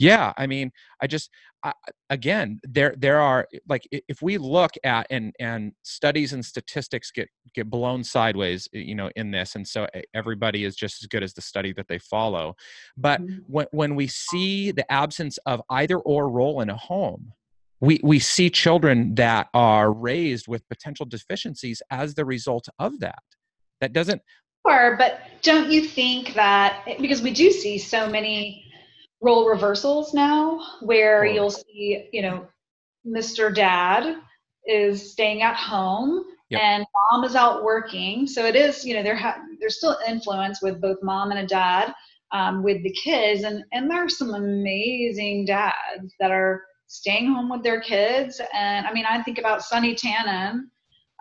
Yeah 0.00 0.32
i 0.36 0.46
mean 0.46 0.70
i 1.02 1.06
just 1.06 1.30
I, 1.62 1.72
again 2.08 2.58
there 2.62 2.94
there 2.96 3.20
are 3.20 3.46
like 3.68 3.86
if 3.90 4.22
we 4.22 4.38
look 4.38 4.72
at 4.82 5.06
and 5.10 5.34
and 5.38 5.72
studies 5.82 6.32
and 6.32 6.44
statistics 6.44 7.10
get 7.10 7.28
get 7.54 7.68
blown 7.68 8.02
sideways 8.02 8.66
you 8.72 8.94
know 8.94 9.10
in 9.14 9.30
this 9.30 9.54
and 9.54 9.68
so 9.68 9.86
everybody 10.14 10.64
is 10.64 10.74
just 10.74 11.02
as 11.02 11.06
good 11.06 11.22
as 11.22 11.34
the 11.34 11.42
study 11.42 11.72
that 11.74 11.86
they 11.86 11.98
follow 11.98 12.54
but 12.96 13.20
mm-hmm. 13.20 13.38
when 13.46 13.66
when 13.72 13.94
we 13.94 14.06
see 14.06 14.70
the 14.70 14.90
absence 14.90 15.38
of 15.46 15.60
either 15.70 15.98
or 15.98 16.30
role 16.30 16.62
in 16.62 16.70
a 16.70 16.76
home 16.76 17.32
we 17.80 18.00
we 18.02 18.18
see 18.18 18.48
children 18.48 19.14
that 19.14 19.48
are 19.52 19.92
raised 19.92 20.48
with 20.48 20.66
potential 20.68 21.04
deficiencies 21.04 21.82
as 21.90 22.14
the 22.14 22.24
result 22.24 22.68
of 22.78 23.00
that 23.00 23.22
that 23.80 23.92
doesn't 23.92 24.22
Sure, 24.68 24.96
but 24.98 25.20
don't 25.40 25.70
you 25.70 25.86
think 25.86 26.34
that 26.34 26.84
because 27.00 27.22
we 27.22 27.32
do 27.32 27.50
see 27.50 27.78
so 27.78 28.08
many 28.08 28.69
role 29.20 29.48
reversals 29.48 30.14
now 30.14 30.60
where 30.80 31.20
Totally. 31.20 31.34
you'll 31.34 31.50
see, 31.50 32.08
you 32.12 32.22
know, 32.22 32.46
Mr. 33.06 33.54
Dad 33.54 34.16
is 34.66 35.12
staying 35.12 35.42
at 35.42 35.56
home 35.56 36.24
Yep. 36.50 36.60
and 36.60 36.86
mom 37.10 37.24
is 37.24 37.36
out 37.36 37.62
working. 37.62 38.26
So 38.26 38.44
it 38.44 38.56
is, 38.56 38.84
you 38.84 38.94
know, 38.94 39.02
there 39.02 39.16
ha- 39.16 39.40
there's 39.60 39.78
still 39.78 39.96
influence 40.06 40.60
with 40.60 40.80
both 40.80 40.98
mom 41.02 41.30
and 41.30 41.40
a 41.40 41.46
dad 41.46 41.94
um, 42.32 42.62
with 42.62 42.82
the 42.82 42.92
kids, 42.92 43.44
and 43.44 43.64
and 43.72 43.90
there 43.90 44.04
are 44.04 44.08
some 44.08 44.34
amazing 44.34 45.44
dads 45.46 46.14
that 46.18 46.30
are 46.32 46.64
staying 46.88 47.26
home 47.32 47.48
with 47.48 47.62
their 47.62 47.80
kids. 47.80 48.40
And 48.52 48.86
I 48.86 48.92
mean, 48.92 49.04
I 49.08 49.22
think 49.22 49.38
about 49.38 49.62
Sonny 49.62 49.94
Tannen, 49.94 50.62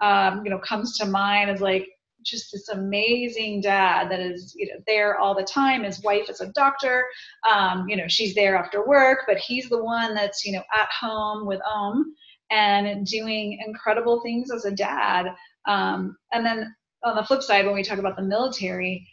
um, 0.02 0.43
you 0.43 0.50
know, 0.50 0.60
comes 0.60 0.97
to 0.97 1.06
mind 1.06 1.52
as 1.52 1.62
like 1.62 1.88
just 2.24 2.51
this 2.51 2.70
amazing 2.70 3.61
dad 3.61 4.09
that 4.11 4.20
is 4.20 4.53
you 4.55 4.67
know 4.67 4.82
there 4.88 5.17
all 5.17 5.36
the 5.36 5.43
time. 5.43 5.84
His 5.84 6.01
wife 6.01 6.30
is 6.30 6.41
a 6.41 6.51
doctor. 6.53 7.05
Um, 7.49 7.88
you 7.88 7.95
know 7.95 8.07
she's 8.07 8.36
there 8.36 8.55
after 8.55 8.86
work 8.86 9.20
but 9.28 9.38
he's 9.38 9.70
the 9.70 9.84
one 9.84 10.13
that's 10.13 10.45
you 10.45 10.53
know 10.53 10.63
at 10.74 10.89
home 10.89 11.45
with 11.45 11.61
om 11.61 12.13
and 12.51 13.05
doing 13.05 13.59
incredible 13.65 14.22
things 14.22 14.51
as 14.51 14.65
a 14.65 14.72
dad. 14.72 15.28
Um, 15.67 16.17
and 16.32 16.45
then 16.45 16.76
on 17.03 17.15
the 17.15 17.24
flip 17.24 17.41
side 17.41 17.65
when 17.65 17.76
we 17.76 17.84
talk 17.84 17.99
about 17.99 18.15
the 18.17 18.24
military 18.24 19.07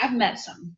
i've 0.00 0.12
met 0.12 0.38
some. 0.38 0.76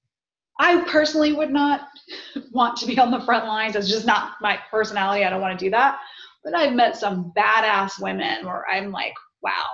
I 0.60 0.84
personally 0.88 1.32
would 1.32 1.50
not 1.50 1.88
want 2.52 2.76
to 2.78 2.86
be 2.86 2.98
on 2.98 3.10
the 3.10 3.20
front 3.20 3.46
lines 3.46 3.76
it's 3.76 3.88
just 3.88 4.06
not 4.06 4.34
my 4.40 4.58
personality. 4.70 5.24
I 5.24 5.30
don't 5.30 5.40
want 5.40 5.58
to 5.58 5.64
do 5.64 5.70
that. 5.70 5.98
But 6.44 6.54
i've 6.54 6.74
met 6.74 6.96
some 6.96 7.32
badass 7.36 8.00
women 8.00 8.46
where 8.46 8.66
i'm 8.68 8.92
like 8.92 9.14
wow. 9.42 9.70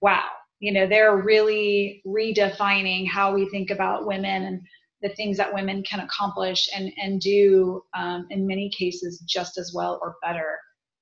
Wow 0.00 0.24
you 0.60 0.72
know 0.72 0.86
they're 0.86 1.16
really 1.16 2.02
redefining 2.06 3.08
how 3.08 3.34
we 3.34 3.48
think 3.48 3.70
about 3.70 4.06
women 4.06 4.44
and 4.44 4.60
the 5.00 5.08
things 5.10 5.36
that 5.36 5.52
women 5.54 5.82
can 5.82 6.00
accomplish 6.00 6.68
and 6.74 6.92
and 6.96 7.20
do 7.20 7.82
um, 7.94 8.26
in 8.30 8.46
many 8.46 8.70
cases 8.70 9.20
just 9.28 9.58
as 9.58 9.72
well 9.74 9.98
or 10.02 10.16
better 10.22 10.58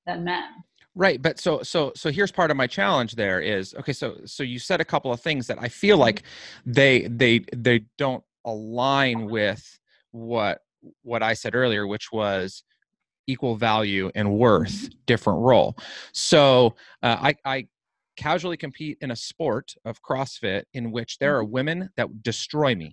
than 0.07 0.25
men 0.25 0.45
Right, 0.99 1.21
but 1.21 1.39
so 1.39 1.63
so 1.63 1.93
so 1.95 2.11
here's 2.11 2.33
part 2.33 2.51
of 2.51 2.57
my 2.57 2.67
challenge. 2.67 3.17
There 3.17 3.43
is 3.43 3.75
okay. 3.75 3.93
So 3.93 4.17
so 4.25 4.43
you 4.43 4.59
said 4.59 4.81
a 4.81 4.85
couple 4.85 5.13
of 5.13 5.21
things 5.21 5.47
that 5.47 5.59
I 5.61 5.69
feel 5.69 5.99
like 5.99 6.23
they 6.65 7.03
they 7.03 7.45
they 7.55 7.83
don't 7.99 8.25
align 8.47 9.27
with 9.29 9.79
what 10.13 10.61
what 11.03 11.23
I 11.23 11.35
said 11.35 11.55
earlier, 11.55 11.87
which 11.87 12.11
was 12.13 12.63
equal 13.27 13.57
value 13.57 14.11
and 14.15 14.39
worth, 14.39 14.89
different 15.05 15.41
role. 15.41 15.77
So 16.13 16.77
uh, 17.03 17.19
I 17.21 17.35
I 17.45 17.69
casually 18.17 18.57
compete 18.57 18.99
in 19.01 19.11
a 19.11 19.17
sport 19.17 19.75
of 19.85 20.03
CrossFit 20.03 20.65
in 20.75 20.91
which 20.91 21.19
there 21.19 21.37
are 21.37 21.45
women 21.45 21.91
that 21.97 22.23
destroy 22.23 22.75
me, 22.75 22.93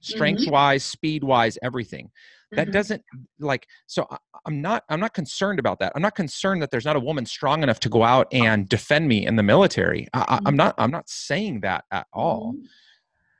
strength 0.00 0.46
wise, 0.46 0.84
speed 0.84 1.24
wise, 1.24 1.58
everything. 1.62 2.10
That 2.52 2.68
Mhm. 2.68 2.72
doesn't 2.72 3.02
like 3.38 3.66
so 3.86 4.06
I, 4.10 4.16
i'm 4.46 4.62
not 4.62 4.82
i'm 4.88 5.00
not 5.00 5.12
concerned 5.12 5.58
about 5.58 5.78
that. 5.80 5.92
I'm 5.94 6.00
not 6.02 6.14
concerned 6.14 6.62
that 6.62 6.70
there's 6.70 6.84
not 6.86 6.96
a 6.96 7.00
woman 7.00 7.26
strong 7.26 7.62
enough 7.62 7.78
to 7.80 7.88
go 7.90 8.02
out 8.04 8.26
and 8.32 8.66
defend 8.68 9.06
me 9.08 9.26
in 9.26 9.36
the 9.36 9.42
military. 9.42 10.08
I, 10.14 10.20
I- 10.28 10.40
i'm 10.46 10.56
not 10.56 10.74
i'm 10.78 10.90
not 10.90 11.08
saying 11.10 11.60
that 11.60 11.84
at 11.90 12.06
all. 12.12 12.54
Mhm. 12.54 12.64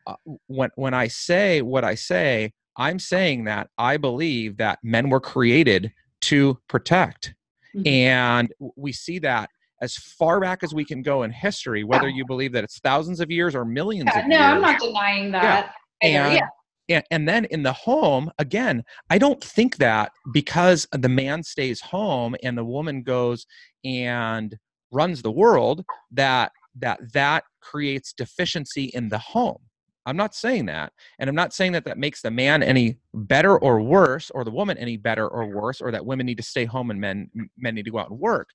uh, 0.07 0.17
when 0.47 0.71
when 0.77 0.93
i 0.95 1.07
say 1.09 1.63
what 1.63 1.85
i 1.85 1.95
say 1.95 2.53
i'm 2.77 2.99
saying 2.99 3.45
that 3.45 3.69
i 3.79 3.97
believe 3.97 4.57
that 4.59 4.79
men 4.83 5.09
were 5.11 5.21
created 5.21 5.93
to 6.23 6.59
protect. 6.69 7.35
And 7.87 8.53
we 8.77 8.93
see 8.93 9.19
that 9.21 9.51
as 9.81 9.95
far 9.97 10.41
back 10.41 10.63
as 10.63 10.75
we 10.75 10.85
can 10.85 11.03
go 11.03 11.23
in 11.23 11.31
history 11.31 11.85
whether 11.85 12.09
you 12.09 12.25
believe 12.27 12.53
that 12.53 12.65
it's 12.65 12.79
thousands 12.81 13.21
of 13.21 13.31
years 13.31 13.55
or 13.55 13.65
millions 13.65 14.11
Yeah, 14.15 14.21
of 14.23 14.27
no 14.29 14.37
years. 14.37 14.47
i'm 14.55 14.61
not 14.63 14.81
denying 14.81 15.31
that. 15.33 15.73
Either. 16.03 16.19
and, 16.19 16.35
yeah. 16.35 16.97
and 16.97 17.05
and 17.11 17.29
then 17.29 17.45
in 17.47 17.63
the 17.63 17.73
home 17.73 18.31
again 18.39 18.83
i 19.11 19.19
don't 19.19 19.43
think 19.43 19.77
that 19.77 20.13
because 20.33 20.87
the 20.93 21.09
man 21.09 21.43
stays 21.43 21.81
home 21.81 22.35
and 22.43 22.57
the 22.57 22.65
woman 22.65 23.03
goes 23.03 23.47
and 23.85 24.57
runs 24.91 25.23
the 25.23 25.31
world 25.31 25.85
that 26.11 26.51
that 26.79 26.99
that 27.13 27.45
creates 27.61 28.13
deficiency 28.13 28.85
in 28.95 29.09
the 29.09 29.19
home. 29.19 29.59
I'm 30.07 30.17
not 30.17 30.35
saying 30.35 30.67
that 30.67 30.93
and 31.19 31.29
i'm 31.29 31.35
not 31.37 31.53
saying 31.53 31.73
that 31.73 31.85
that 31.85 31.99
makes 31.99 32.23
the 32.23 32.31
man 32.31 32.63
any 32.63 32.97
better 33.13 33.59
or 33.59 33.83
worse 33.83 34.31
or 34.31 34.43
the 34.45 34.51
woman 34.51 34.79
any 34.79 34.97
better 34.97 35.29
or 35.29 35.45
worse 35.47 35.83
or 35.83 35.91
that 35.91 36.07
women 36.07 36.25
need 36.25 36.39
to 36.39 36.43
stay 36.43 36.65
home 36.65 36.91
and 36.91 36.99
men 37.01 37.31
men 37.59 37.75
need 37.75 37.85
to 37.85 37.91
go 37.91 37.99
out 37.99 38.09
and 38.11 38.19
work. 38.19 38.49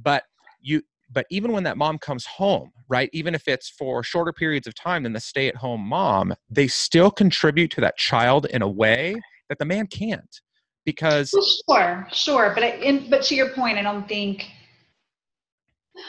But 0.00 0.24
you 0.62 0.82
but 1.10 1.26
even 1.30 1.52
when 1.52 1.62
that 1.64 1.76
mom 1.76 1.98
comes 1.98 2.24
home 2.24 2.70
right 2.88 3.10
even 3.12 3.34
if 3.34 3.48
it's 3.48 3.68
for 3.68 4.02
shorter 4.02 4.32
periods 4.32 4.66
of 4.66 4.74
time 4.74 5.02
than 5.02 5.12
the 5.12 5.20
stay 5.20 5.48
at 5.48 5.56
home 5.56 5.80
mom 5.80 6.34
they 6.48 6.66
still 6.66 7.10
contribute 7.10 7.70
to 7.70 7.80
that 7.80 7.96
child 7.96 8.46
in 8.46 8.62
a 8.62 8.68
way 8.68 9.14
that 9.48 9.58
the 9.58 9.64
man 9.64 9.86
can't 9.86 10.40
because 10.84 11.30
Well, 11.32 11.46
sure 11.78 12.08
sure 12.12 12.52
but 12.54 12.64
I, 12.64 12.70
in, 12.76 13.10
but 13.10 13.22
to 13.24 13.34
your 13.34 13.50
point 13.50 13.78
i 13.78 13.82
don't 13.82 14.08
think 14.08 14.46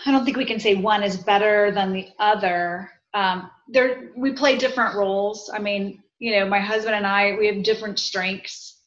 i 0.06 0.12
don't 0.12 0.24
think 0.26 0.38
we 0.38 0.46
can 0.46 0.60
say 0.60 0.76
one 0.76 1.04
is 1.04 1.18
better 1.18 1.72
than 1.72 1.94
the 1.94 2.10
other. 2.20 2.90
Um, 3.16 3.52
there 3.68 4.10
we 4.18 4.32
play 4.32 4.58
different 4.58 4.96
roles. 4.96 5.52
I 5.54 5.60
mean 5.60 6.04
you 6.24 6.32
know 6.32 6.48
my 6.48 6.60
husband 6.60 6.96
and 6.96 7.06
i 7.06 7.36
we 7.38 7.48
have 7.48 7.64
different 7.64 8.00
strengths 8.00 8.80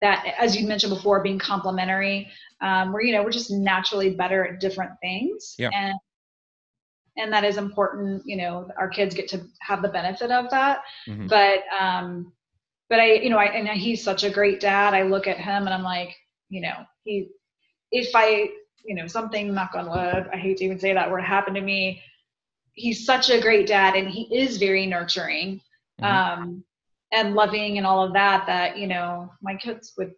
that 0.00 0.24
as 0.38 0.56
you 0.56 0.66
mentioned 0.66 0.94
before 0.94 1.22
being 1.22 1.38
complementary 1.38 2.28
um, 2.60 2.92
we're 2.92 3.02
you 3.02 3.12
know 3.12 3.22
we're 3.22 3.30
just 3.30 3.50
naturally 3.50 4.10
better 4.10 4.46
at 4.46 4.60
different 4.60 4.92
things 5.00 5.54
Yeah. 5.58 5.70
and 5.72 5.94
and 7.16 7.32
that 7.32 7.44
is 7.44 7.56
important 7.56 8.22
you 8.26 8.36
know 8.36 8.70
our 8.78 8.88
kids 8.88 9.14
get 9.14 9.28
to 9.28 9.40
have 9.60 9.82
the 9.82 9.88
benefit 9.88 10.30
of 10.30 10.50
that 10.50 10.82
Mhm. 11.06 11.28
but 11.28 11.60
um 11.78 12.32
but 12.88 13.00
i 13.00 13.14
you 13.14 13.30
know 13.30 13.38
i 13.38 13.46
and 13.46 13.68
he's 13.68 14.02
such 14.02 14.24
a 14.24 14.30
great 14.30 14.60
dad 14.60 14.94
i 14.94 15.02
look 15.02 15.26
at 15.26 15.38
him 15.38 15.64
and 15.66 15.74
i'm 15.74 15.82
like 15.82 16.14
you 16.48 16.60
know 16.60 16.84
he 17.04 17.28
if 17.92 18.10
i 18.14 18.48
you 18.84 18.94
know 18.94 19.06
something 19.06 19.52
knock 19.52 19.74
on 19.74 19.90
wood 19.90 20.28
i 20.32 20.36
hate 20.36 20.56
to 20.58 20.64
even 20.64 20.78
say 20.78 20.92
that 20.94 21.10
word 21.10 21.22
happened 21.24 21.56
to 21.56 21.62
me 21.62 22.02
he's 22.74 23.04
such 23.04 23.28
a 23.30 23.40
great 23.40 23.66
dad 23.66 23.94
and 23.96 24.08
he 24.08 24.22
is 24.36 24.56
very 24.56 24.86
nurturing 24.86 25.60
Mhm. 26.00 26.06
um 26.06 26.64
and 27.10 27.34
loving 27.34 27.78
and 27.78 27.86
all 27.86 28.04
of 28.04 28.12
that 28.12 28.46
that 28.46 28.76
you 28.78 28.86
know 28.86 29.30
my 29.42 29.54
kids 29.56 29.94
would 29.96 30.12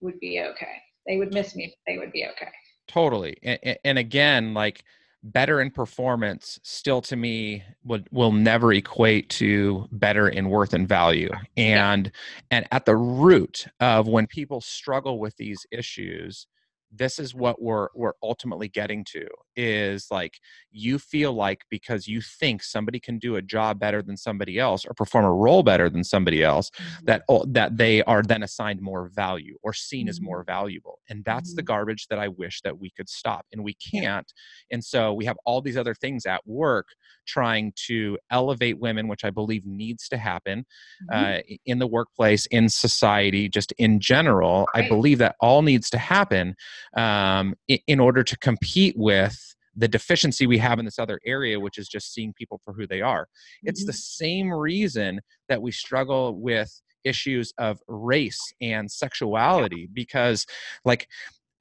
would 0.00 0.18
be 0.20 0.40
okay 0.40 0.76
they 1.08 1.16
would 1.16 1.34
miss 1.34 1.56
me 1.56 1.66
but 1.66 1.92
they 1.92 1.98
would 1.98 2.12
be 2.12 2.24
okay. 2.26 2.50
Totally 2.86 3.36
and, 3.42 3.78
and 3.84 3.98
again 3.98 4.54
like 4.54 4.84
better 5.22 5.60
in 5.60 5.70
performance 5.70 6.60
still 6.62 7.00
to 7.02 7.16
me 7.16 7.64
would 7.84 8.08
will 8.12 8.32
never 8.32 8.72
equate 8.72 9.28
to 9.28 9.88
better 9.90 10.28
in 10.28 10.48
worth 10.48 10.74
and 10.74 10.88
value. 10.88 11.30
And 11.56 12.10
and 12.50 12.66
at 12.70 12.84
the 12.86 12.96
root 12.96 13.66
of 13.80 14.06
when 14.06 14.26
people 14.26 14.60
struggle 14.60 15.18
with 15.18 15.36
these 15.36 15.66
issues 15.72 16.46
this 16.90 17.18
is 17.18 17.34
what 17.34 17.60
we're 17.60 17.88
we're 17.94 18.14
ultimately 18.22 18.68
getting 18.68 19.04
to 19.04 19.26
is 19.56 20.06
like 20.10 20.38
you 20.70 20.98
feel 20.98 21.32
like 21.32 21.62
because 21.70 22.06
you 22.06 22.20
think 22.20 22.62
somebody 22.62 22.98
can 22.98 23.18
do 23.18 23.36
a 23.36 23.42
job 23.42 23.78
better 23.78 24.00
than 24.00 24.16
somebody 24.16 24.58
else 24.58 24.86
or 24.86 24.94
perform 24.94 25.24
a 25.24 25.32
role 25.32 25.62
better 25.62 25.90
than 25.90 26.02
somebody 26.02 26.42
else 26.42 26.70
that 27.04 27.22
oh, 27.28 27.44
that 27.46 27.76
they 27.76 28.02
are 28.04 28.22
then 28.22 28.42
assigned 28.42 28.80
more 28.80 29.10
value 29.14 29.56
or 29.62 29.72
seen 29.72 30.08
as 30.08 30.18
Mhm. 30.18 30.24
more 30.24 30.44
valuable 30.44 31.00
and 31.10 31.24
that's 31.24 31.54
the 31.54 31.62
Mhm. 31.62 31.66
garbage 31.66 32.06
that 32.08 32.18
i 32.18 32.28
wish 32.28 32.60
that 32.62 32.78
we 32.78 32.90
could 32.90 33.08
stop 33.08 33.44
and 33.52 33.62
we 33.62 33.74
can't 33.74 34.32
and 34.70 34.82
so 34.82 35.12
we 35.12 35.24
have 35.26 35.36
all 35.44 35.60
these 35.60 35.76
other 35.76 35.94
things 35.94 36.24
at 36.24 36.46
work 36.46 36.86
trying 37.26 37.72
to 37.86 38.16
elevate 38.30 38.78
women 38.78 39.08
which 39.08 39.24
i 39.24 39.30
believe 39.30 39.66
needs 39.66 40.08
to 40.08 40.16
happen 40.16 40.64
Mhm. 41.10 41.38
uh, 41.38 41.56
in 41.66 41.78
the 41.80 41.86
workplace 41.86 42.46
in 42.46 42.68
society 42.68 43.48
just 43.48 43.72
in 43.72 44.00
general 44.00 44.66
i 44.74 44.80
believe 44.88 45.18
that 45.18 45.36
all 45.40 45.60
needs 45.62 45.90
to 45.90 45.98
happen 45.98 46.54
um, 46.96 47.54
in, 47.68 47.78
in 47.86 48.00
order 48.00 48.22
to 48.22 48.36
compete 48.38 48.94
with 48.96 49.54
the 49.76 49.88
deficiency 49.88 50.46
we 50.46 50.58
have 50.58 50.78
in 50.78 50.84
this 50.84 50.98
other 50.98 51.20
area 51.24 51.58
which 51.60 51.78
is 51.78 51.88
just 51.88 52.12
seeing 52.12 52.32
people 52.32 52.60
for 52.64 52.72
who 52.74 52.86
they 52.86 53.00
are 53.00 53.28
it's 53.64 53.84
the 53.84 53.92
Mhm. 53.92 53.96
same 53.96 54.52
reason 54.52 55.20
that 55.48 55.62
we 55.62 55.70
struggle 55.70 56.34
with 56.40 56.80
issues 57.04 57.52
of 57.58 57.80
race 57.86 58.40
and 58.60 58.90
sexuality 58.90 59.88
because 59.92 60.46
like 60.84 61.08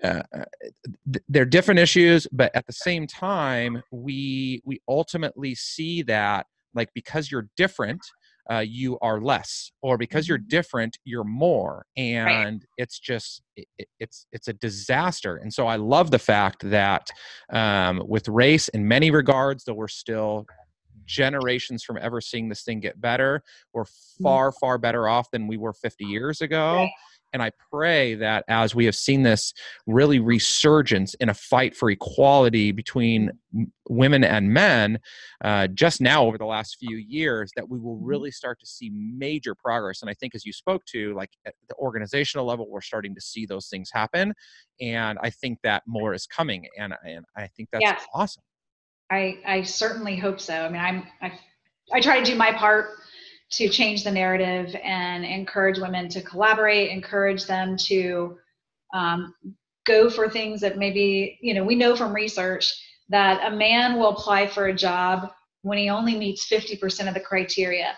uh, 0.03 0.21
uh, 0.35 0.45
they're 1.27 1.45
different 1.45 1.79
issues 1.79 2.27
but 2.31 2.55
at 2.55 2.65
the 2.67 2.73
same 2.73 3.07
time 3.07 3.81
we 3.91 4.61
we 4.65 4.79
ultimately 4.87 5.55
see 5.55 6.01
that 6.03 6.45
like 6.75 6.89
because 6.93 7.31
you're 7.31 7.49
different 7.57 8.01
uh, 8.51 8.59
you 8.59 8.97
are 9.01 9.19
less 9.19 9.71
or 9.81 9.97
because 9.97 10.27
you're 10.27 10.37
Mhm. 10.39 10.47
different 10.47 10.97
you're 11.05 11.23
more 11.23 11.85
and 12.31 12.65
it's 12.77 12.97
just 12.99 13.41
it, 13.55 13.67
it- 13.77 13.89
it's 13.99 14.25
it's 14.31 14.47
a 14.47 14.53
disaster 14.53 15.37
and 15.37 15.53
so 15.53 15.67
i 15.67 15.75
love 15.75 16.11
the 16.11 16.19
fact 16.19 16.69
that 16.69 17.09
um, 17.51 18.01
with 18.07 18.27
race 18.29 18.67
in 18.69 18.87
many 18.87 19.11
regards 19.11 19.63
though 19.65 19.73
we're 19.73 19.87
still 19.87 20.45
generations 21.05 21.83
from 21.83 21.97
ever 22.01 22.19
seeing 22.19 22.49
this 22.49 22.63
thing 22.63 22.79
get 22.79 22.99
better 22.99 23.41
we're 23.73 23.85
far 24.21 24.51
far 24.51 24.77
better 24.77 25.07
off 25.07 25.29
than 25.31 25.47
we 25.47 25.57
were 25.57 25.73
50 25.73 26.05
years 26.05 26.41
ago 26.41 26.87
and 27.33 27.43
I 27.43 27.51
pray 27.71 28.15
that 28.15 28.45
as 28.47 28.73
we 28.73 28.85
have 28.85 28.95
seen 28.95 29.23
this 29.23 29.53
really 29.85 30.19
resurgence 30.19 31.13
in 31.15 31.29
a 31.29 31.33
fight 31.33 31.75
for 31.75 31.89
equality 31.89 32.71
between 32.71 33.31
women 33.89 34.23
and 34.23 34.51
men, 34.51 34.99
uh, 35.43 35.67
just 35.67 36.01
now 36.01 36.25
over 36.25 36.37
the 36.37 36.45
last 36.45 36.77
few 36.79 36.97
years, 36.97 37.51
that 37.55 37.67
we 37.67 37.79
will 37.79 37.95
mm-hmm. 37.95 38.05
really 38.05 38.31
start 38.31 38.59
to 38.59 38.65
see 38.65 38.91
major 38.93 39.55
progress. 39.55 40.01
And 40.01 40.09
I 40.09 40.13
think, 40.13 40.35
as 40.35 40.45
you 40.45 40.53
spoke 40.53 40.85
to, 40.87 41.13
like 41.15 41.31
at 41.45 41.53
the 41.69 41.75
organizational 41.75 42.45
level, 42.45 42.69
we're 42.69 42.81
starting 42.81 43.15
to 43.15 43.21
see 43.21 43.45
those 43.45 43.67
things 43.67 43.89
happen. 43.91 44.33
And 44.81 45.17
I 45.21 45.29
think 45.29 45.59
that 45.63 45.83
more 45.87 46.13
is 46.13 46.27
coming. 46.27 46.67
And, 46.77 46.93
and 47.05 47.25
I 47.35 47.47
think 47.47 47.69
that's 47.71 47.81
yes. 47.81 48.05
awesome. 48.13 48.43
I, 49.09 49.39
I 49.45 49.61
certainly 49.63 50.17
hope 50.17 50.39
so. 50.39 50.53
I 50.53 50.69
mean, 50.69 50.81
I'm, 50.81 51.03
I, 51.21 51.39
I 51.93 52.01
try 52.01 52.19
to 52.19 52.25
do 52.25 52.35
my 52.35 52.51
part 52.51 52.89
to 53.49 53.69
change 53.69 54.03
the 54.03 54.11
narrative 54.11 54.75
and 54.83 55.23
encourage 55.23 55.79
women 55.79 56.09
to 56.09 56.21
collaborate, 56.21 56.91
encourage 56.91 57.45
them 57.45 57.77
to 57.77 58.37
um, 58.93 59.33
go 59.85 60.09
for 60.09 60.29
things 60.29 60.59
that 60.61 60.77
maybe, 60.77 61.39
you 61.41 61.53
know, 61.53 61.63
we 61.63 61.75
know 61.75 61.95
from 61.95 62.13
research 62.13 62.73
that 63.09 63.51
a 63.51 63.55
man 63.55 63.97
will 63.97 64.09
apply 64.09 64.47
for 64.47 64.67
a 64.67 64.75
job 64.75 65.31
when 65.61 65.77
he 65.77 65.89
only 65.89 66.17
meets 66.17 66.47
50% 66.47 67.07
of 67.07 67.13
the 67.13 67.19
criteria. 67.19 67.93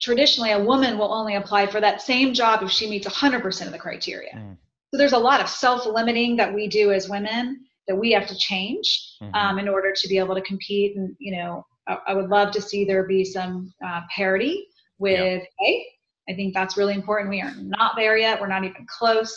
Traditionally, 0.00 0.52
a 0.52 0.64
woman 0.64 0.98
will 0.98 1.12
only 1.12 1.36
apply 1.36 1.66
for 1.66 1.80
that 1.80 2.02
same 2.02 2.32
job 2.32 2.62
if 2.62 2.70
she 2.70 2.88
meets 2.88 3.06
100% 3.06 3.66
of 3.66 3.72
the 3.72 3.78
criteria. 3.78 4.32
Mm. 4.34 4.56
So 4.90 4.98
there's 4.98 5.12
a 5.12 5.18
lot 5.18 5.40
of 5.40 5.48
self 5.48 5.86
limiting 5.86 6.36
that 6.36 6.52
we 6.52 6.66
do 6.66 6.92
as 6.92 7.08
women 7.08 7.64
that 7.88 7.96
we 7.96 8.12
have 8.12 8.26
to 8.26 8.36
change 8.36 9.16
mm-hmm. 9.22 9.34
um, 9.34 9.58
in 9.58 9.68
order 9.68 9.92
to 9.94 10.08
be 10.08 10.18
able 10.18 10.34
to 10.34 10.40
compete 10.42 10.96
and, 10.96 11.14
you 11.18 11.36
know, 11.36 11.64
I, 11.86 12.14
would 12.14 12.28
love 12.28 12.52
to 12.52 12.60
see 12.60 12.84
there 12.84 13.06
be 13.06 13.24
some 13.24 13.72
uh, 13.84 14.02
parity 14.14 14.68
with 14.98 15.42
pay. 15.60 15.86
I 16.28 16.34
think 16.34 16.54
that's 16.54 16.76
really 16.76 16.94
important. 16.94 17.30
We 17.30 17.40
are 17.40 17.54
not 17.56 17.94
there 17.96 18.16
yet. 18.16 18.40
We're 18.40 18.46
not 18.46 18.64
even 18.64 18.86
close. 18.88 19.36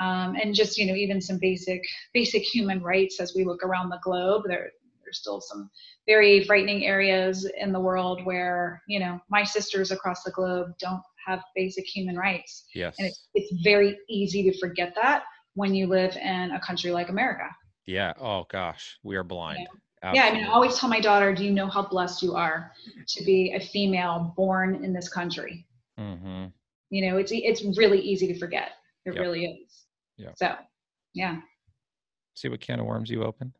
Um, 0.00 0.36
and 0.36 0.54
just 0.54 0.76
you 0.76 0.86
know, 0.86 0.94
even 0.94 1.20
some 1.20 1.38
basic 1.38 1.82
basic 2.12 2.42
human 2.42 2.82
rights 2.82 3.18
as 3.18 3.32
we 3.34 3.44
look 3.44 3.64
around 3.64 3.88
the 3.88 4.00
globe. 4.02 4.42
There, 4.46 4.70
there's 5.02 5.18
still 5.18 5.40
some 5.40 5.70
very 6.06 6.44
frightening 6.44 6.84
areas 6.84 7.48
in 7.58 7.72
the 7.72 7.80
world 7.80 8.24
where 8.24 8.82
you 8.88 9.00
know 9.00 9.18
my 9.30 9.42
sisters 9.42 9.92
across 9.92 10.22
the 10.22 10.32
globe 10.32 10.72
don't 10.78 11.02
have 11.26 11.40
basic 11.54 11.86
human 11.86 12.16
rights. 12.16 12.66
Yes. 12.74 12.96
And 12.98 13.08
it's 13.08 13.28
it's 13.34 13.62
very 13.62 13.98
easy 14.10 14.42
to 14.50 14.58
forget 14.58 14.94
that 14.96 15.22
when 15.54 15.74
you 15.74 15.86
live 15.86 16.14
in 16.16 16.50
a 16.50 16.60
country 16.60 16.90
like 16.90 17.08
America. 17.08 17.48
Yeah. 17.86 18.12
Oh 18.20 18.44
gosh, 18.50 18.98
we 19.02 19.16
are 19.16 19.24
blind. 19.24 19.66
Absolutely. 20.02 20.18
Yeah, 20.18 20.26
I 20.26 20.34
mean, 20.34 20.44
I 20.44 20.52
always 20.52 20.78
tell 20.78 20.88
my 20.88 21.00
daughter, 21.00 21.34
"Do 21.34 21.44
you 21.44 21.52
know 21.52 21.68
how 21.68 21.82
blessed 21.82 22.22
you 22.22 22.34
are 22.34 22.72
to 23.08 23.24
be 23.24 23.52
a 23.54 23.60
female 23.60 24.34
born 24.36 24.84
in 24.84 24.92
this 24.92 25.08
country?" 25.08 25.66
Mm-hmm. 25.98 26.46
You 26.90 27.10
know, 27.10 27.16
it's 27.16 27.32
it's 27.34 27.62
really 27.78 28.00
easy 28.00 28.26
to 28.28 28.38
forget. 28.38 28.72
It 29.04 29.14
yep. 29.14 29.20
really 29.20 29.46
is. 29.46 29.84
Yeah. 30.16 30.30
So, 30.36 30.54
yeah. 31.14 31.40
See 32.34 32.48
what 32.48 32.60
can 32.60 32.80
of 32.80 32.86
worms 32.86 33.10
you 33.10 33.24
open. 33.24 33.52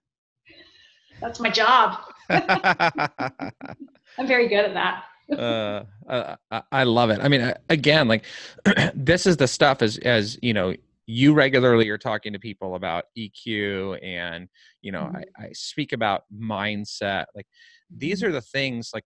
That's 1.20 1.40
my 1.40 1.50
job. 1.50 1.98
I'm 2.28 4.26
very 4.26 4.48
good 4.48 4.64
at 4.66 4.74
that. 4.74 5.04
uh, 5.38 6.36
I, 6.50 6.62
I 6.70 6.84
love 6.84 7.10
it. 7.10 7.20
I 7.20 7.28
mean, 7.28 7.52
again, 7.68 8.06
like 8.08 8.24
this 8.94 9.26
is 9.26 9.36
the 9.36 9.48
stuff 9.48 9.82
as 9.82 9.98
as 9.98 10.38
you 10.42 10.52
know 10.52 10.74
you 11.06 11.32
regularly 11.32 11.88
are 11.88 11.98
talking 11.98 12.32
to 12.32 12.38
people 12.38 12.74
about 12.74 13.04
EQ 13.16 14.04
and 14.04 14.48
you 14.82 14.92
know 14.92 15.04
mm-hmm. 15.04 15.16
I, 15.40 15.46
I, 15.46 15.52
speak 15.52 15.92
about 15.92 16.24
mindset 16.36 17.26
like 17.34 17.46
these 17.96 18.20
mm-hmm. 18.20 18.30
are 18.30 18.32
the 18.32 18.40
things 18.40 18.90
like 18.92 19.04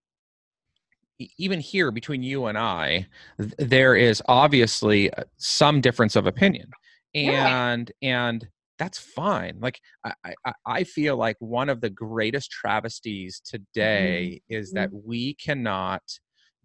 even 1.37 1.61
here 1.61 1.91
between 1.91 2.23
you 2.23 2.47
and 2.47 2.57
I 2.57 3.07
th- 3.39 3.53
there 3.59 3.95
is 3.95 4.23
obviously 4.27 5.13
uh, 5.13 5.25
some 5.37 5.83
difference 5.83 6.17
of 6.17 6.27
opinion 6.27 6.71
and 7.15 7.93
yeah. 8.01 8.29
and 8.31 8.49
that's 8.79 8.99
fine 8.99 9.59
like 9.61 9.81
I, 10.05 10.13
I, 10.47 10.53
I 10.65 10.85
feel 10.85 11.17
like 11.17 11.37
one 11.39 11.69
of 11.69 11.83
the 11.83 11.91
greatest 11.91 12.51
travesties 12.51 13.43
today 13.45 14.41
mm-hmm. 14.51 14.59
is 14.59 14.73
that 14.73 14.89
mm-hmm. 14.89 15.07
we 15.07 15.35
cannot 15.35 16.03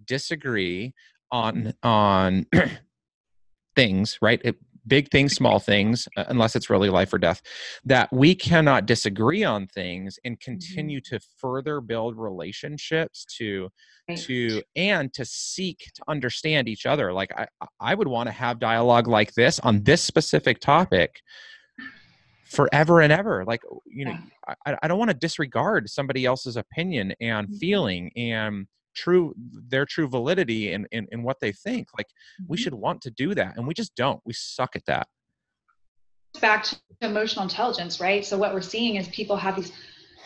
disagree 0.06 0.94
on 1.30 1.74
on 1.84 2.46
things 3.76 4.18
right 4.22 4.40
it, 4.46 4.56
big 4.88 5.10
things, 5.10 5.34
small 5.34 5.60
things, 5.60 6.08
uh, 6.18 6.26
unless 6.28 6.56
it's 6.56 6.70
really 6.70 6.90
life 6.90 7.14
or 7.14 7.18
death, 7.18 7.42
that 7.86 8.12
we 8.12 8.36
cannot 8.36 8.86
disagree 8.86 9.44
on 9.44 9.68
things 9.68 10.20
and 10.24 10.40
mm-hmm. 10.40 10.52
continue 10.52 11.02
to 11.02 11.20
further 11.38 11.82
build 11.82 12.18
relationships 12.18 13.26
to 13.38 13.70
to 14.16 14.62
and 14.76 15.12
to 15.14 15.26
seek 15.26 15.92
to 15.96 16.04
understand 16.08 16.70
each 16.70 16.86
other. 16.86 17.12
Like 17.12 17.32
I 17.38 17.48
I 17.80 17.96
would 17.96 18.08
want 18.08 18.28
to 18.28 18.34
have 18.34 18.60
dialogue 18.60 19.08
like 19.08 19.34
this 19.34 19.60
on 19.62 19.84
this 19.84 20.02
specific 20.02 20.60
topic 20.60 21.22
forever 22.46 23.02
and 23.02 23.12
ever 23.12 23.44
like 23.46 23.60
you 23.88 24.06
know 24.06 24.16
I, 24.66 24.78
I 24.84 24.88
don't 24.88 25.00
want 25.00 25.10
to 25.10 25.18
disregard 25.18 25.90
somebody 25.90 26.26
else's 26.26 26.58
opinion 26.58 27.14
and 27.20 27.48
mm-hmm. 27.48 27.58
feeling 27.58 28.12
and 28.16 28.68
true 28.96 29.34
their 29.70 29.86
true 29.86 30.08
validity 30.08 30.72
in, 30.72 30.88
in, 30.91 31.08
in 31.12 31.24
what 31.24 31.39
they 31.39 31.52
think 31.52 31.88
like 31.98 32.08
we 32.48 32.58
mm-hmm. 32.58 32.64
should 32.64 32.74
want 32.74 33.02
to 33.02 33.12
do 33.12 33.36
that 33.36 33.58
and 33.58 33.68
we 33.68 33.74
just 33.74 33.96
don't 33.96 34.22
we 34.26 34.34
suck 34.34 34.76
at 34.76 34.86
that 34.86 35.08
back 36.41 36.64
to 36.64 36.78
emotional 37.02 37.43
intelligence 37.43 38.00
right 38.00 38.26
so 38.26 38.38
what 38.38 38.54
we're 38.54 38.62
seeing 38.62 38.96
is 38.96 39.08
people 39.10 39.38
have 39.38 39.56
these 39.56 39.72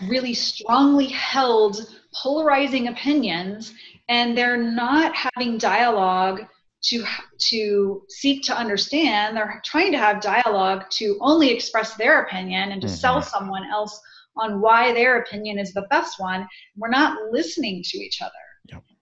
really 0.07 0.34
strongly 0.34 1.07
held 1.07 1.88
polarizing 2.13 2.88
opinions 2.88 3.74
and 4.07 4.38
they're 4.38 4.57
not 4.57 5.13
having 5.13 5.57
dialogue 5.57 6.41
to 6.82 7.03
to 7.38 8.01
seek 8.07 8.41
to 8.43 8.57
understand 8.57 9.36
they're 9.36 9.61
trying 9.65 9.91
to 9.91 9.97
have 9.97 10.22
dialogue 10.22 10.84
to 10.89 11.17
only 11.22 11.49
express 11.49 11.95
their 11.95 12.24
opinion 12.24 12.72
and 12.72 12.82
to 12.82 12.88
mm-hmm. 12.88 12.95
sell 12.95 13.22
someone 13.22 13.65
else 13.72 13.99
on 14.38 14.61
why 14.61 14.93
their 14.93 15.20
opinion 15.22 15.59
is 15.59 15.74
the 15.74 15.86
best 15.89 16.20
one 16.20 16.47
we're 16.78 16.89
not 16.89 17.17
listening 17.32 17.84
to 17.84 17.97
each 17.97 18.22
other 18.22 18.32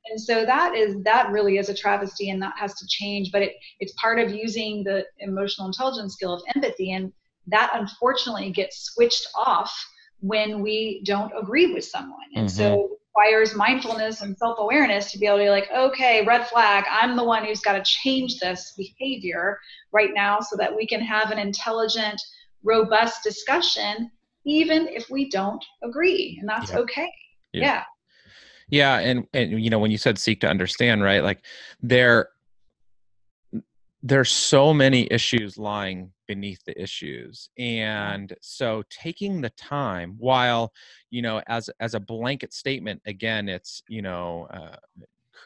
and 0.10 0.20
so 0.20 0.46
that 0.46 0.76
is 0.76 0.96
that 1.04 1.32
really 1.32 1.58
is 1.58 1.70
a 1.70 1.74
travesty 1.74 2.30
and 2.30 2.42
that 2.42 2.54
has 2.58 2.74
to 2.76 2.86
change 2.88 3.32
but 3.32 3.42
it, 3.42 3.54
it's 3.80 3.94
part 3.94 4.20
of 4.20 4.32
using 4.32 4.84
the 4.84 5.06
emotional 5.20 5.68
intelligence 5.68 6.14
skill 6.14 6.34
of 6.34 6.42
empathy 6.56 6.92
and 6.92 7.12
that 7.48 7.72
unfortunately 7.74 8.52
gets 8.52 8.92
switched 8.94 9.28
off 9.36 9.74
when 10.20 10.62
we 10.62 11.02
don't 11.06 11.32
agree 11.40 11.74
with 11.74 11.86
someone 11.86 12.20
and 12.36 12.48
mm-hmm. 12.48 12.58
so 12.58 12.98
requires 13.18 13.56
mindfulness 13.56 14.22
and 14.22 14.38
self-awareness 14.38 15.12
to 15.12 15.18
be 15.18 15.26
able 15.26 15.38
to 15.38 15.44
be 15.44 15.50
like 15.50 15.70
okay 15.76 16.24
red 16.26 16.48
flag 16.48 16.84
i'm 16.92 17.16
the 17.16 17.24
one 17.24 17.44
who's 17.44 17.62
got 17.62 17.74
to 17.74 17.84
change 17.84 18.40
this 18.40 18.74
behavior 18.78 19.60
right 19.92 20.12
now 20.14 20.40
so 20.40 20.56
that 20.56 20.76
we 20.76 20.86
can 20.86 21.02
have 21.02 21.32
an 21.32 21.40
intelligent 21.40 22.22
robust 22.64 23.24
discussion 23.24 24.12
even 24.46 24.88
if 24.88 25.10
we 25.10 25.30
don't 25.30 25.64
agree 25.84 26.38
and 26.40 26.48
that's 26.48 26.72
yeah. 26.72 26.78
okay 26.78 27.12
yeah. 27.54 27.62
yeah 27.62 27.84
yeah, 28.70 29.00
and 29.00 29.26
and 29.34 29.64
you 29.64 29.70
know 29.70 29.80
when 29.80 29.92
you 29.92 29.98
said 29.98 30.18
seek 30.18 30.42
to 30.42 30.48
understand, 30.48 31.04
right? 31.04 31.24
Like 31.24 31.44
there 31.82 32.30
there's 34.04 34.32
so 34.32 34.74
many 34.74 35.08
issues 35.12 35.58
lying 35.58 36.12
beneath 36.28 36.64
the 36.66 36.82
issues 36.82 37.50
and 37.58 38.34
so 38.42 38.84
taking 38.90 39.42
the 39.42 39.50
time 39.52 40.16
while 40.20 40.72
you 41.10 41.22
know 41.22 41.42
as 41.48 41.70
as 41.80 41.96
a 41.96 42.00
blanket 42.00 42.54
statement 42.54 43.02
again 43.08 43.50
it's 43.50 43.82
you 43.88 44.02
know 44.02 44.48
uh, 44.54 44.76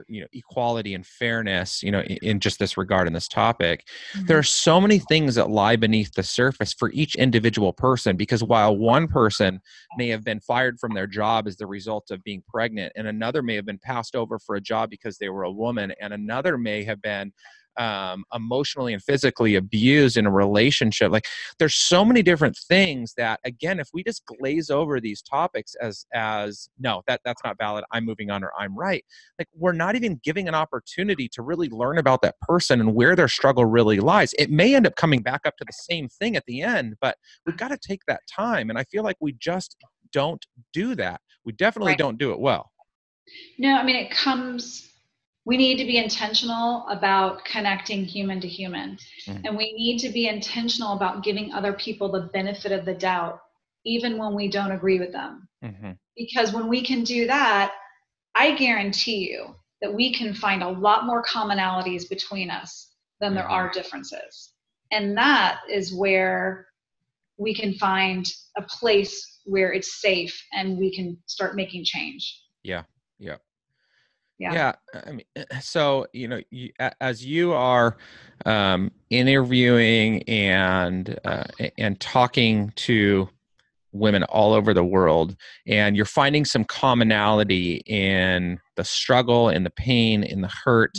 you 0.07 0.21
know 0.21 0.27
equality 0.33 0.93
and 0.93 1.05
fairness 1.05 1.83
you 1.83 1.91
know 1.91 2.01
in, 2.01 2.17
in 2.21 2.39
just 2.39 2.59
this 2.59 2.77
regard 2.77 3.07
in 3.07 3.13
this 3.13 3.27
topic 3.27 3.87
mm-hmm. 4.13 4.25
there 4.25 4.37
are 4.37 4.43
so 4.43 4.79
many 4.79 4.99
things 4.99 5.35
that 5.35 5.49
lie 5.49 5.75
beneath 5.75 6.13
the 6.13 6.23
surface 6.23 6.73
for 6.73 6.91
each 6.91 7.15
individual 7.15 7.73
person 7.73 8.15
because 8.15 8.43
while 8.43 8.75
one 8.75 9.07
person 9.07 9.59
may 9.97 10.07
have 10.07 10.23
been 10.23 10.39
fired 10.39 10.79
from 10.79 10.93
their 10.93 11.07
job 11.07 11.47
as 11.47 11.57
the 11.57 11.67
result 11.67 12.11
of 12.11 12.23
being 12.23 12.43
pregnant 12.47 12.91
and 12.95 13.07
another 13.07 13.41
may 13.41 13.55
have 13.55 13.65
been 13.65 13.79
passed 13.79 14.15
over 14.15 14.39
for 14.39 14.55
a 14.55 14.61
job 14.61 14.89
because 14.89 15.17
they 15.17 15.29
were 15.29 15.43
a 15.43 15.51
woman 15.51 15.93
and 16.01 16.13
another 16.13 16.57
may 16.57 16.83
have 16.83 17.01
been 17.01 17.31
um, 17.78 18.24
emotionally 18.34 18.93
and 18.93 19.01
physically 19.03 19.55
abused 19.55 20.17
in 20.17 20.26
a 20.26 20.32
relationship 20.32 21.11
like 21.11 21.26
there's 21.59 21.76
so 21.76 22.03
many 22.03 22.22
different 22.22 22.57
things 22.57 23.13
that 23.15 23.39
again 23.45 23.80
if 23.80 23.89
we 23.93 24.03
just 24.03 24.26
glaze 24.26 24.69
over 24.69 24.99
these 24.99 25.22
topics 25.22 25.76
as 25.82 26.05
as 26.13 26.69
no 26.80 27.01
that 27.07 27.22
that's 27.24 27.41
not 27.43 27.57
valid. 27.57 27.84
I'm 27.91 28.05
moving 28.05 28.30
on 28.30 28.43
or 28.43 28.51
i'm 28.57 28.78
right 28.78 29.03
like 29.39 29.47
we're 29.55 29.72
not 29.72 29.95
even 29.95 30.19
giving 30.24 30.47
an 30.47 30.55
opportunity 30.55 31.28
to 31.30 31.41
really 31.41 31.69
learn 31.69 31.97
about 31.97 32.22
that 32.22 32.39
person 32.41 32.80
and 32.80 32.95
where 32.95 33.15
their 33.15 33.28
struggle 33.28 33.65
really 33.65 33.99
lies. 33.99 34.34
It 34.38 34.49
may 34.49 34.76
end 34.76 34.88
up 34.88 34.95
coming 34.95 35.22
back 35.22 35.41
up 35.45 35.55
to 35.57 35.65
the 35.65 35.74
same 35.74 36.07
thing 36.07 36.36
at 36.36 36.45
the 36.45 36.61
end 36.61 36.95
but 37.01 37.17
we've 37.45 37.57
got 37.57 37.69
to 37.69 37.78
take 37.78 38.01
that 38.07 38.22
time 38.34 38.69
and 38.69 38.78
i 38.78 38.84
feel 38.86 39.03
like 39.03 39.17
we 39.19 39.34
just 39.34 39.76
don't 40.11 40.45
do 40.74 40.95
that. 40.95 41.22
We 41.45 41.53
definitely 41.53 41.91
right. 41.91 41.97
don't 41.97 42.17
do 42.17 42.32
it 42.32 42.39
well. 42.39 42.72
No 43.57 43.76
i 43.76 43.84
mean 43.84 43.95
it 43.95 44.11
comes 44.11 44.90
we 45.45 45.57
need 45.57 45.77
to 45.77 45.85
be 45.85 45.97
intentional 45.97 46.85
about 46.89 47.43
connecting 47.45 48.05
human 48.05 48.39
to 48.41 48.47
human. 48.47 48.97
Mm-hmm. 49.27 49.45
And 49.45 49.57
we 49.57 49.73
need 49.73 49.99
to 49.99 50.09
be 50.09 50.27
intentional 50.27 50.93
about 50.93 51.23
giving 51.23 51.51
other 51.51 51.73
people 51.73 52.11
the 52.11 52.29
benefit 52.33 52.71
of 52.71 52.85
the 52.85 52.93
doubt, 52.93 53.39
even 53.83 54.17
when 54.17 54.35
we 54.35 54.47
don't 54.49 54.71
agree 54.71 54.99
with 54.99 55.11
them. 55.11 55.47
Mm-hmm. 55.63 55.91
Because 56.15 56.53
when 56.53 56.67
we 56.67 56.83
can 56.83 57.03
do 57.03 57.25
that, 57.27 57.73
I 58.35 58.55
guarantee 58.55 59.29
you 59.31 59.55
that 59.81 59.93
we 59.93 60.13
can 60.13 60.33
find 60.33 60.61
a 60.61 60.69
lot 60.69 61.05
more 61.05 61.23
commonalities 61.23 62.07
between 62.07 62.51
us 62.51 62.93
than 63.19 63.33
there 63.33 63.43
Mhm. 63.43 63.51
are 63.51 63.71
differences. 63.71 64.53
And 64.91 65.17
that 65.17 65.61
is 65.69 65.93
where 65.93 66.67
we 67.37 67.53
can 67.53 67.73
find 67.73 68.25
a 68.57 68.61
place 68.61 69.39
where 69.45 69.73
it's 69.73 70.01
safe 70.01 70.39
and 70.53 70.77
we 70.77 70.95
can 70.95 71.17
start 71.25 71.55
making 71.55 71.83
change. 71.83 72.41
Yeah, 72.63 72.83
yeah. 73.17 73.37
Yeah. 74.41 74.53
Yeah, 74.53 75.01
I 75.05 75.11
mean, 75.11 75.45
so 75.61 76.07
you 76.13 76.27
know, 76.27 76.41
you, 76.49 76.71
as 76.99 77.23
you 77.23 77.53
are 77.53 77.95
um, 78.43 78.91
interviewing 79.11 80.23
and 80.23 81.15
uh, 81.23 81.43
and 81.77 81.99
talking 81.99 82.73
to 82.77 83.29
women 83.91 84.23
all 84.23 84.53
over 84.53 84.73
the 84.73 84.83
world, 84.83 85.35
and 85.67 85.95
you're 85.95 86.05
finding 86.05 86.43
some 86.43 86.63
commonality 86.63 87.83
in 87.85 88.59
the 88.77 88.83
struggle, 88.83 89.49
in 89.49 89.63
the 89.63 89.69
pain, 89.69 90.23
in 90.23 90.41
the 90.41 90.51
hurt. 90.65 90.97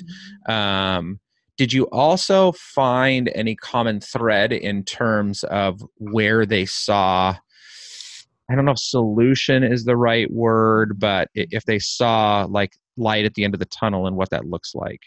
Um, 0.48 1.18
did 1.58 1.72
you 1.72 1.88
also 1.90 2.52
find 2.52 3.28
any 3.34 3.56
common 3.56 4.00
thread 4.00 4.52
in 4.52 4.84
terms 4.84 5.42
of 5.44 5.82
where 5.96 6.46
they 6.46 6.64
saw? 6.64 7.34
I 8.48 8.54
don't 8.54 8.66
know 8.66 8.72
if 8.72 8.78
solution 8.78 9.64
is 9.64 9.84
the 9.84 9.96
right 9.96 10.30
word, 10.30 11.00
but 11.00 11.28
if 11.34 11.64
they 11.64 11.80
saw 11.80 12.46
like 12.48 12.76
light 12.96 13.24
at 13.24 13.34
the 13.34 13.44
end 13.44 13.54
of 13.54 13.60
the 13.60 13.66
tunnel 13.66 14.06
and 14.06 14.16
what 14.16 14.30
that 14.30 14.46
looks 14.46 14.74
like. 14.74 15.00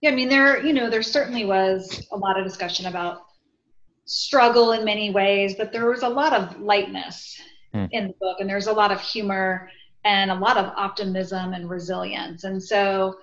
Yeah, 0.00 0.10
I 0.10 0.14
mean, 0.14 0.28
there, 0.28 0.64
you 0.64 0.72
know, 0.72 0.90
there 0.90 1.02
certainly 1.02 1.44
was 1.44 2.06
a 2.12 2.16
lot 2.16 2.38
of 2.38 2.44
discussion 2.44 2.86
about 2.86 3.22
struggle 4.04 4.72
in 4.72 4.84
many 4.84 5.10
ways, 5.10 5.54
but 5.56 5.72
there 5.72 5.86
was 5.86 6.02
a 6.02 6.08
lot 6.08 6.32
of 6.32 6.60
lightness 6.60 7.40
Hmm. 7.76 7.86
in 7.90 8.06
the 8.08 8.14
book, 8.20 8.40
and 8.40 8.48
there's 8.48 8.68
a 8.68 8.72
lot 8.72 8.92
of 8.92 9.00
humor 9.00 9.68
and 10.04 10.30
a 10.30 10.34
lot 10.34 10.56
of 10.56 10.72
optimism 10.76 11.52
and 11.52 11.68
resilience. 11.68 12.44
And 12.44 12.62
so, 12.62 13.16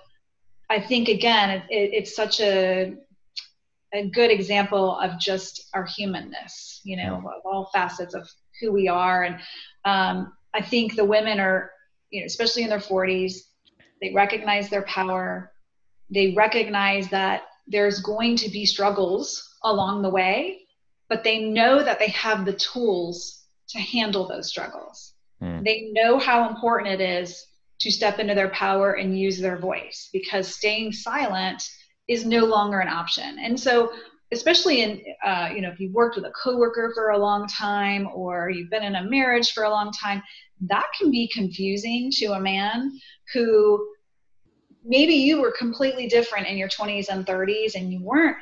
I 0.70 0.80
think 0.80 1.08
again, 1.08 1.50
it, 1.50 1.62
it, 1.70 1.90
it's 1.94 2.14
such 2.14 2.40
a 2.40 2.94
a 3.92 4.08
good 4.08 4.30
example 4.30 4.98
of 4.98 5.18
just 5.20 5.70
our 5.72 5.84
humanness, 5.84 6.80
you 6.84 6.96
know, 6.96 7.16
of 7.16 7.46
all 7.46 7.70
facets 7.72 8.12
of 8.12 8.28
who 8.60 8.72
we 8.72 8.88
are. 8.88 9.22
And 9.22 9.36
um, 9.84 10.32
I 10.52 10.62
think 10.62 10.96
the 10.96 11.04
women 11.04 11.38
are, 11.38 11.70
you 12.10 12.20
know, 12.20 12.26
especially 12.26 12.64
in 12.64 12.70
their 12.70 12.80
40s, 12.80 13.34
they 14.00 14.12
recognize 14.12 14.68
their 14.68 14.82
power. 14.82 15.52
They 16.10 16.34
recognize 16.36 17.08
that 17.10 17.42
there's 17.66 18.00
going 18.00 18.36
to 18.36 18.50
be 18.50 18.66
struggles 18.66 19.56
along 19.62 20.02
the 20.02 20.10
way, 20.10 20.60
but 21.08 21.24
they 21.24 21.38
know 21.38 21.82
that 21.82 21.98
they 21.98 22.08
have 22.08 22.44
the 22.44 22.52
tools 22.52 23.44
to 23.68 23.78
handle 23.78 24.28
those 24.28 24.48
struggles. 24.48 25.14
Hmm. 25.40 25.62
They 25.62 25.90
know 25.92 26.18
how 26.18 26.48
important 26.48 27.00
it 27.00 27.00
is 27.00 27.46
to 27.80 27.90
step 27.90 28.18
into 28.18 28.34
their 28.34 28.50
power 28.50 28.92
and 28.92 29.18
use 29.18 29.38
their 29.38 29.58
voice 29.58 30.08
because 30.12 30.54
staying 30.54 30.92
silent 30.92 31.62
is 32.08 32.24
no 32.24 32.44
longer 32.44 32.80
an 32.80 32.88
option. 32.88 33.38
And 33.38 33.58
so, 33.58 33.92
especially 34.32 34.82
in, 34.82 35.02
uh, 35.24 35.50
you 35.54 35.60
know, 35.60 35.70
if 35.70 35.80
you've 35.80 35.92
worked 35.92 36.16
with 36.16 36.24
a 36.24 36.32
coworker 36.32 36.92
for 36.94 37.10
a 37.10 37.18
long 37.18 37.46
time 37.48 38.08
or 38.14 38.50
you've 38.50 38.70
been 38.70 38.82
in 38.82 38.96
a 38.96 39.04
marriage 39.04 39.52
for 39.52 39.64
a 39.64 39.70
long 39.70 39.92
time, 39.92 40.22
that 40.62 40.86
can 40.98 41.10
be 41.10 41.28
confusing 41.28 42.10
to 42.12 42.32
a 42.32 42.40
man 42.40 42.92
who 43.32 43.88
maybe 44.84 45.14
you 45.14 45.40
were 45.40 45.52
completely 45.58 46.06
different 46.06 46.46
in 46.46 46.56
your 46.56 46.68
20s 46.68 47.08
and 47.08 47.26
30s 47.26 47.74
and 47.74 47.92
you 47.92 48.02
weren't 48.02 48.36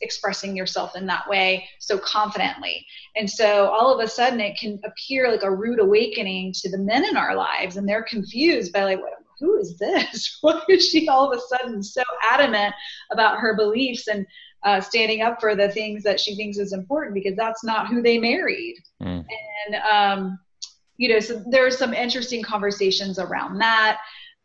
expressing 0.00 0.56
yourself 0.56 0.96
in 0.96 1.06
that 1.06 1.28
way 1.28 1.68
so 1.78 1.98
confidently. 1.98 2.86
And 3.16 3.28
so 3.28 3.68
all 3.68 3.92
of 3.92 4.04
a 4.04 4.08
sudden 4.08 4.40
it 4.40 4.58
can 4.58 4.80
appear 4.84 5.30
like 5.30 5.42
a 5.42 5.54
rude 5.54 5.80
awakening 5.80 6.52
to 6.54 6.70
the 6.70 6.78
men 6.78 7.04
in 7.04 7.16
our 7.16 7.34
lives 7.34 7.76
and 7.76 7.88
they're 7.88 8.02
confused 8.02 8.72
by 8.72 8.84
like, 8.84 9.00
who 9.40 9.58
is 9.58 9.78
this? 9.78 10.38
Why 10.40 10.60
is 10.68 10.88
she 10.88 11.08
all 11.08 11.30
of 11.30 11.38
a 11.38 11.56
sudden 11.56 11.82
so 11.82 12.02
adamant 12.30 12.74
about 13.10 13.38
her 13.38 13.56
beliefs 13.56 14.08
and 14.08 14.26
uh, 14.64 14.80
standing 14.80 15.22
up 15.22 15.40
for 15.40 15.54
the 15.54 15.68
things 15.68 16.02
that 16.02 16.18
she 16.18 16.34
thinks 16.34 16.58
is 16.58 16.72
important 16.72 17.14
because 17.14 17.36
that's 17.36 17.62
not 17.62 17.88
who 17.88 18.02
they 18.02 18.18
married. 18.18 18.76
Mm. 19.00 19.24
And, 19.66 19.74
um, 19.90 20.38
you 20.96 21.08
know, 21.08 21.20
so 21.20 21.42
there's 21.48 21.78
some 21.78 21.94
interesting 21.94 22.42
conversations 22.42 23.18
around 23.18 23.58
that. 23.58 23.98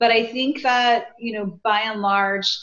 But 0.04 0.12
I 0.12 0.26
think 0.26 0.64
that, 0.64 1.14
you 1.18 1.32
know, 1.32 1.58
by 1.64 1.80
and 1.80 2.02
large, 2.02 2.54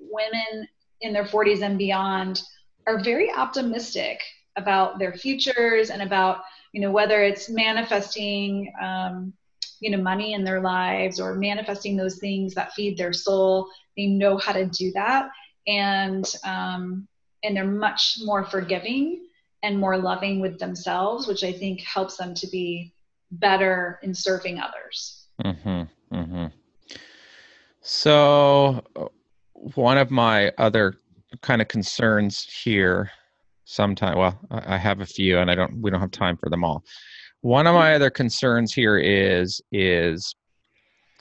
women 0.00 0.66
in 1.00 1.12
their 1.12 1.22
40s 1.22 1.62
and 1.62 1.78
beyond 1.78 2.42
are 2.88 2.98
very 2.98 3.30
optimistic 3.30 4.20
about 4.56 4.98
their 4.98 5.12
futures 5.12 5.90
and 5.90 6.02
about, 6.02 6.40
you 6.72 6.80
know, 6.80 6.90
whether 6.90 7.22
it's 7.22 7.48
manifesting, 7.48 8.72
um, 8.82 9.32
you 9.78 9.92
know, 9.92 10.02
money 10.02 10.32
in 10.32 10.42
their 10.42 10.60
lives 10.60 11.20
or 11.20 11.36
manifesting 11.36 11.96
those 11.96 12.18
things 12.18 12.52
that 12.54 12.72
feed 12.72 12.98
their 12.98 13.12
soul. 13.12 13.68
They 13.96 14.06
know 14.06 14.36
how 14.36 14.50
to 14.50 14.66
do 14.66 14.90
that. 14.90 15.30
And, 15.68 16.26
um, 16.44 17.06
and 17.44 17.56
they're 17.56 17.64
much 17.64 18.18
more 18.24 18.42
forgiving 18.42 19.28
and 19.62 19.78
more 19.78 19.98
loving 19.98 20.40
with 20.40 20.58
themselves, 20.58 21.28
which 21.28 21.44
I 21.44 21.52
think 21.52 21.82
helps 21.82 22.16
them 22.16 22.34
to 22.34 22.48
be 22.48 22.92
better 23.30 24.00
in 24.02 24.12
serving 24.12 24.58
others. 24.58 25.28
Mm-hmm, 25.44 25.82
mm-hmm. 26.12 26.46
So, 27.82 28.80
uh, 28.94 29.06
one 29.74 29.98
of 29.98 30.10
my 30.10 30.52
other 30.56 30.94
kind 31.40 31.60
of 31.60 31.66
concerns 31.66 32.44
here, 32.44 33.10
sometime, 33.64 34.16
well, 34.16 34.38
I 34.50 34.78
have 34.78 35.00
a 35.00 35.06
few, 35.06 35.38
and 35.38 35.50
I 35.50 35.56
don't. 35.56 35.82
We 35.82 35.90
don't 35.90 36.00
have 36.00 36.12
time 36.12 36.36
for 36.36 36.48
them 36.48 36.62
all. 36.62 36.84
One 37.40 37.66
of 37.66 37.74
my 37.74 37.94
other 37.94 38.08
concerns 38.08 38.72
here 38.72 38.98
is 38.98 39.60
is 39.72 40.32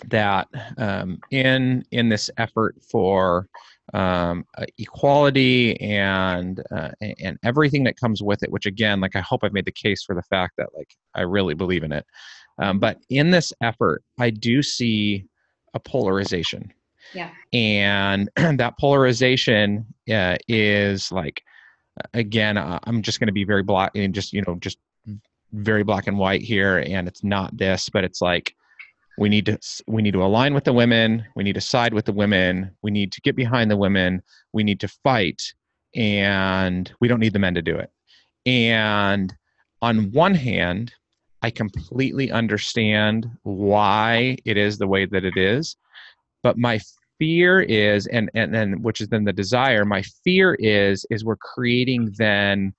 that 0.09 0.47
um, 0.77 1.19
in 1.31 1.83
in 1.91 2.09
this 2.09 2.29
effort 2.37 2.75
for 2.91 3.47
um, 3.95 4.45
uh, 4.55 4.65
equality 4.77 5.81
and 5.81 6.61
uh, 6.71 6.91
and 7.01 7.39
everything 7.43 7.83
that 7.85 7.99
comes 7.99 8.21
with 8.21 8.43
it, 8.43 8.51
which 8.51 8.67
again, 8.67 9.01
like 9.01 9.15
I 9.15 9.21
hope 9.21 9.43
I've 9.43 9.53
made 9.53 9.65
the 9.65 9.71
case 9.71 10.03
for 10.03 10.13
the 10.13 10.23
fact 10.23 10.53
that 10.57 10.69
like 10.77 10.95
I 11.15 11.21
really 11.21 11.55
believe 11.55 11.81
in 11.81 11.91
it. 11.91 12.05
Um, 12.59 12.77
but 12.77 12.99
in 13.09 13.31
this 13.31 13.51
effort, 13.61 14.03
I 14.19 14.29
do 14.29 14.61
see 14.61 15.25
a 15.73 15.79
polarization. 15.79 16.73
Yeah. 17.13 17.31
And 17.53 18.29
that 18.35 18.77
polarization 18.79 19.85
uh, 20.11 20.37
is 20.47 21.11
like, 21.11 21.43
again, 22.13 22.57
I'm 22.57 23.01
just 23.01 23.19
going 23.19 23.27
to 23.27 23.33
be 23.33 23.43
very 23.43 23.63
black 23.63 23.91
and 23.95 24.13
just, 24.13 24.33
you 24.33 24.43
know, 24.47 24.55
just 24.55 24.77
very 25.51 25.83
black 25.83 26.07
and 26.07 26.17
white 26.17 26.41
here. 26.41 26.79
And 26.87 27.07
it's 27.07 27.23
not 27.23 27.55
this, 27.57 27.89
but 27.89 28.03
it's 28.03 28.21
like, 28.21 28.55
we 29.17 29.29
need 29.29 29.45
to 29.45 29.59
we 29.87 30.01
need 30.01 30.13
to 30.13 30.23
align 30.23 30.53
with 30.53 30.63
the 30.63 30.73
women 30.73 31.25
we 31.35 31.43
need 31.43 31.53
to 31.53 31.61
side 31.61 31.93
with 31.93 32.05
the 32.05 32.13
women 32.13 32.71
we 32.81 32.91
need 32.91 33.11
to 33.11 33.21
get 33.21 33.35
behind 33.35 33.69
the 33.69 33.77
women 33.77 34.21
we 34.53 34.63
need 34.63 34.79
to 34.79 34.87
fight 34.87 35.53
and 35.95 36.93
we 36.99 37.07
don't 37.07 37.19
need 37.19 37.33
the 37.33 37.39
men 37.39 37.53
to 37.53 37.61
do 37.61 37.75
it 37.75 37.91
and 38.45 39.35
on 39.81 40.11
one 40.11 40.33
hand 40.33 40.93
i 41.41 41.49
completely 41.49 42.31
understand 42.31 43.29
why 43.43 44.37
it 44.45 44.57
is 44.57 44.77
the 44.77 44.87
way 44.87 45.05
that 45.05 45.23
it 45.25 45.37
is 45.37 45.75
but 46.43 46.57
my 46.57 46.79
fear 47.19 47.61
is 47.61 48.07
and 48.07 48.29
and 48.33 48.53
then 48.53 48.81
which 48.81 49.01
is 49.01 49.07
then 49.09 49.23
the 49.23 49.33
desire 49.33 49.85
my 49.85 50.01
fear 50.23 50.55
is 50.59 51.05
is 51.09 51.23
we're 51.23 51.35
creating 51.35 52.11
then 52.17 52.73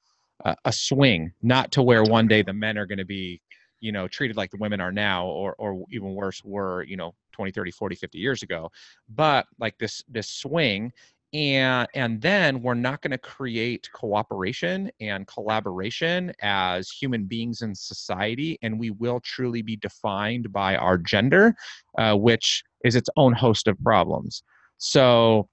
a, 0.44 0.56
a 0.64 0.72
swing 0.72 1.32
not 1.42 1.70
to 1.70 1.82
where 1.82 2.02
one 2.02 2.26
day 2.26 2.42
the 2.42 2.52
men 2.52 2.76
are 2.76 2.86
going 2.86 2.98
to 2.98 3.04
be 3.04 3.40
you 3.80 3.92
know 3.92 4.08
treated 4.08 4.36
like 4.36 4.50
the 4.50 4.56
women 4.56 4.80
are 4.80 4.92
now 4.92 5.26
or 5.26 5.54
or 5.58 5.84
even 5.90 6.14
worse 6.14 6.42
were 6.44 6.82
you 6.84 6.96
know 6.96 7.14
20 7.32 7.50
30 7.50 7.70
40 7.70 7.96
50 7.96 8.18
years 8.18 8.42
ago. 8.42 8.70
But 9.08 9.46
like 9.58 9.76
this 9.78 10.02
this 10.08 10.28
swing 10.28 10.92
and 11.32 11.88
and 11.94 12.20
then 12.20 12.60
we're 12.60 12.74
not 12.74 13.00
going 13.00 13.10
to 13.10 13.18
create 13.18 13.88
cooperation 13.92 14.90
and 15.00 15.26
collaboration 15.26 16.32
as 16.42 16.90
human 16.90 17.24
beings 17.24 17.62
in 17.62 17.74
society 17.74 18.58
and 18.62 18.78
we 18.78 18.90
will 18.90 19.20
truly 19.20 19.62
be 19.62 19.76
defined 19.76 20.52
by 20.52 20.76
our 20.76 20.98
gender 20.98 21.54
uh, 21.98 22.14
which 22.14 22.62
is 22.84 22.96
its 22.96 23.08
own 23.16 23.32
host 23.32 23.68
of 23.68 23.78
problems. 23.82 24.42
So 24.78 25.48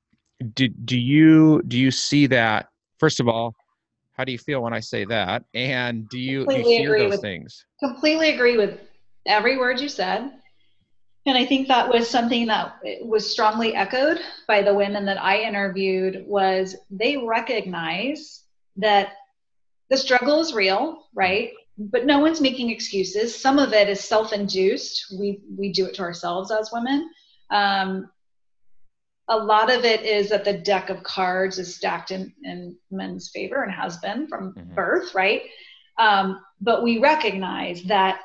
do, 0.53 0.67
do 0.67 0.97
you 0.97 1.61
do 1.67 1.77
you 1.77 1.91
see 1.91 2.27
that 2.27 2.67
first 2.97 3.19
of 3.19 3.27
all 3.27 3.53
how 4.13 4.25
do 4.25 4.31
you 4.33 4.37
feel 4.37 4.61
when 4.61 4.73
i 4.73 4.81
say 4.81 5.05
that? 5.05 5.43
And 5.53 6.09
do 6.09 6.19
you, 6.19 6.45
do 6.45 6.55
you 6.57 6.63
hear 6.63 6.97
those 6.97 7.11
with- 7.11 7.21
things? 7.21 7.65
completely 7.81 8.33
agree 8.33 8.57
with 8.57 8.79
every 9.25 9.57
word 9.57 9.79
you 9.79 9.87
said. 9.87 10.31
And 11.29 11.37
I 11.37 11.45
think 11.45 11.67
that 11.67 11.87
was 11.87 12.09
something 12.09 12.47
that 12.47 12.79
was 13.03 13.31
strongly 13.31 13.75
echoed 13.75 14.19
by 14.47 14.63
the 14.63 14.73
women 14.73 15.05
that 15.05 15.21
I 15.21 15.41
interviewed 15.41 16.23
was 16.25 16.75
they 16.89 17.17
recognize 17.17 18.45
that 18.77 19.09
the 19.91 19.97
struggle 19.97 20.39
is 20.39 20.55
real, 20.55 21.05
right? 21.13 21.51
But 21.77 22.07
no 22.07 22.17
one's 22.17 22.41
making 22.41 22.71
excuses. 22.71 23.39
Some 23.39 23.59
of 23.59 23.73
it 23.73 23.89
is 23.89 24.03
self-induced. 24.03 25.17
We 25.19 25.41
we 25.55 25.71
do 25.71 25.85
it 25.85 25.93
to 25.95 26.01
ourselves 26.01 26.49
as 26.49 26.71
women. 26.73 27.11
Um, 27.51 28.09
a 29.27 29.37
lot 29.37 29.71
of 29.71 29.85
it 29.85 30.01
is 30.01 30.29
that 30.29 30.45
the 30.45 30.57
deck 30.57 30.89
of 30.89 31.03
cards 31.03 31.59
is 31.59 31.75
stacked 31.75 32.09
in, 32.09 32.33
in 32.43 32.75
men's 32.89 33.29
favor 33.29 33.61
and 33.61 33.71
has 33.71 33.97
been 33.97 34.27
from 34.27 34.53
Mhm. 34.53 34.73
birth, 34.73 35.13
right? 35.13 35.43
Um, 35.99 36.43
but 36.59 36.81
we 36.81 36.97
recognize 36.97 37.83
that 37.83 38.21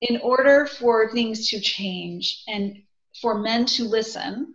in 0.00 0.20
order 0.20 0.66
for 0.66 1.10
things 1.10 1.48
to 1.48 1.60
change 1.60 2.42
and 2.48 2.82
for 3.20 3.38
men 3.38 3.64
to 3.66 3.84
listen, 3.84 4.54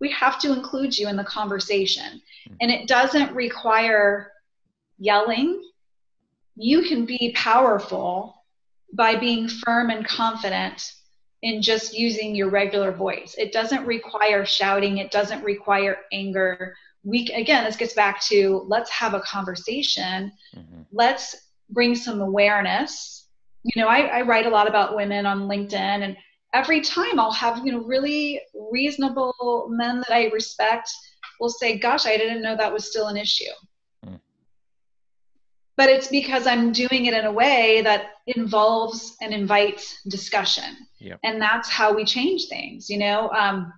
we 0.00 0.10
have 0.12 0.38
to 0.40 0.52
include 0.52 0.96
you 0.96 1.08
in 1.08 1.16
the 1.16 1.24
conversation. 1.24 2.20
Hmm. 2.46 2.54
And 2.60 2.70
it 2.70 2.86
doesn't 2.86 3.34
require 3.34 4.32
yelling. 4.98 5.62
You 6.54 6.82
can 6.82 7.04
be 7.04 7.32
powerful 7.34 8.44
by 8.92 9.16
being 9.16 9.48
firm 9.48 9.90
and 9.90 10.06
confident 10.06 10.92
in 11.42 11.60
just 11.60 11.96
using 11.96 12.34
your 12.34 12.48
regular 12.48 12.92
voice. 12.92 13.34
It 13.38 13.52
doesn't 13.52 13.84
require 13.84 14.44
shouting, 14.46 14.98
it 14.98 15.10
doesn't 15.10 15.44
require 15.44 15.98
anger. 16.12 16.74
We 17.04 17.28
again, 17.34 17.64
this 17.64 17.76
gets 17.76 17.94
back 17.94 18.20
to 18.22 18.64
let's 18.68 18.90
have 18.90 19.14
a 19.14 19.20
conversation. 19.20 20.32
Mhm. 20.54 20.86
Let's 20.92 21.36
bring 21.70 21.94
some 21.94 22.20
awareness. 22.20 23.25
You 23.74 23.82
know, 23.82 23.88
I, 23.88 24.00
I 24.18 24.22
write 24.22 24.46
a 24.46 24.50
lot 24.50 24.68
about 24.68 24.96
women 24.96 25.26
on 25.26 25.48
LinkedIn 25.48 25.74
and 25.74 26.16
every 26.56 26.80
time 26.80 27.20
I'll 27.20 27.32
have, 27.32 27.64
you 27.64 27.72
know, 27.72 27.82
really 27.82 28.40
reasonable 28.72 29.68
men 29.70 29.98
that 29.98 30.12
I 30.12 30.28
respect 30.28 30.90
will 31.40 31.50
say, 31.50 31.78
Gosh, 31.78 32.06
I 32.06 32.16
didn't 32.16 32.42
know 32.42 32.56
that 32.56 32.72
was 32.72 32.88
still 32.88 33.08
an 33.08 33.16
issue. 33.16 33.44
Mm. 34.04 34.20
But 35.76 35.90
it's 35.90 36.08
because 36.08 36.46
I'm 36.46 36.72
doing 36.72 37.06
it 37.06 37.14
in 37.14 37.26
a 37.26 37.32
way 37.32 37.82
that 37.82 38.12
involves 38.26 39.16
and 39.20 39.34
invites 39.34 40.02
discussion. 40.08 40.76
Yep. 40.98 41.20
And 41.24 41.40
that's 41.40 41.68
how 41.68 41.94
we 41.94 42.04
change 42.04 42.48
things. 42.48 42.88
You 42.88 42.98
know, 42.98 43.30
um, 43.30 43.72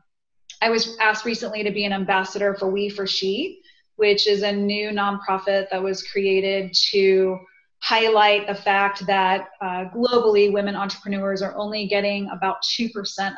I 0.63 0.71
was 0.71 0.97
asked 1.01 1.25
recently 1.25 1.65
to 1.65 1.71
be 1.71 1.85
an 1.85 1.93
ambassador 1.93 2.55
for 2.55 2.71
We 2.71 2.89
for 2.89 3.07
She, 3.07 3.61
which 3.97 4.29
is 4.29 4.43
a 4.43 4.53
new 4.53 4.91
nonprofit 4.91 5.71
that 5.71 5.83
was 5.83 6.03
created 6.03 6.73
to 6.91 7.39
highlight 7.81 8.47
the 8.47 8.55
fact 8.55 9.07
that 9.07 9.49
uh, 9.61 9.85
globally 9.95 10.53
women 10.53 10.75
entrepreneurs 10.75 11.43
are 11.43 11.57
only 11.57 11.87
getting 11.87 12.29
about 12.31 12.57
2% 12.63 12.91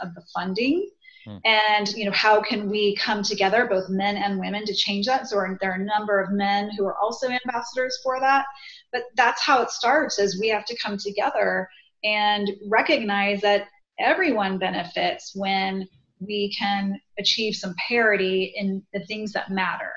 of 0.02 0.14
the 0.14 0.22
funding. 0.34 0.88
Hmm. 1.26 1.36
and 1.44 1.88
you 1.90 2.06
know 2.06 2.12
how 2.12 2.40
can 2.40 2.70
we 2.70 2.96
come 2.96 3.22
together 3.22 3.66
both 3.66 3.90
men 3.90 4.16
and 4.16 4.40
women 4.40 4.64
to 4.64 4.74
change 4.74 5.04
that? 5.04 5.26
So 5.28 5.36
there 5.60 5.72
are 5.72 5.74
a 5.74 5.84
number 5.84 6.18
of 6.18 6.32
men 6.32 6.70
who 6.70 6.86
are 6.86 6.96
also 6.96 7.28
ambassadors 7.28 7.98
for 8.02 8.18
that. 8.20 8.46
But 8.90 9.02
that's 9.16 9.42
how 9.42 9.60
it 9.60 9.70
starts 9.70 10.18
is 10.18 10.40
we 10.40 10.48
have 10.48 10.64
to 10.64 10.76
come 10.82 10.96
together 10.96 11.68
and 12.04 12.48
recognize 12.70 13.42
that 13.42 13.68
everyone 13.98 14.56
benefits 14.56 15.32
when 15.34 15.86
we 16.20 16.54
can 16.58 16.98
achieve 17.18 17.54
some 17.54 17.74
parity 17.86 18.54
in 18.56 18.82
the 18.94 19.04
things 19.04 19.32
that 19.32 19.50
matter 19.50 19.92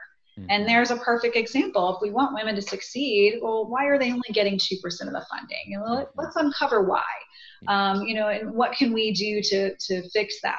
and 0.50 0.64
Mhm. 0.64 0.68
there's 0.68 0.92
a 0.92 0.98
perfect 0.98 1.36
example. 1.36 1.96
If 1.96 2.02
we 2.02 2.12
want 2.12 2.34
women 2.36 2.56
to 2.56 2.62
succeed, 2.62 3.40
well, 3.42 3.68
why 3.68 3.86
are 3.86 3.98
they 4.00 4.12
only 4.12 4.30
getting 4.34 4.58
2% 4.58 5.08
of 5.08 5.14
the 5.14 5.26
funding? 5.32 5.58
You 5.68 5.80
know, 5.80 5.86
let, 5.94 6.08
let's 6.16 6.36
uncover 6.36 6.84
why. 6.84 7.04
Um, 7.68 8.02
you 8.04 8.16
know, 8.16 8.28
and 8.28 8.54
what 8.54 8.74
can 8.74 8.92
we 8.94 9.14
do 9.14 9.42
to, 9.42 9.76
to 9.76 10.10
fix 10.10 10.42
that? 10.42 10.58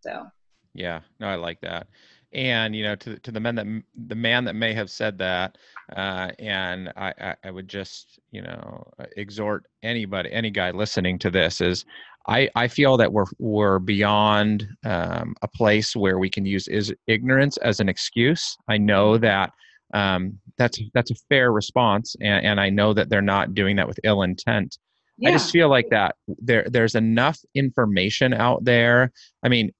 So, 0.00 0.26
Yeah, 0.74 1.00
no, 1.18 1.28
I 1.28 1.34
like 1.34 1.60
that. 1.60 1.88
And 2.32 2.76
you 2.76 2.84
know, 2.84 2.94
to 2.94 3.18
to 3.18 3.32
the 3.32 3.40
men 3.40 3.56
that 3.56 3.66
the 4.06 4.14
man 4.14 4.44
that 4.44 4.54
may 4.54 4.72
have 4.72 4.88
said 4.88 5.18
that, 5.18 5.58
uh, 5.96 6.30
and 6.38 6.92
I, 6.96 7.12
I 7.20 7.34
I 7.42 7.50
would 7.50 7.66
just 7.66 8.20
you 8.30 8.42
know 8.42 8.86
exhort 9.16 9.64
anybody, 9.82 10.30
any 10.32 10.50
guy 10.50 10.70
listening 10.70 11.18
to 11.20 11.30
this 11.30 11.60
is, 11.60 11.84
I 12.28 12.48
I 12.54 12.68
feel 12.68 12.96
that 12.98 13.12
we're 13.12 13.26
we're 13.38 13.78
beyond 13.78 14.68
um, 14.84 15.34
a 15.42 15.48
place 15.48 15.96
where 15.96 16.18
we 16.18 16.30
can 16.30 16.44
use 16.44 16.68
is 16.68 16.94
ignorance 17.06 17.56
as 17.58 17.80
an 17.80 17.88
excuse. 17.88 18.56
I 18.68 18.78
know 18.78 19.18
that 19.18 19.52
um, 19.94 20.38
that's 20.58 20.80
that's 20.94 21.10
a 21.10 21.16
fair 21.28 21.52
response, 21.52 22.14
and, 22.20 22.44
and 22.44 22.60
I 22.60 22.70
know 22.70 22.92
that 22.94 23.08
they're 23.08 23.22
not 23.22 23.54
doing 23.54 23.76
that 23.76 23.88
with 23.88 23.98
ill 24.04 24.22
intent. 24.22 24.78
yeah. 25.18 25.30
I 25.30 25.32
just 25.32 25.50
feel 25.50 25.68
like 25.68 25.88
that 25.90 26.16
there 26.26 26.66
there's 26.70 26.94
enough 26.94 27.38
information 27.54 28.34
out 28.34 28.64
there. 28.64 29.12
I 29.42 29.48
mean, 29.48 29.72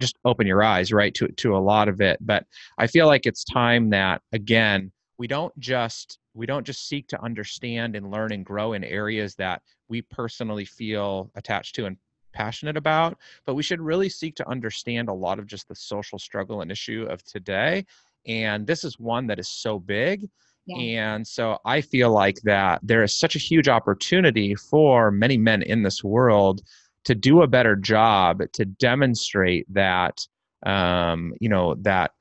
just 0.00 0.16
open 0.24 0.46
your 0.46 0.62
eyes, 0.62 0.92
right, 0.92 1.12
to 1.14 1.28
to 1.28 1.56
a 1.56 1.58
lot 1.58 1.88
of 1.88 2.00
it. 2.00 2.18
But 2.20 2.44
I 2.78 2.86
feel 2.86 3.06
like 3.06 3.26
it's 3.26 3.44
time 3.44 3.90
that 3.90 4.22
again, 4.32 4.92
we 5.18 5.26
don't 5.26 5.56
just 5.58 6.18
we 6.38 6.46
don't 6.46 6.64
just 6.64 6.88
seek 6.88 7.08
to 7.08 7.22
understand 7.22 7.96
and 7.96 8.10
learn 8.10 8.32
and 8.32 8.44
grow 8.44 8.72
in 8.74 8.84
areas 8.84 9.34
that 9.36 9.62
we 9.88 10.02
personally 10.02 10.64
feel 10.64 11.30
attached 11.34 11.74
to 11.74 11.86
and 11.86 11.96
passionate 12.32 12.76
about, 12.76 13.18
but 13.44 13.54
we 13.54 13.62
should 13.62 13.80
really 13.80 14.08
seek 14.08 14.36
to 14.36 14.48
understand 14.48 15.08
a 15.08 15.12
lot 15.12 15.38
of 15.38 15.46
just 15.46 15.68
the 15.68 15.74
social 15.74 16.18
struggle 16.18 16.60
and 16.60 16.70
issue 16.70 17.06
of 17.10 17.22
today. 17.24 17.84
And 18.26 18.66
this 18.66 18.84
is 18.84 18.98
one 18.98 19.26
that 19.28 19.38
is 19.38 19.48
so 19.48 19.78
big 19.78 20.28
Yeah. 20.66 20.76
and 20.76 21.26
so 21.26 21.58
I 21.64 21.80
feel 21.80 22.10
like 22.12 22.40
that 22.44 22.80
there 22.82 23.02
is 23.02 23.16
such 23.18 23.34
a 23.34 23.38
huge 23.38 23.68
opportunity 23.68 24.54
for 24.54 25.10
many 25.10 25.38
men 25.38 25.62
in 25.62 25.82
this 25.82 26.04
world 26.04 26.62
to 27.04 27.14
do 27.14 27.42
a 27.42 27.46
better 27.46 27.74
job 27.74 28.42
to 28.52 28.64
demonstrate 28.66 29.66
that, 29.72 30.26
um, 30.66 31.32
you 31.40 31.48
know, 31.48 31.74
that 31.76 32.12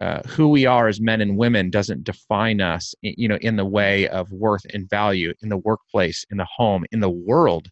uh, 0.00 0.22
who 0.26 0.48
we 0.48 0.64
are 0.64 0.88
as 0.88 1.00
men 1.00 1.20
and 1.20 1.36
women 1.36 1.70
doesn't 1.70 2.04
define 2.04 2.60
us, 2.60 2.94
you 3.02 3.28
know, 3.28 3.38
in 3.42 3.56
the 3.56 3.64
way 3.64 4.08
of 4.08 4.30
worth 4.32 4.64
and 4.72 4.88
value 4.88 5.32
in 5.42 5.50
the 5.50 5.58
workplace, 5.58 6.24
in 6.30 6.38
the 6.38 6.46
home, 6.56 6.84
in 6.90 7.00
the 7.00 7.10
world. 7.10 7.68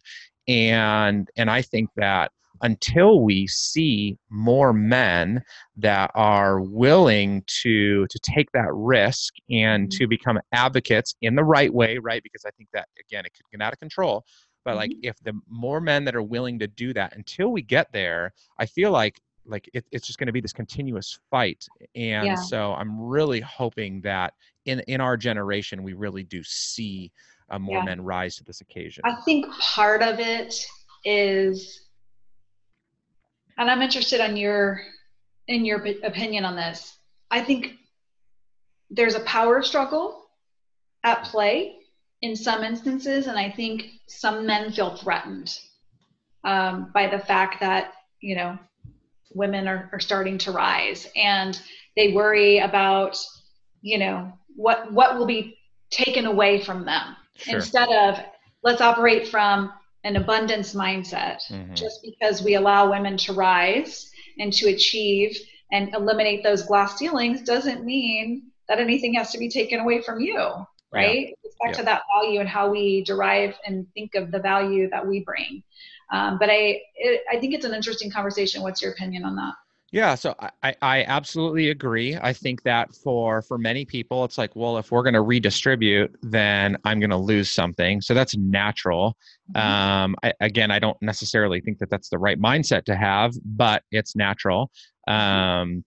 And 0.47 1.27
and 1.37 1.49
I 1.49 1.61
think 1.61 1.89
that 1.95 2.31
until 2.61 3.21
we 3.21 3.47
see 3.47 4.17
more 4.29 4.73
men 4.73 5.41
that 5.77 6.11
are 6.13 6.59
willing 6.59 7.43
to 7.61 8.05
to 8.07 8.19
take 8.19 8.51
that 8.51 8.69
risk 8.73 9.33
and 9.49 9.89
to 9.91 10.07
become 10.07 10.39
advocates 10.51 11.15
in 11.21 11.35
the 11.35 11.43
right 11.43 11.73
way 11.73 11.97
right? 11.97 12.21
Because 12.21 12.45
i 12.45 12.51
think 12.51 12.69
that 12.73 12.87
again 12.99 13.25
it 13.25 13.33
could 13.33 13.45
get 13.51 13.65
out 13.65 13.73
of 13.73 13.79
control. 13.79 14.23
But 14.65 14.75
like 14.75 14.91
if 15.01 15.15
the 15.23 15.33
more 15.47 15.81
men 15.81 16.03
that 16.05 16.15
are 16.15 16.21
willing 16.21 16.59
to 16.59 16.67
do 16.67 16.93
that 16.93 17.15
until 17.15 17.49
we 17.51 17.63
get 17.63 17.91
there 17.91 18.33
i 18.59 18.65
feel 18.67 18.91
like 18.91 19.19
like 19.49 19.69
it, 19.73 19.85
it's 19.91 20.05
just 20.07 20.19
going 20.19 20.27
to 20.27 20.33
be 20.33 20.41
this 20.41 20.53
continuous 20.53 21.19
fight 21.31 21.67
and 21.95 22.25
Yeah. 22.25 22.35
so 22.35 22.73
i'm 22.73 22.99
really 22.99 23.39
hoping 23.41 24.01
that 24.01 24.33
in 24.65 24.79
in 24.81 25.01
our 25.01 25.17
generation 25.17 25.83
we 25.83 25.93
really 25.93 26.23
do 26.23 26.43
see 26.43 27.11
uh, 27.49 27.59
more 27.59 27.77
Yeah. 27.77 27.83
men 27.83 28.01
rise 28.01 28.35
to 28.37 28.43
this 28.43 28.61
occasion 28.61 29.03
I 29.05 29.15
think 29.25 29.47
part 29.59 30.01
of 30.03 30.19
it 30.19 30.53
is, 31.05 31.81
and 33.57 33.69
I'm 33.71 33.81
interested 33.81 34.21
on 34.21 34.37
your 34.37 34.81
in 35.47 35.65
your 35.65 35.83
opinion 36.03 36.45
on 36.45 36.55
this. 36.55 36.97
I 37.31 37.41
think 37.41 37.73
there's 38.91 39.15
a 39.15 39.21
power 39.21 39.63
struggle 39.63 40.29
at 41.03 41.23
play 41.23 41.77
in 42.21 42.35
some 42.35 42.63
instances, 42.63 43.27
and 43.27 43.37
I 43.37 43.49
think 43.49 43.87
some 44.07 44.45
men 44.45 44.71
feel 44.71 44.95
threatened 44.97 45.57
um, 46.43 46.91
by 46.93 47.07
the 47.07 47.19
fact 47.19 47.59
that 47.61 47.93
you 48.21 48.35
know 48.35 48.59
women 49.33 49.67
are, 49.67 49.89
are 49.93 49.99
starting 49.99 50.37
to 50.39 50.51
rise, 50.51 51.07
and 51.15 51.59
they 51.95 52.13
worry 52.13 52.59
about 52.59 53.17
you 53.81 53.97
know 53.97 54.31
what 54.55 54.91
what 54.91 55.17
will 55.17 55.25
be 55.25 55.57
taken 55.89 56.25
away 56.25 56.61
from 56.61 56.85
them. 56.85 57.15
Sure. 57.35 57.55
Instead 57.55 57.89
of 57.89 58.19
let's 58.63 58.81
operate 58.81 59.27
from 59.27 59.71
an 60.03 60.15
abundance 60.15 60.73
mindset. 60.73 61.39
Mhm. 61.49 61.75
just 61.75 62.01
because 62.03 62.41
we 62.41 62.55
allow 62.55 62.89
women 62.89 63.17
to 63.17 63.33
rise 63.33 64.09
and 64.39 64.53
to 64.53 64.69
achieve 64.69 65.37
and 65.71 65.93
eliminate 65.93 66.41
those 66.41 66.63
glass 66.63 66.97
ceilings 66.97 67.41
doesn't 67.41 67.83
mean 67.83 68.43
that 68.69 68.79
anything 68.79 69.13
has 69.13 69.31
to 69.31 69.37
be 69.37 69.49
taken 69.49 69.79
away 69.79 70.01
from 70.01 70.21
you 70.21 70.65
right? 70.91 71.35
It's 71.43 71.55
back 71.61 71.71
Yeah. 71.71 71.77
to 71.77 71.83
that 71.83 72.03
value 72.15 72.39
and 72.39 72.49
how 72.49 72.69
we 72.69 73.03
derive 73.03 73.57
and 73.65 73.91
think 73.93 74.15
of 74.15 74.31
the 74.31 74.39
value 74.39 74.89
that 74.89 75.05
we 75.05 75.21
bring 75.21 75.63
um, 76.11 76.37
but 76.37 76.49
i 76.49 76.79
it, 76.95 77.21
i 77.31 77.39
think 77.39 77.53
it's 77.53 77.65
an 77.65 77.73
interesting 77.73 78.09
conversation 78.11 78.61
what's 78.61 78.81
your 78.81 78.91
opinion 78.91 79.23
on 79.23 79.35
that 79.35 79.53
Yeah, 79.91 80.13
so 80.13 80.35
I, 80.61 80.75
I, 80.83 81.03
absolutely 81.05 81.69
agree. 81.69 82.15
I 82.15 82.31
think 82.31 82.61
that 82.61 82.93
for 82.93 83.41
for 83.41 83.57
many 83.57 83.85
people, 83.85 84.23
it's 84.23 84.37
like, 84.37 84.55
well, 84.55 84.77
if 84.77 84.91
we're 84.91 85.01
going 85.01 85.15
to 85.15 85.21
redistribute, 85.21 86.15
then 86.21 86.77
I'm 86.85 86.99
going 86.99 87.09
to 87.09 87.17
lose 87.17 87.51
something. 87.51 87.99
So 87.99 88.13
that's 88.13 88.37
natural. 88.37 89.17
Um, 89.55 90.15
I, 90.21 90.33
again, 90.41 90.69
I 90.69 90.77
don't 90.77 91.01
necessarily 91.01 91.59
think 91.59 91.79
that 91.79 91.89
that's 91.89 92.09
the 92.09 92.19
right 92.19 92.39
mindset 92.39 92.85
to 92.85 92.95
have, 92.95 93.33
but 93.43 93.81
it's 93.91 94.15
natural. 94.15 94.69
Um, 95.07 95.83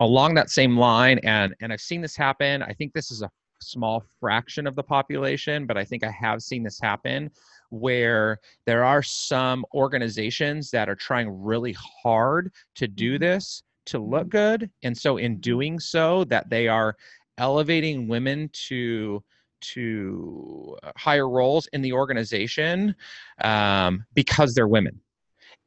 along 0.00 0.34
that 0.34 0.50
same 0.50 0.76
line, 0.76 1.20
and 1.22 1.54
and 1.60 1.72
I've 1.72 1.80
seen 1.80 2.00
this 2.00 2.16
happen. 2.16 2.60
I 2.62 2.72
think 2.72 2.92
this 2.92 3.12
is 3.12 3.22
a 3.22 3.30
small 3.60 4.02
fraction 4.18 4.66
of 4.66 4.74
the 4.74 4.82
population, 4.82 5.64
but 5.64 5.76
I 5.76 5.84
think 5.84 6.02
I 6.02 6.10
have 6.10 6.42
seen 6.42 6.64
this 6.64 6.80
happen 6.80 7.30
where 7.72 8.38
there 8.66 8.84
are 8.84 9.02
some 9.02 9.64
organizations 9.74 10.70
that 10.70 10.88
are 10.90 10.94
trying 10.94 11.42
really 11.42 11.74
hard 12.02 12.52
to 12.74 12.86
do 12.86 13.16
Mhm. 13.16 13.20
this 13.20 13.62
to 13.86 13.98
look 13.98 14.28
good 14.28 14.70
and 14.84 14.96
so 14.96 15.16
in 15.16 15.40
doing 15.40 15.80
so 15.80 16.22
that 16.24 16.48
they 16.50 16.68
are 16.68 16.96
elevating 17.38 18.06
women 18.08 18.48
to 18.52 19.24
to 19.62 20.76
uh, 20.82 20.92
higher 20.96 21.28
roles 21.28 21.66
in 21.72 21.82
the 21.82 21.92
organization 21.92 22.94
um, 23.42 24.04
because 24.14 24.54
they're 24.54 24.68
women. 24.68 25.00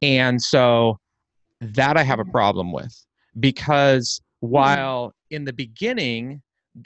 And 0.02 0.40
so 0.40 0.98
that 1.60 1.96
i 1.96 2.02
have 2.02 2.20
a 2.20 2.24
problem 2.26 2.70
with 2.70 2.94
because 3.40 4.20
while 4.40 5.14
in 5.30 5.44
the 5.44 5.52
beginning 5.52 6.42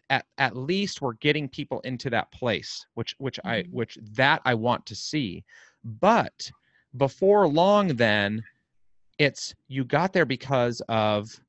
at, 0.08 0.26
at 0.38 0.56
least 0.56 1.00
we're 1.02 1.14
getting 1.14 1.48
people 1.48 1.80
into 1.80 2.10
that 2.10 2.30
place 2.32 2.86
which 2.94 3.14
which 3.18 3.38
i 3.44 3.62
Mhm. 3.62 3.70
which 3.70 3.98
that 4.12 4.40
i 4.44 4.54
want 4.54 4.84
to 4.86 4.94
see 4.94 5.44
but 5.84 6.50
before 6.96 7.46
long 7.48 7.88
then 7.96 8.42
it's 9.18 9.54
you 9.68 9.84
got 9.84 10.12
there 10.12 10.24
because 10.24 10.80
of 10.88 11.40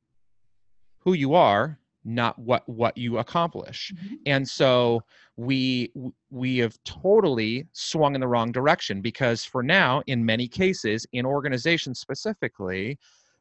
who 0.99 1.13
you 1.13 1.33
are 1.33 1.77
not 2.03 2.37
what 2.39 2.67
what 2.67 2.97
you 2.97 3.19
accomplish 3.19 3.91
Mhm. 3.93 4.17
and 4.25 4.47
so 4.47 5.03
we 5.37 5.91
we 6.31 6.57
have 6.57 6.77
totally 6.83 7.67
swung 7.73 8.15
in 8.15 8.21
the 8.21 8.27
wrong 8.27 8.51
direction 8.51 9.01
because 9.01 9.43
for 9.45 9.61
now 9.61 10.01
in 10.07 10.25
many 10.25 10.47
cases 10.47 11.05
in 11.11 11.25
organizations 11.25 11.99
specifically 11.99 12.97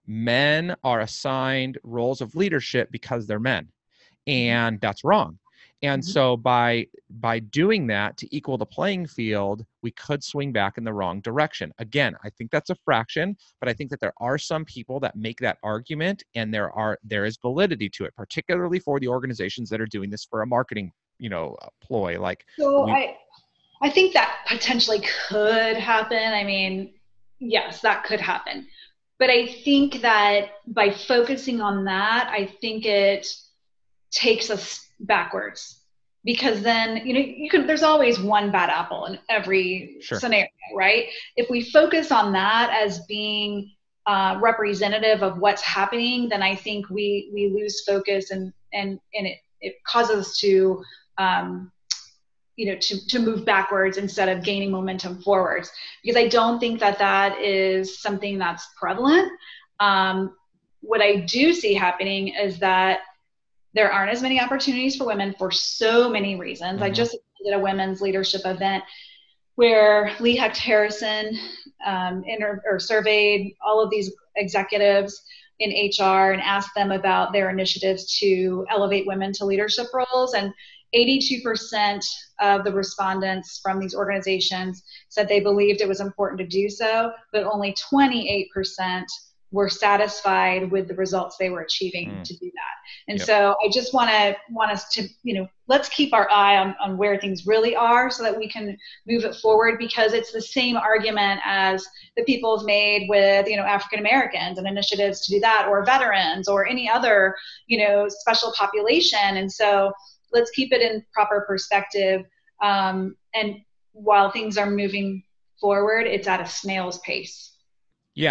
men 0.06 0.76
are 0.84 1.00
assigned 1.00 1.78
roles 1.84 2.20
of 2.20 2.34
leadership 2.34 2.90
because 2.90 3.26
they're 3.26 3.40
men 3.40 3.70
and 4.26 4.80
that's 4.80 5.04
wrong 5.04 5.38
and 5.82 6.02
Mhm. 6.02 6.06
so 6.06 6.36
by 6.36 6.86
by 7.08 7.38
doing 7.38 7.86
that 7.86 8.16
to 8.18 8.36
equal 8.36 8.58
the 8.58 8.66
playing 8.66 9.06
field 9.06 9.64
we 9.82 9.90
could 9.92 10.22
swing 10.22 10.52
back 10.52 10.76
in 10.78 10.84
the 10.84 10.92
wrong 10.92 11.20
direction 11.20 11.72
again 11.78 12.14
i 12.22 12.30
think 12.30 12.50
that's 12.50 12.70
a 12.70 12.76
fraction 12.84 13.36
but 13.60 13.68
i 13.68 13.72
think 13.72 13.90
that 13.90 14.00
there 14.00 14.12
are 14.18 14.36
some 14.38 14.64
people 14.64 15.00
that 15.00 15.16
make 15.16 15.38
that 15.38 15.58
argument 15.62 16.22
and 16.34 16.52
there 16.52 16.70
are 16.72 16.98
there 17.02 17.24
is 17.24 17.38
validity 17.38 17.88
to 17.88 18.04
it 18.04 18.14
particularly 18.14 18.78
for 18.78 19.00
the 19.00 19.08
organizations 19.08 19.70
that 19.70 19.80
are 19.80 19.86
doing 19.86 20.10
this 20.10 20.24
for 20.24 20.42
a 20.42 20.46
marketing 20.46 20.92
you 21.18 21.28
know 21.30 21.56
ploy 21.80 22.20
like 22.20 22.44
So 22.58 22.88
I, 22.88 23.16
I 23.82 23.90
think 23.90 24.12
that 24.14 24.40
potentially 24.46 25.02
could 25.28 25.76
happen. 25.76 26.34
I 26.34 26.44
mean, 26.44 26.92
yes, 27.38 27.80
that 27.80 28.04
could 28.04 28.20
happen. 28.20 28.66
But 29.18 29.30
I 29.30 29.46
think 29.46 30.02
that 30.02 30.50
by 30.66 30.90
focusing 30.90 31.60
on 31.62 31.84
that, 31.84 32.28
I 32.30 32.46
think 32.60 32.84
it 32.84 33.26
takes 34.10 34.50
us 34.50 34.86
backwards. 35.00 35.76
Because 36.24 36.62
then 36.62 37.06
you 37.06 37.14
know 37.14 37.20
you 37.20 37.48
can 37.48 37.66
there's 37.66 37.82
always 37.82 38.20
one 38.20 38.50
bad 38.50 38.68
apple 38.68 39.06
in 39.06 39.18
every 39.30 39.96
Sure. 40.00 40.18
scenario 40.18 40.48
right? 40.76 41.06
If 41.36 41.48
we 41.48 41.70
focus 41.70 42.12
on 42.12 42.32
that 42.32 42.70
as 42.70 43.00
being 43.06 43.70
uh, 44.06 44.38
representative 44.40 45.22
of 45.22 45.38
what's 45.38 45.62
happening 45.62 46.28
then 46.28 46.42
i 46.42 46.54
think 46.54 46.88
we 46.88 47.30
we 47.34 47.48
lose 47.50 47.84
focus 47.84 48.30
and 48.30 48.52
and 48.72 48.98
and 49.14 49.26
it 49.26 49.38
it 49.60 49.74
causes 49.86 50.26
us 50.26 50.38
to 50.38 50.82
um, 51.18 51.70
you 52.56 52.66
know 52.66 52.76
to 52.78 53.06
to 53.08 53.18
move 53.18 53.44
backwards 53.44 53.96
instead 53.98 54.28
of 54.28 54.44
gaining 54.44 54.70
momentum 54.70 55.20
forwards. 55.22 55.70
Because 56.02 56.16
i 56.16 56.28
don't 56.28 56.58
think 56.60 56.80
that 56.80 56.98
that 56.98 57.38
is 57.40 58.00
something 58.00 58.38
that's 58.38 58.66
prevalent. 58.78 59.30
Um, 59.80 60.34
what 60.80 61.00
i 61.00 61.16
do 61.16 61.52
see 61.52 61.74
happening 61.74 62.28
is 62.28 62.58
that 62.58 63.00
there 63.74 63.90
aren't 63.92 64.12
as 64.12 64.22
many 64.22 64.40
opportunities 64.40 64.96
for 64.96 65.04
women 65.06 65.34
for 65.38 65.50
so 65.50 66.08
many 66.10 66.36
reasons. 66.36 66.82
I 66.82 66.90
Mhm. 66.90 66.94
just 66.94 67.16
did 67.44 67.54
a 67.54 67.58
women's 67.58 68.00
leadership 68.00 68.42
event 68.44 68.82
where 69.54 70.12
Lee 70.20 70.36
Hecht 70.36 70.56
Harrison 70.58 71.38
um, 71.86 72.22
inter- 72.26 72.62
or 72.66 72.78
surveyed 72.78 73.54
all 73.64 73.80
of 73.80 73.88
these 73.90 74.12
executives 74.36 75.22
in 75.60 75.70
HR 75.70 76.32
and 76.32 76.42
asked 76.42 76.74
them 76.74 76.90
about 76.92 77.32
their 77.32 77.48
initiatives 77.50 78.18
to 78.18 78.66
elevate 78.70 79.06
women 79.06 79.32
to 79.34 79.44
leadership 79.46 79.86
roles. 79.94 80.34
And 80.34 80.52
82% 80.94 82.04
of 82.40 82.64
the 82.64 82.72
respondents 82.72 83.60
from 83.62 83.78
these 83.78 83.94
organizations 83.94 84.82
said 85.08 85.28
they 85.28 85.40
believed 85.40 85.80
it 85.80 85.88
was 85.88 86.00
important 86.00 86.38
to 86.40 86.46
do 86.46 86.68
so, 86.68 87.12
but 87.32 87.44
only 87.44 87.72
28% 87.74 89.04
were 89.52 89.68
satisfied 89.68 90.70
with 90.70 90.88
the 90.88 90.94
results 90.94 91.36
they 91.38 91.50
were 91.50 91.60
achieving 91.62 92.10
Mm. 92.10 92.24
to 92.24 92.34
do 92.38 92.50
that. 92.54 92.69
And 93.08 93.18
Yep. 93.18 93.26
so 93.26 93.56
I 93.64 93.68
just 93.70 93.94
want 93.94 94.10
to 94.10 94.36
want 94.50 94.70
us 94.70 94.88
to, 94.94 95.08
you 95.22 95.34
know, 95.34 95.48
let's 95.66 95.88
keep 95.88 96.12
our 96.12 96.30
eye 96.30 96.56
on, 96.56 96.74
on 96.80 96.96
where 96.96 97.18
things 97.18 97.46
really 97.46 97.74
are 97.74 98.10
so 98.10 98.22
that 98.22 98.36
we 98.36 98.48
can 98.48 98.76
move 99.06 99.24
it 99.24 99.34
forward 99.36 99.78
because 99.78 100.12
it's 100.12 100.32
the 100.32 100.40
same 100.40 100.76
argument 100.76 101.40
as 101.44 101.86
the 102.16 102.24
people 102.24 102.56
have 102.56 102.66
made 102.66 103.08
with, 103.08 103.46
you 103.48 103.56
know, 103.56 103.62
African 103.62 103.98
Americans 104.00 104.58
and 104.58 104.66
initiatives 104.66 105.24
to 105.26 105.34
do 105.34 105.40
that 105.40 105.66
or 105.68 105.84
veterans 105.84 106.48
or 106.48 106.66
any 106.66 106.88
other, 106.88 107.34
you 107.66 107.78
know, 107.78 108.06
special 108.08 108.52
population. 108.56 109.36
And 109.36 109.50
so 109.50 109.92
let's 110.32 110.50
keep 110.50 110.72
it 110.72 110.82
in 110.82 111.04
proper 111.12 111.44
perspective. 111.46 112.24
Um, 112.62 113.16
and 113.34 113.56
while 113.92 114.30
things 114.30 114.58
are 114.58 114.70
moving 114.70 115.22
forward, 115.60 116.06
it's 116.06 116.28
at 116.28 116.40
a 116.40 116.46
snail's 116.46 116.98
pace. 116.98 117.56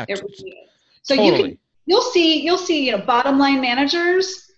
yeah 0.07 0.15
really. 0.21 0.57
So 1.03 1.13
you 1.15 1.33
can 1.33 1.57
you'll 1.85 2.01
see 2.01 2.41
you'll 2.41 2.57
see 2.57 2.85
you 2.85 2.91
know 2.91 2.99
bottom 2.99 3.39
line 3.39 3.59
managers 3.59 4.48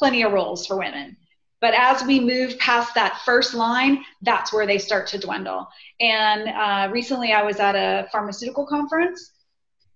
plenty 0.00 0.22
of 0.22 0.32
roles 0.32 0.66
for 0.66 0.76
women. 0.78 1.16
But 1.60 1.74
as 1.74 2.02
we 2.02 2.18
move 2.18 2.58
past 2.58 2.94
that 2.94 3.20
first 3.24 3.52
line 3.52 4.02
that's 4.22 4.52
where 4.52 4.66
they 4.66 4.78
start 4.78 5.06
to 5.08 5.18
dwindle. 5.18 5.68
And 6.00 6.48
uh, 6.48 6.88
recently 6.90 7.32
i 7.32 7.42
was 7.42 7.60
at 7.60 7.76
a 7.76 8.08
pharmaceutical 8.10 8.66
conference 8.66 9.32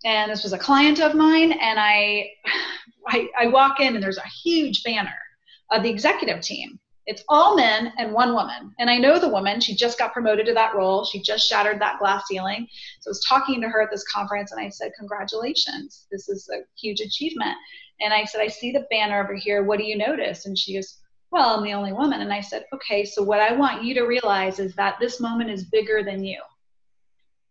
and 0.04 0.30
this 0.30 0.42
was 0.42 0.52
a 0.52 0.58
client 0.58 1.00
of 1.00 1.14
mine 1.14 1.52
and 1.52 1.80
I, 1.80 2.30
I 3.08 3.28
i 3.40 3.46
walk 3.48 3.80
in 3.80 3.94
and 3.94 4.02
there's 4.02 4.18
a 4.18 4.28
huge 4.44 4.84
banner 4.84 5.18
of 5.72 5.82
the 5.82 5.90
executive 5.90 6.40
team 6.42 6.78
it's 7.06 7.22
all 7.28 7.56
men 7.56 7.92
and 7.98 8.12
one 8.12 8.34
woman 8.34 8.74
and 8.78 8.88
i 8.88 8.96
know 8.96 9.18
the 9.18 9.28
woman 9.28 9.60
she 9.60 9.74
just 9.74 9.98
got 9.98 10.12
promoted 10.12 10.46
to 10.46 10.54
that 10.54 10.74
role 10.74 11.04
she 11.04 11.20
just 11.20 11.48
shattered 11.48 11.80
that 11.80 11.98
glass 11.98 12.24
ceiling 12.26 12.66
so 13.04 13.10
I 13.10 13.12
was 13.12 13.24
talking 13.28 13.60
to 13.60 13.68
her 13.68 13.82
at 13.82 13.90
this 13.90 14.04
conference 14.04 14.50
and 14.50 14.58
I 14.58 14.70
said, 14.70 14.92
Congratulations, 14.98 16.06
this 16.10 16.30
is 16.30 16.48
a 16.48 16.60
huge 16.80 17.00
achievement. 17.00 17.54
And 18.00 18.14
I 18.14 18.24
said, 18.24 18.40
I 18.40 18.48
see 18.48 18.72
the 18.72 18.86
banner 18.90 19.22
over 19.22 19.34
here. 19.34 19.62
What 19.62 19.78
do 19.78 19.84
you 19.84 19.98
notice? 19.98 20.46
And 20.46 20.58
she 20.58 20.74
goes, 20.74 21.00
Well, 21.30 21.54
I'm 21.54 21.64
the 21.64 21.74
only 21.74 21.92
woman. 21.92 22.22
And 22.22 22.32
I 22.32 22.40
said, 22.40 22.64
Okay, 22.74 23.04
so 23.04 23.22
what 23.22 23.40
I 23.40 23.52
want 23.52 23.84
you 23.84 23.92
to 23.94 24.04
realize 24.04 24.58
is 24.58 24.74
that 24.76 24.96
this 25.00 25.20
moment 25.20 25.50
is 25.50 25.64
bigger 25.64 26.02
than 26.02 26.24
you. 26.24 26.40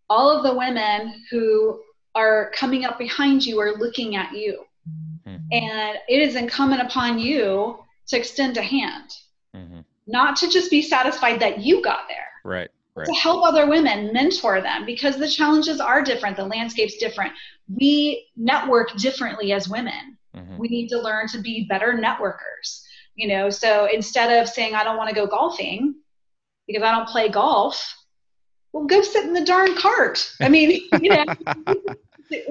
All 0.09 0.35
of 0.35 0.43
the 0.43 0.57
women 0.57 1.23
who 1.29 1.79
are 2.15 2.51
coming 2.55 2.83
up 2.83 2.97
behind 2.97 3.45
you 3.45 3.59
are 3.59 3.77
looking 3.77 4.15
at 4.15 4.33
you. 4.33 4.65
Mhm. 5.27 5.39
And 5.51 5.99
it 6.09 6.19
is 6.19 6.35
incumbent 6.35 6.81
upon 6.81 7.19
you 7.19 7.77
to 8.07 8.17
extend 8.17 8.57
a 8.57 8.63
hand, 8.63 9.15
Mhm. 9.55 9.85
not 10.07 10.35
to 10.37 10.49
just 10.49 10.69
be 10.71 10.81
satisfied 10.81 11.39
that 11.39 11.59
you 11.59 11.81
got 11.81 12.07
there. 12.07 12.27
Right 12.43 12.69
right. 12.95 13.05
To 13.07 13.13
help 13.13 13.43
other 13.43 13.67
women 13.67 14.11
mentor 14.13 14.61
them 14.61 14.85
because 14.85 15.17
the 15.17 15.27
challenges 15.27 15.79
are 15.79 16.01
different 16.01 16.37
the 16.37 16.45
landscape's 16.45 16.97
different. 16.97 17.33
We 17.67 18.27
network 18.35 18.95
differently 18.97 19.51
as 19.53 19.67
women. 19.69 20.17
Mhm. 20.35 20.57
we 20.57 20.67
need 20.67 20.87
to 20.89 20.99
learn 20.99 21.27
to 21.27 21.39
be 21.39 21.65
better 21.69 21.93
networkers 21.93 22.83
you 23.15 23.27
know? 23.27 23.49
So 23.49 23.85
instead 23.85 24.41
of 24.41 24.49
saying 24.49 24.75
i 24.75 24.83
don't 24.83 24.97
want 24.97 25.09
to 25.09 25.15
go 25.15 25.27
golfing 25.27 25.95
because 26.67 26.83
i 26.83 26.91
don't 26.91 27.07
play 27.07 27.29
golf 27.29 27.95
well 28.71 28.85
go 28.85 29.01
sit 29.01 29.25
in 29.25 29.33
the 29.33 29.45
darn 29.45 29.75
cart. 29.75 30.27
I 30.41 30.49
mean 30.49 30.89
you 31.01 31.09
know 31.09 31.25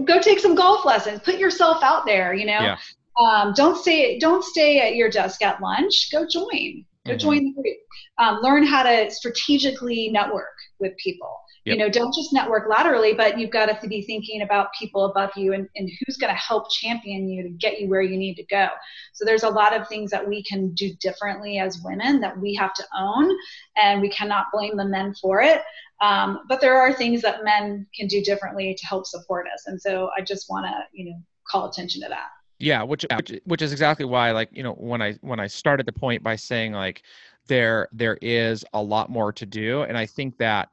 go 0.05 0.21
take 0.21 0.39
some 0.39 0.55
golf 0.55 0.85
lessons. 0.85 1.21
Put 1.21 1.39
yourself 1.39 1.83
out 1.83 2.07
there 2.07 2.33
you 2.35 2.47
know? 2.47 2.61
Yeah. 2.61 2.79
um, 3.19 3.53
don't 3.55 3.77
stay 3.77 4.19
don't 4.19 4.45
stay 4.45 4.81
at 4.81 4.95
your 4.95 5.11
desk 5.11 5.43
at 5.43 5.61
lunch. 5.61 6.13
Go 6.13 6.27
join 6.27 6.85
go 7.07 7.15
Mhm. 7.15 7.19
join 7.19 7.45
the 7.45 7.63
group. 7.63 7.77
Um, 8.19 8.41
learn 8.43 8.65
how 8.65 8.83
to 8.83 9.11
strategically 9.11 10.11
network 10.11 10.55
with 10.79 10.97
people. 10.97 11.39
Yep. 11.65 11.77
you 11.77 11.85
know 11.85 11.89
don't 11.89 12.13
just 12.13 12.33
network 12.33 12.69
laterally 12.69 13.15
but 13.15 13.39
you've 13.39 13.53
got 13.53 13.67
to 13.67 13.89
be 13.89 14.03
thinking 14.03 14.43
about 14.43 14.73
people 14.77 15.05
above 15.05 15.31
you 15.37 15.53
and, 15.53 15.69
and 15.77 15.89
who's 15.89 16.17
going 16.17 16.33
to 16.35 16.41
help 16.41 16.69
champion 16.73 17.29
you 17.29 17.45
to 17.45 17.51
get 17.51 17.79
you 17.81 17.89
where 17.89 18.03
you 18.03 18.17
need 18.17 18.35
to 18.35 18.45
go. 18.47 18.67
So 19.13 19.25
there's 19.25 19.45
a 19.45 19.49
lot 19.49 19.73
of 19.73 19.87
things 19.87 20.11
that 20.11 20.27
we 20.29 20.43
can 20.43 20.73
do 20.75 20.93
differently 21.01 21.59
as 21.61 21.81
women 21.85 22.21
that 22.21 22.37
we 22.37 22.53
have 22.57 22.75
to 22.75 22.85
own 22.99 23.31
and 23.77 24.01
we 24.03 24.11
cannot 24.11 24.47
blame 24.53 24.77
the 24.77 24.85
men 24.85 25.15
for 25.15 25.41
it. 25.41 25.63
Um, 26.01 26.41
but 26.49 26.61
there 26.61 26.77
are 26.81 26.93
things 26.93 27.23
that 27.23 27.45
men 27.45 27.87
can 27.95 28.09
do 28.09 28.21
differently 28.25 28.75
to 28.77 28.87
help 28.87 29.07
support 29.07 29.47
us. 29.55 29.69
And 29.69 29.81
so 29.81 30.11
i 30.19 30.21
just 30.21 30.51
want 30.51 30.67
to 30.67 30.75
you 30.93 31.11
know 31.11 31.17
call 31.49 31.69
attention 31.71 32.01
to 32.03 32.09
that 32.09 32.27
yeah 32.63 32.83
which, 32.83 33.05
which 33.17 33.41
which 33.45 33.63
is 33.63 33.73
exactly 33.73 34.05
why 34.05 34.31
like 34.31 34.49
you 34.53 34.63
know 34.63 34.75
when 34.75 35.03
i 35.03 35.13
when 35.21 35.41
i 35.41 35.47
started 35.47 35.85
the 35.85 35.93
point 35.93 36.23
by 36.23 36.37
saying 36.37 36.73
like 36.73 37.03
there 37.49 37.89
there 37.93 38.19
is 38.23 38.65
a 38.73 38.83
lot 38.83 39.11
more 39.11 39.33
to 39.33 39.45
do 39.45 39.83
and 39.83 39.99
i 39.99 40.07
think 40.07 40.37
that 40.39 40.69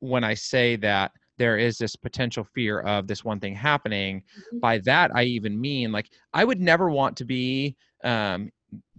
when 0.00 0.24
i 0.24 0.34
say 0.34 0.74
that 0.76 1.12
there 1.36 1.58
is 1.58 1.76
this 1.78 1.96
potential 1.96 2.44
fear 2.54 2.80
of 2.80 3.06
this 3.06 3.24
one 3.24 3.38
thing 3.40 3.54
happening 3.54 4.22
Mhm. 4.54 4.60
by 4.60 4.78
that 4.78 5.10
i 5.14 5.22
even 5.24 5.60
mean 5.60 5.92
like 5.92 6.10
i 6.32 6.44
would 6.44 6.60
never 6.60 6.88
want 6.88 7.16
to 7.18 7.24
be 7.24 7.76
um 8.04 8.50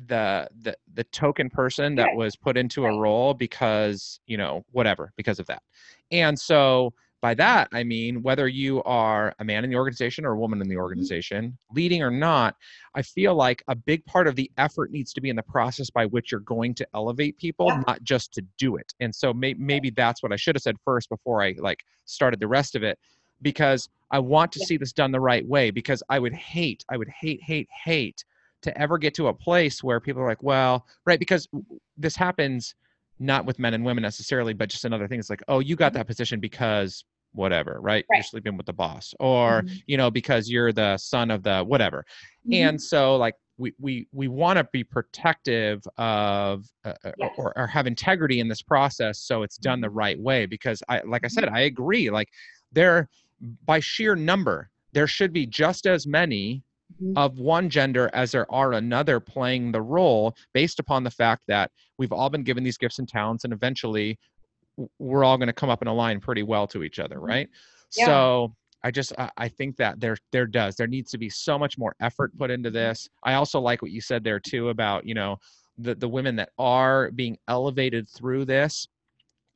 the 0.08 0.48
the 0.62 0.76
the 0.94 1.04
token 1.06 1.50
person 1.50 1.96
that 1.96 2.16
was 2.16 2.36
put 2.36 2.58
into 2.58 2.86
a 2.86 3.00
role 3.00 3.34
because 3.34 4.20
you 4.28 4.38
know 4.38 4.64
whatever 4.72 5.12
because 5.16 5.40
of 5.40 5.46
that. 5.48 5.62
And 6.12 6.40
so 6.40 6.94
by 7.26 7.34
that 7.34 7.68
i 7.74 7.84
mean 7.84 8.22
whether 8.22 8.48
you 8.48 8.84
are 8.84 9.34
a 9.40 9.44
man 9.44 9.64
in 9.64 9.70
the 9.72 9.76
organization 9.76 10.26
or 10.26 10.34
a 10.34 10.38
woman 10.38 10.62
in 10.62 10.68
the 10.68 10.78
organization 10.78 11.58
leading 11.74 12.04
or 12.04 12.12
not 12.12 12.56
i 12.94 13.02
feel 13.02 13.34
like 13.34 13.64
a 13.68 13.74
big 13.76 14.06
part 14.06 14.28
of 14.28 14.36
the 14.36 14.48
effort 14.58 14.92
needs 14.92 15.12
to 15.12 15.20
be 15.22 15.32
in 15.32 15.36
the 15.36 15.42
process 15.58 15.90
by 15.90 16.06
which 16.06 16.32
you're 16.32 16.40
going 16.42 16.72
to 16.76 16.86
elevate 16.94 17.36
people 17.40 17.66
Yeah. 17.70 17.82
not 17.88 18.04
just 18.04 18.32
to 18.36 18.44
do 18.60 18.76
it 18.76 18.94
and 19.00 19.12
so 19.22 19.34
may- 19.34 19.56
maybe 19.56 19.90
that's 19.90 20.22
what 20.22 20.32
i 20.32 20.36
should 20.36 20.56
have 20.56 20.62
said 20.62 20.76
first 20.86 21.10
before 21.10 21.42
i 21.42 21.56
like 21.58 21.80
started 22.06 22.40
the 22.40 22.48
rest 22.48 22.76
of 22.76 22.84
it 22.84 23.00
because 23.42 23.90
i 24.12 24.20
want 24.20 24.52
to 24.52 24.60
Yeah. 24.60 24.68
see 24.68 24.78
this 24.78 24.94
done 24.94 25.12
the 25.12 25.20
right 25.32 25.48
way 25.48 25.72
because 25.72 26.04
i 26.10 26.20
would 26.20 26.34
hate 26.34 26.86
i 26.90 26.96
would 26.96 27.10
hate 27.10 27.42
hate 27.42 27.68
hate 27.86 28.24
to 28.62 28.70
ever 28.80 29.00
get 29.00 29.16
to 29.16 29.30
a 29.30 29.34
place 29.34 29.84
where 29.84 30.00
people 30.00 30.22
are 30.22 30.28
like 30.28 30.44
well 30.44 30.86
right 31.08 31.20
because 31.20 31.48
this 31.98 32.16
happens 32.16 32.76
not 33.18 33.46
with 33.46 33.58
men 33.60 33.74
and 33.74 33.84
women 33.84 34.02
necessarily 34.02 34.54
but 34.54 34.70
just 34.70 34.86
another 34.86 35.08
thing 35.08 35.20
it's 35.20 35.30
like 35.32 35.42
oh 35.48 35.58
you 35.60 35.76
got 35.76 35.92
Mhm. 35.92 35.96
that 35.96 36.06
position 36.08 36.40
because 36.40 37.04
whatever 37.36 37.78
right, 37.82 38.06
you're 38.12 38.24
sleeping 38.24 38.58
with 38.58 38.66
the 38.66 38.74
boss 38.74 39.14
or 39.20 39.62
Mhm. 39.64 39.84
you 39.88 39.98
know 39.98 40.10
because 40.10 40.50
you're 40.50 40.72
the 40.72 40.98
son 40.98 41.30
of 41.32 41.44
the 41.44 41.64
whatever 41.64 42.06
Mhm. 42.48 42.54
and 42.54 42.82
so 42.82 43.16
like 43.18 43.36
we 43.58 43.74
we 43.80 44.08
we 44.12 44.28
want 44.28 44.58
to 44.58 44.68
be 44.74 44.84
protective 44.84 45.82
of 45.98 46.66
uh, 46.86 46.94
uh 47.04 47.12
Yes. 47.18 47.32
or, 47.38 47.58
or 47.58 47.68
have 47.68 47.88
integrity 47.88 48.40
in 48.40 48.48
this 48.48 48.62
process 48.62 49.20
so 49.20 49.44
it's 49.44 49.58
done 49.58 49.80
the 49.82 49.90
right 49.90 50.20
way 50.20 50.46
because 50.46 50.82
i 50.90 51.00
like 51.02 51.24
i 51.24 51.28
said 51.28 51.48
i 51.50 51.62
agree 51.62 52.10
like 52.10 52.30
there 52.72 53.08
by 53.66 53.80
sheer 53.80 54.16
number 54.16 54.70
there 54.94 55.08
should 55.08 55.32
be 55.34 55.46
just 55.46 55.86
as 55.86 56.06
many 56.08 56.64
Mhm. 57.02 57.14
of 57.18 57.40
one 57.40 57.68
gender 57.70 58.10
as 58.14 58.32
there 58.32 58.50
are 58.52 58.74
another 58.74 59.20
playing 59.20 59.72
the 59.72 59.82
role 59.82 60.36
based 60.54 60.80
upon 60.80 61.04
the 61.04 61.10
fact 61.10 61.42
that 61.48 61.72
we've 61.98 62.12
all 62.12 62.30
been 62.30 62.44
given 62.44 62.64
these 62.64 62.78
gifts 62.78 63.00
and 63.00 63.08
talents 63.10 63.44
and 63.44 63.52
eventually 63.54 64.20
we're 65.00 65.24
all 65.24 65.38
going 65.38 65.48
to 65.48 65.54
come 65.54 65.70
up 65.70 65.82
and 65.82 65.90
align 65.90 66.20
pretty 66.20 66.44
well 66.44 66.68
to 66.68 66.84
each 66.84 67.00
other 67.00 67.20
right 67.20 67.50
Yeah. 67.96 68.06
so 68.06 68.56
i 68.84 68.92
just 68.92 69.14
I, 69.18 69.30
I 69.38 69.48
think 69.48 69.78
that 69.78 70.00
there 70.00 70.18
there 70.32 70.46
does 70.48 70.76
there 70.76 70.88
needs 70.88 71.12
to 71.12 71.18
be 71.18 71.30
so 71.30 71.58
much 71.58 71.78
more 71.78 71.96
effort 72.02 72.38
put 72.38 72.52
into 72.52 72.70
this 72.72 73.08
i 73.24 73.34
also 73.36 73.60
like 73.60 73.82
what 73.82 73.92
you 73.92 74.02
said 74.02 74.24
there 74.24 74.40
too 74.40 74.70
about 74.70 75.06
you 75.06 75.14
know 75.14 75.38
the 75.78 75.96
the 75.96 76.08
women 76.08 76.36
that 76.38 76.50
are 76.58 77.12
being 77.12 77.38
elevated 77.48 78.08
through 78.10 78.46
this 78.46 78.88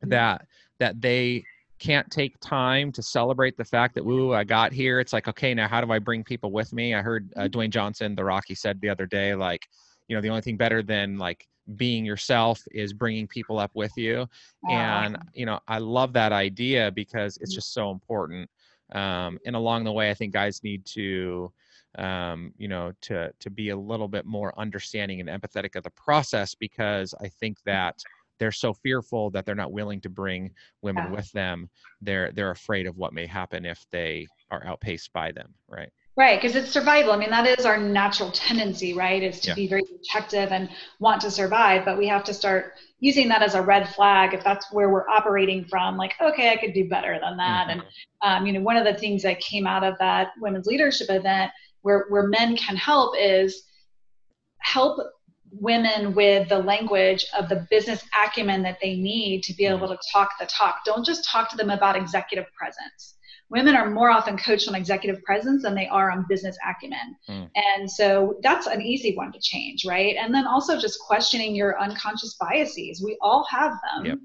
Mhm. 0.06 0.10
that 0.12 0.46
that 0.80 1.02
they 1.02 1.44
can't 1.78 2.10
take 2.12 2.38
time 2.42 2.92
to 2.94 3.02
celebrate 3.02 3.56
the 3.58 3.64
fact 3.66 3.96
that 3.96 4.06
woo 4.06 4.34
I 4.34 4.44
got 4.44 4.72
here. 4.74 5.00
It's 5.00 5.14
like 5.14 5.28
okay, 5.28 5.54
now 5.54 5.68
how 5.68 5.80
do 5.82 5.92
I 5.92 6.00
bring 6.00 6.24
people 6.24 6.52
with 6.52 6.72
me? 6.74 6.94
I 6.94 7.02
heard 7.02 7.32
uh, 7.38 7.48
Dwayne 7.50 7.70
Johnson, 7.70 8.16
the 8.16 8.24
Rocky, 8.24 8.54
said 8.56 8.80
the 8.82 8.90
other 8.90 9.06
day 9.06 9.34
like, 9.36 9.66
you 10.08 10.16
know, 10.16 10.22
the 10.22 10.30
only 10.30 10.42
thing 10.42 10.58
better 10.58 10.82
than 10.84 11.18
like 11.18 11.48
being 11.76 12.06
yourself 12.06 12.62
is 12.72 12.94
bringing 12.94 13.28
people 13.28 13.60
up 13.60 13.72
with 13.76 13.96
you. 13.98 14.28
Wow. 14.62 15.04
And 15.04 15.18
you 15.34 15.46
know, 15.46 15.60
I 15.68 15.80
love 15.80 16.14
that 16.14 16.32
idea 16.32 16.92
because 16.92 17.38
it's 17.38 17.54
Mhm. 17.54 17.56
just 17.56 17.74
so 17.74 17.92
important. 17.92 18.50
Um, 18.92 19.38
and 19.46 19.56
along 19.56 19.84
the 19.84 19.92
way, 19.94 20.10
I 20.10 20.14
think 20.14 20.34
guys 20.34 20.64
need 20.64 20.86
to 20.88 21.52
um, 21.98 22.54
you 22.58 22.68
know 22.68 22.92
to 23.02 23.32
to 23.40 23.50
be 23.50 23.70
a 23.70 23.78
little 23.78 24.08
bit 24.08 24.26
more 24.26 24.58
understanding 24.60 25.20
and 25.20 25.30
empathetic 25.30 25.76
of 25.76 25.84
the 25.84 25.90
process 25.92 26.54
because 26.56 27.14
I 27.20 27.30
think 27.30 27.58
that 27.64 28.06
they're 28.38 28.52
so 28.52 28.74
fearful 28.74 29.30
that 29.32 29.46
they're 29.46 29.56
not 29.56 29.72
willing 29.74 30.00
to 30.02 30.10
bring 30.10 30.54
women 30.82 31.10
Yeah. 31.10 31.10
with 31.10 31.32
them 31.32 31.70
they're 32.02 32.32
they're 32.32 32.52
afraid 32.52 32.86
of 32.88 32.98
what 32.98 33.12
may 33.14 33.26
happen 33.26 33.66
if 33.66 33.86
they 33.92 34.30
are 34.52 34.66
outpaced 34.66 35.12
by 35.14 35.32
them 35.32 35.56
right 35.68 35.92
Right, 36.20 36.38
because 36.42 36.58
it's 36.58 36.70
survival. 36.70 37.14
I 37.14 37.18
mean, 37.18 37.30
that 37.30 37.48
is 37.48 37.66
our 37.66 37.78
natural 37.78 38.30
tendency, 38.30 38.92
right? 38.94 39.24
Is 39.24 39.40
to 39.40 39.52
Yeah. 39.52 39.56
be 39.56 39.68
very 39.70 39.84
protective 39.84 40.52
and 40.52 40.68
want 41.00 41.22
to 41.22 41.32
survive, 41.32 41.86
but 41.86 41.98
we 41.98 42.08
have 42.10 42.26
to 42.26 42.34
start 42.34 42.74
using 43.00 43.30
that 43.30 43.42
as 43.42 43.56
a 43.56 43.62
red 43.62 43.88
flag 43.96 44.34
if 44.34 44.44
that's 44.44 44.70
where 44.74 44.90
we're 44.90 45.08
operating 45.08 45.64
from. 45.64 45.96
Like, 45.96 46.16
okay, 46.20 46.50
I 46.50 46.58
could 46.58 46.74
do 46.74 46.90
better 46.90 47.18
than 47.22 47.38
that. 47.38 47.70
And 47.70 47.84
um, 48.22 48.46
you 48.46 48.52
know, 48.52 48.60
one 48.60 48.76
of 48.76 48.84
the 48.84 48.96
things 48.96 49.24
that 49.24 49.40
came 49.40 49.66
out 49.66 49.86
of 49.86 49.98
that 50.00 50.32
women's 50.42 50.68
leadership 50.68 51.10
event, 51.10 51.54
where 51.84 52.08
where 52.10 52.28
men 52.28 52.58
can 52.58 52.76
help, 52.76 53.16
is 53.18 53.64
help 54.58 55.00
women 55.52 56.14
with 56.14 56.50
the 56.50 56.60
language 56.60 57.26
of 57.34 57.48
the 57.48 57.66
business 57.70 58.04
acumen 58.26 58.62
that 58.64 58.78
they 58.82 58.98
need 58.98 59.42
to 59.44 59.54
be 59.54 59.66
able 59.66 59.88
to 59.88 59.98
talk 60.12 60.32
the 60.38 60.46
talk. 60.48 60.84
Don't 60.84 61.06
just 61.06 61.24
talk 61.24 61.50
to 61.52 61.56
them 61.56 61.70
about 61.70 61.96
executive 61.96 62.48
presence. 62.58 63.16
Women 63.50 63.76
are 63.76 63.90
more 63.90 64.12
often 64.12 64.38
coached 64.38 64.68
on 64.68 64.76
executive 64.76 65.24
presence 65.24 65.64
than 65.64 65.74
they 65.74 65.88
are 65.88 66.12
on 66.12 66.26
business 66.30 66.58
acumen. 66.68 67.16
Mm. 67.28 67.50
And 67.56 67.90
so 67.90 68.38
that's 68.44 68.68
an 68.68 68.82
easy 68.82 69.16
one 69.16 69.32
to 69.32 69.40
change, 69.40 69.86
right? 69.86 70.16
And 70.16 70.34
then 70.34 70.46
also 70.46 70.80
just 70.80 71.00
questioning 71.00 71.56
your 71.56 71.80
unconscious 71.82 72.36
biases. 72.36 73.02
We 73.04 73.18
all 73.22 73.46
have 73.50 73.74
them. 73.96 74.06
Yep, 74.06 74.18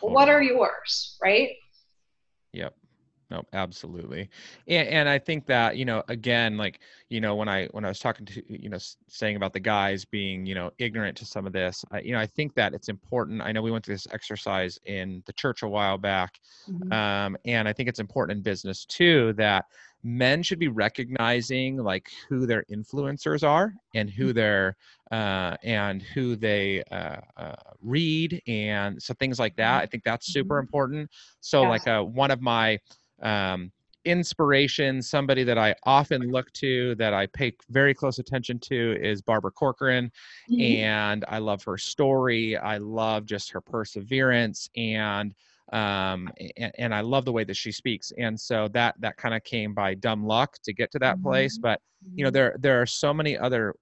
What 0.00 0.28
are 0.28 0.42
yours, 0.42 1.16
right? 1.22 1.50
No, 3.32 3.42
absolutely. 3.54 4.28
And, 4.68 4.86
and 4.88 5.08
I 5.08 5.18
think 5.18 5.46
that, 5.46 5.78
you 5.78 5.86
know, 5.86 6.04
again, 6.08 6.58
like, 6.58 6.80
you 7.08 7.18
know, 7.18 7.34
when 7.34 7.48
I, 7.48 7.66
when 7.68 7.82
I 7.82 7.88
was 7.88 7.98
talking 7.98 8.26
to, 8.26 8.42
you 8.62 8.68
know, 8.68 8.76
saying 9.08 9.36
about 9.36 9.54
the 9.54 9.60
guys 9.60 10.04
being, 10.04 10.44
you 10.44 10.54
know, 10.54 10.70
ignorant 10.76 11.16
to 11.16 11.24
some 11.24 11.46
of 11.46 11.54
this, 11.54 11.82
I, 11.90 12.00
you 12.00 12.12
know, 12.12 12.18
I 12.20 12.26
think 12.26 12.54
that 12.56 12.74
it's 12.74 12.90
important. 12.90 13.40
I 13.40 13.50
know 13.50 13.62
we 13.62 13.70
went 13.70 13.86
through 13.86 13.94
this 13.94 14.06
exercise 14.10 14.78
in 14.84 15.22
the 15.24 15.32
church 15.32 15.62
a 15.62 15.68
while 15.68 15.96
back. 15.96 16.40
Mhm. 16.66 16.94
Um, 16.94 17.38
and 17.46 17.66
I 17.66 17.72
think 17.72 17.88
it's 17.88 18.00
important 18.00 18.36
in 18.36 18.42
business 18.42 18.84
too, 18.84 19.32
that 19.38 19.64
men 20.02 20.42
should 20.42 20.58
be 20.58 20.68
recognizing 20.68 21.78
like 21.78 22.10
who 22.28 22.44
their 22.44 22.64
influencers 22.70 23.48
are 23.48 23.72
and 23.94 24.10
who 24.10 24.34
their, 24.34 24.76
uh, 25.10 25.56
and 25.62 26.02
who 26.02 26.36
they, 26.36 26.82
uh, 26.90 27.20
uh, 27.38 27.54
read 27.80 28.42
and 28.46 29.02
so 29.02 29.14
things 29.14 29.38
like 29.38 29.56
that. 29.56 29.80
I 29.82 29.86
think 29.86 30.04
that's 30.04 30.26
super 30.26 30.58
Mhm. 30.58 30.58
important. 30.58 31.10
So 31.40 31.62
Yeah. 31.62 31.68
like, 31.68 31.86
uh, 31.86 32.02
one 32.02 32.30
of 32.30 32.42
my, 32.42 32.78
um, 33.22 33.70
inspiration 34.04 35.00
somebody 35.00 35.44
that 35.44 35.56
i 35.56 35.72
often 35.84 36.22
look 36.32 36.52
to 36.52 36.92
that 36.96 37.14
i 37.14 37.24
pay 37.26 37.52
very 37.70 37.94
close 37.94 38.18
attention 38.18 38.58
to 38.58 38.96
is 39.00 39.22
barbara 39.22 39.50
corcoran 39.52 40.10
Mhm. 40.50 40.60
and 40.60 41.24
i 41.28 41.38
love 41.38 41.62
her 41.62 41.78
story 41.78 42.56
i 42.56 42.78
love 42.78 43.24
just 43.26 43.52
her 43.52 43.60
perseverance 43.60 44.68
and 44.76 45.34
um 45.72 46.28
and, 46.56 46.72
and 46.78 46.92
i 46.92 47.00
love 47.00 47.24
the 47.24 47.30
way 47.30 47.44
that 47.44 47.56
she 47.56 47.70
speaks 47.70 48.10
and 48.18 48.38
so 48.38 48.66
that 48.68 48.96
that 48.98 49.16
kind 49.18 49.34
of 49.36 49.44
came 49.44 49.72
by 49.72 49.94
dumb 49.94 50.26
luck 50.26 50.56
to 50.64 50.72
get 50.72 50.90
to 50.90 50.98
that 50.98 51.22
place 51.22 51.56
Mhm. 51.58 51.62
but 51.62 51.80
you 52.16 52.24
know 52.24 52.30
there 52.30 52.56
there 52.58 52.82
are 52.82 52.86
so 52.86 53.14
many 53.14 53.38
other 53.38 53.74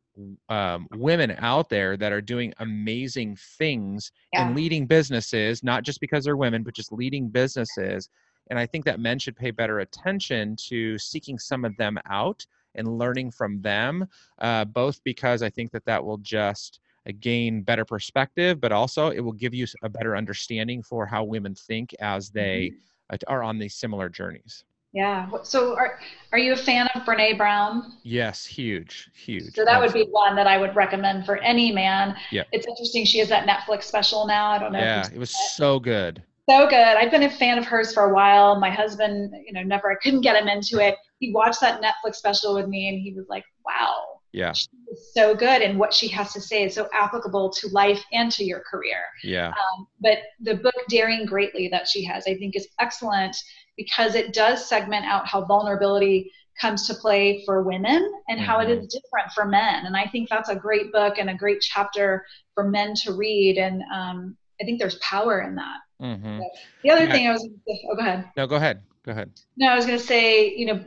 um, 0.51 0.87
women 0.97 1.35
out 1.39 1.71
there 1.71 1.97
that 1.97 2.13
are 2.13 2.21
doing 2.21 2.53
amazing 2.59 3.37
things 3.59 4.13
Yeah. 4.35 4.43
and 4.43 4.55
leading 4.55 4.87
businesses 4.87 5.63
not 5.65 5.83
just 5.83 5.99
because 5.99 6.25
they're 6.25 6.37
women 6.37 6.63
but 6.63 6.75
just 6.75 6.93
leading 6.93 7.31
businesses 7.31 8.11
and 8.51 8.59
i 8.59 8.67
think 8.67 8.85
that 8.85 9.01
men 9.01 9.19
should 9.19 9.37
pay 9.37 9.51
better 9.51 9.81
attention 9.81 10.55
to 10.57 10.99
seeking 10.99 11.39
some 11.39 11.65
of 11.65 11.75
them 11.77 11.99
out 12.07 12.45
and 12.75 12.99
learning 12.99 13.31
from 13.31 13.61
them 13.63 14.07
uh, 14.41 14.65
both 14.67 15.03
because 15.05 15.43
i 15.43 15.49
think 15.49 15.71
that 15.73 15.85
that 15.87 16.05
will 16.05 16.19
just 16.19 16.81
uh, 17.09 17.13
gain 17.21 17.63
better 17.63 17.85
perspective 17.85 18.61
but 18.61 18.73
also 18.73 19.09
it 19.09 19.21
will 19.21 19.33
give 19.33 19.55
you 19.55 19.67
a 19.83 19.89
better 19.89 20.17
understanding 20.17 20.83
for 20.83 21.07
how 21.07 21.25
women 21.25 21.55
think 21.55 21.95
as 22.01 22.31
they 22.31 22.71
uh, 23.11 23.17
are 23.27 23.43
on 23.43 23.59
these 23.59 23.75
similar 23.75 24.09
journeys 24.09 24.65
Yeah. 24.93 25.31
So 25.45 25.77
are 25.77 26.01
are 26.33 26.39
you 26.39 26.53
a 26.53 26.57
fan 26.57 26.89
of 26.97 27.03
Brene 27.03 27.37
Brown? 27.39 27.93
yes 28.03 28.45
huge 28.45 29.09
huge 29.15 29.55
So 29.55 29.65
that 29.65 29.81
would 29.81 29.93
be 29.93 30.03
one 30.11 30.35
that 30.35 30.49
I 30.49 30.59
would 30.59 30.75
recommend 30.75 31.27
for 31.27 31.37
any 31.53 31.71
man. 31.71 32.17
Yeah. 32.33 32.43
It's 32.51 32.67
interesting. 32.67 33.05
She 33.05 33.19
has 33.23 33.29
that 33.29 33.47
Netflix 33.47 33.85
special 33.85 34.27
now. 34.27 34.51
I 34.51 34.59
don't 34.59 34.73
know. 34.73 34.81
yeah 34.81 35.07
it 35.15 35.19
was 35.19 35.31
so 35.55 35.79
good 35.79 36.23
so 36.51 36.67
good. 36.69 36.75
I've 36.75 37.11
been 37.11 37.23
a 37.25 37.31
fan 37.31 37.59
of 37.59 37.65
hers 37.65 37.93
for 37.93 38.11
a 38.11 38.15
while. 38.15 38.59
My 38.59 38.71
husband, 38.71 39.33
you 39.47 39.53
know, 39.53 39.63
never 39.63 39.91
I 39.93 39.97
couldn't 40.03 40.23
get 40.23 40.37
him 40.41 40.49
into 40.49 40.79
it. 40.85 40.97
He 41.19 41.33
watched 41.33 41.61
that 41.61 41.81
Netflix 41.83 42.17
special 42.17 42.55
with 42.55 42.69
me 42.69 42.89
and 42.89 42.99
he 43.01 43.13
was 43.15 43.27
like, 43.29 43.45
Wow, 43.65 43.95
yeah 44.33 44.53
she 44.53 44.67
is 44.93 45.13
so 45.15 45.35
good 45.35 45.63
and 45.63 45.79
what 45.79 45.93
she 45.95 46.09
has 46.09 46.33
to 46.33 46.41
say 46.41 46.65
is 46.65 46.75
so 46.75 46.89
applicable 46.93 47.51
to 47.51 47.69
life 47.69 48.03
and 48.13 48.31
to 48.33 48.45
your 48.45 48.63
career. 48.71 48.99
yeah 49.23 49.49
Um, 49.49 49.87
but 50.01 50.19
the 50.41 50.55
book 50.57 50.75
Daring 50.89 51.27
Greatly 51.27 51.69
that 51.69 51.89
she 51.89 52.05
has, 52.05 52.25
I 52.27 52.35
think, 52.37 52.57
is 52.57 52.69
excellent 52.81 53.37
because 53.77 54.15
it 54.15 54.33
does 54.33 54.69
segment 54.69 55.05
out 55.07 55.27
how 55.27 55.45
vulnerability 55.45 56.31
comes 56.61 56.87
to 56.87 56.95
play 56.95 57.43
for 57.47 57.63
women 57.63 58.13
and 58.29 58.41
how 58.41 58.61
it 58.61 58.69
Mhm. 58.69 58.79
is 58.79 58.87
different 58.89 59.33
for 59.35 59.47
men. 59.47 59.87
And 59.87 59.97
I 59.97 60.07
think 60.07 60.29
that's 60.29 60.49
a 60.51 60.57
great 60.57 60.93
book 60.93 61.19
and 61.19 61.31
a 61.31 61.35
great 61.35 61.61
chapter 61.61 62.27
for 62.55 62.65
men 62.69 62.95
to 63.05 63.13
read. 63.15 63.57
And 63.57 63.83
um, 63.93 64.37
I 64.61 64.65
think 64.65 64.79
there's 64.79 64.97
power 64.99 65.41
in 65.41 65.55
that. 65.57 65.79
Hmm 66.01 66.41
The 66.83 66.91
other 66.91 67.05
Yeah. 67.07 67.13
thing 67.13 67.29
I 67.29 67.33
was, 67.33 67.49
oh, 67.69 67.95
go 67.95 68.01
ahead. 68.03 68.25
no 68.37 68.47
go 68.47 68.57
ahead 68.57 68.83
go 69.05 69.13
ahead 69.13 69.31
No, 69.57 69.69
I 69.69 69.77
was 69.77 69.87
going 69.87 69.99
to 69.99 70.05
say, 70.05 70.55
you 70.57 70.67
know, 70.67 70.85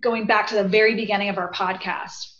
going 0.00 0.26
back 0.26 0.48
to 0.48 0.54
the 0.54 0.64
very 0.64 0.94
beginning 0.94 1.28
of 1.28 1.38
our 1.38 1.52
podcast, 1.52 2.32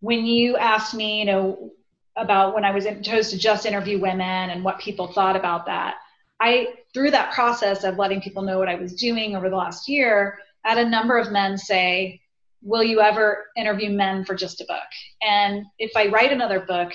when 0.00 0.24
you 0.26 0.56
asked 0.56 0.94
me, 0.94 1.18
you 1.20 1.24
know, 1.24 1.70
about 2.16 2.54
when 2.54 2.64
I 2.64 2.72
was 2.72 2.84
in, 2.86 3.02
chose 3.02 3.30
to 3.30 3.38
just 3.38 3.66
interview 3.66 3.98
women 4.00 4.50
and 4.50 4.64
what 4.64 4.78
people 4.80 5.08
thought 5.12 5.36
about 5.36 5.66
that, 5.66 5.96
I, 6.40 6.68
through 6.94 7.12
that 7.12 7.32
process 7.32 7.84
of 7.84 7.96
letting 7.96 8.20
people 8.20 8.42
know 8.42 8.58
what 8.58 8.68
I 8.68 8.74
was 8.76 8.94
doing 8.94 9.36
over 9.36 9.48
the 9.50 9.56
last 9.56 9.88
year, 9.88 10.38
I 10.64 10.70
had 10.70 10.78
a 10.78 10.88
number 10.88 11.18
of 11.18 11.30
men 11.32 11.58
say, 11.58 12.20
Will 12.62 12.82
you 12.82 13.00
ever 13.00 13.46
interview 13.56 13.90
men 13.90 14.24
for 14.24 14.34
just 14.34 14.60
a 14.60 14.64
book? 14.64 14.90
And 15.22 15.64
if 15.78 15.92
I 15.96 16.08
write 16.08 16.32
another 16.32 16.58
book, 16.60 16.92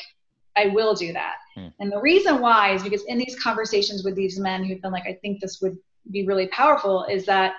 I 0.56 0.68
will 0.68 0.94
do 0.94 1.14
that. 1.14 1.36
Hmm. 1.56 1.68
And 1.80 1.92
the 1.92 2.00
reason 2.00 2.40
why 2.40 2.74
is 2.74 2.84
because 2.84 3.04
in 3.06 3.18
these 3.18 3.38
conversations 3.42 4.04
with 4.04 4.16
these 4.16 4.40
men 4.40 4.64
who've 4.64 4.82
been 4.82 4.92
like, 4.92 5.08
I 5.08 5.18
think 5.22 5.42
this 5.42 5.60
would 5.62 5.78
be 6.12 6.26
really 6.26 6.48
powerful, 6.48 7.06
is 7.06 7.26
that 7.26 7.56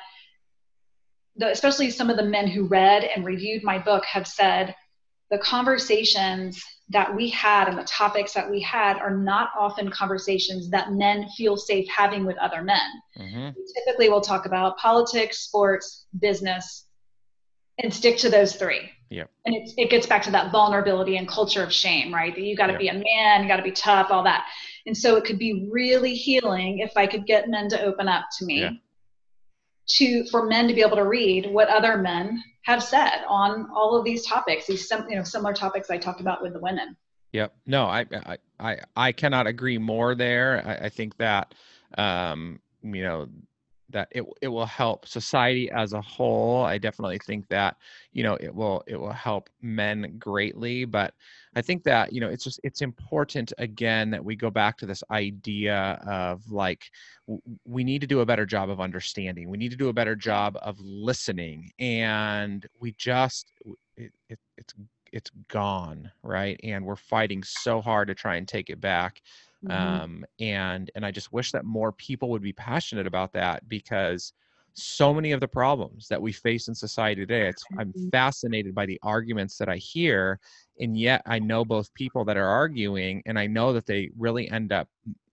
the, 1.36 1.50
especially 1.50 1.90
some 1.90 2.10
of 2.10 2.16
the 2.16 2.24
men 2.24 2.46
who 2.46 2.66
read 2.66 3.04
and 3.04 3.24
reviewed 3.24 3.64
my 3.64 3.78
book 3.78 4.04
have 4.04 4.26
said 4.26 4.74
the 5.30 5.38
conversations 5.38 6.62
that 6.90 7.14
we 7.14 7.30
had 7.30 7.66
and 7.66 7.78
the 7.78 7.84
topics 7.84 8.34
that 8.34 8.48
we 8.48 8.60
had 8.60 8.98
are 8.98 9.16
not 9.16 9.50
often 9.58 9.90
conversations 9.90 10.68
that 10.70 10.92
men 10.92 11.26
feel 11.36 11.56
safe 11.56 11.88
having 11.88 12.26
with 12.26 12.36
other 12.38 12.62
men. 12.62 12.78
hmm 13.16 13.48
Typically, 13.74 14.08
we'll 14.08 14.20
talk 14.20 14.46
about 14.46 14.76
politics, 14.78 15.38
sports, 15.38 16.06
business, 16.20 16.86
and 17.82 17.92
stick 17.92 18.16
to 18.18 18.28
those 18.30 18.56
three. 18.56 18.90
Yeah. 19.10 19.24
And 19.46 19.54
it's, 19.54 19.74
it 19.76 19.90
gets 19.90 20.06
back 20.06 20.22
to 20.24 20.30
that 20.32 20.50
vulnerability 20.52 21.16
and 21.16 21.28
culture 21.28 21.62
of 21.62 21.72
shame, 21.72 22.12
right? 22.12 22.34
That 22.34 22.42
you 22.42 22.56
got 22.56 22.66
to 22.66 22.72
Yep. 22.72 22.80
be 22.80 22.88
a 22.88 22.94
man, 22.94 23.42
you 23.42 23.48
got 23.48 23.56
to 23.56 23.62
be 23.62 23.72
tough, 23.72 24.10
all 24.10 24.22
that. 24.24 24.46
And 24.86 24.96
so 24.96 25.16
it 25.16 25.24
could 25.24 25.38
be 25.38 25.68
really 25.70 26.14
healing 26.14 26.80
if 26.80 26.96
I 26.96 27.06
could 27.06 27.26
get 27.26 27.48
men 27.48 27.68
to 27.70 27.82
open 27.82 28.08
up 28.08 28.24
to 28.38 28.44
me 28.44 28.60
Yeah. 28.60 28.70
to 29.96 30.24
for 30.30 30.46
men 30.46 30.68
to 30.68 30.74
be 30.74 30.80
able 30.80 30.96
to 30.96 31.04
read 31.04 31.46
what 31.46 31.68
other 31.68 31.96
men 31.96 32.42
have 32.64 32.82
said 32.82 33.24
on 33.28 33.68
all 33.74 33.96
of 33.96 34.04
these 34.04 34.26
topics, 34.26 34.66
these 34.66 34.88
some 34.88 35.08
you 35.08 35.16
know 35.16 35.22
similar 35.22 35.52
topics 35.52 35.90
I 35.90 35.98
talked 35.98 36.20
about 36.20 36.42
with 36.42 36.52
the 36.54 36.60
women. 36.60 36.96
Yep. 37.32 37.54
No, 37.66 37.84
I 37.84 38.06
I 38.26 38.38
I, 38.58 38.78
I 38.96 39.12
cannot 39.12 39.46
agree 39.46 39.78
more 39.78 40.14
there. 40.14 40.62
I, 40.64 40.86
I 40.86 40.88
think 40.88 41.16
that 41.18 41.54
um, 41.98 42.60
you 42.82 43.02
know 43.02 43.28
that 43.94 44.08
it 44.10 44.24
it 44.42 44.48
will 44.48 44.66
help 44.66 45.06
society 45.06 45.70
as 45.70 45.94
a 45.94 46.02
whole. 46.02 46.62
I 46.62 46.76
definitely 46.76 47.18
think 47.18 47.48
that 47.48 47.76
you 48.12 48.22
know 48.22 48.34
it 48.34 48.54
will 48.54 48.84
it 48.86 48.96
will 48.96 49.12
help 49.12 49.48
men 49.62 50.16
greatly, 50.18 50.84
but 50.84 51.14
I 51.56 51.62
think 51.62 51.84
that 51.84 52.12
you 52.12 52.20
know 52.20 52.28
it's 52.28 52.44
just 52.44 52.60
it's 52.64 52.82
important 52.82 53.52
again 53.58 54.10
that 54.10 54.24
we 54.24 54.36
go 54.36 54.50
back 54.50 54.76
to 54.78 54.86
this 54.86 55.02
idea 55.10 55.98
of 56.06 56.50
like 56.50 56.90
w- 57.26 57.40
we 57.64 57.84
need 57.84 58.00
to 58.02 58.06
do 58.06 58.20
a 58.20 58.26
better 58.26 58.44
job 58.44 58.68
of 58.68 58.80
understanding. 58.80 59.48
We 59.48 59.56
need 59.58 59.70
to 59.70 59.76
do 59.78 59.88
a 59.88 59.94
better 59.94 60.16
job 60.16 60.58
of 60.60 60.78
listening, 60.80 61.70
and 61.78 62.66
we 62.80 62.92
just 62.98 63.52
it, 63.96 64.12
it, 64.28 64.38
it's 64.58 64.74
it's 65.12 65.30
gone 65.46 66.10
right 66.24 66.58
and 66.64 66.84
we're 66.84 66.96
fighting 66.96 67.40
so 67.44 67.80
hard 67.80 68.08
to 68.08 68.14
try 68.14 68.34
and 68.34 68.48
take 68.48 68.68
it 68.68 68.80
back 68.80 69.22
mm-hmm. 69.64 70.02
um, 70.02 70.24
and 70.40 70.90
and 70.94 71.04
i 71.04 71.10
just 71.10 71.32
wish 71.32 71.52
that 71.52 71.64
more 71.64 71.92
people 71.92 72.28
would 72.30 72.42
be 72.42 72.52
passionate 72.52 73.06
about 73.06 73.32
that 73.32 73.68
because 73.68 74.32
so 74.74 75.14
many 75.14 75.30
of 75.30 75.40
the 75.40 75.46
problems 75.46 76.08
that 76.08 76.20
we 76.20 76.32
face 76.32 76.66
in 76.68 76.74
society 76.74 77.22
today 77.22 77.48
it's 77.48 77.64
i'm 77.78 77.92
fascinated 78.10 78.74
by 78.74 78.84
the 78.84 78.98
arguments 79.02 79.56
that 79.56 79.68
i 79.68 79.76
hear 79.76 80.38
and 80.80 80.98
yet 80.98 81.22
i 81.26 81.38
know 81.38 81.64
both 81.64 81.92
people 81.94 82.24
that 82.24 82.36
are 82.36 82.48
arguing 82.48 83.22
and 83.26 83.38
i 83.38 83.46
know 83.46 83.72
that 83.72 83.86
they 83.86 84.10
really 84.16 84.50
end 84.50 84.72
up 84.72 84.88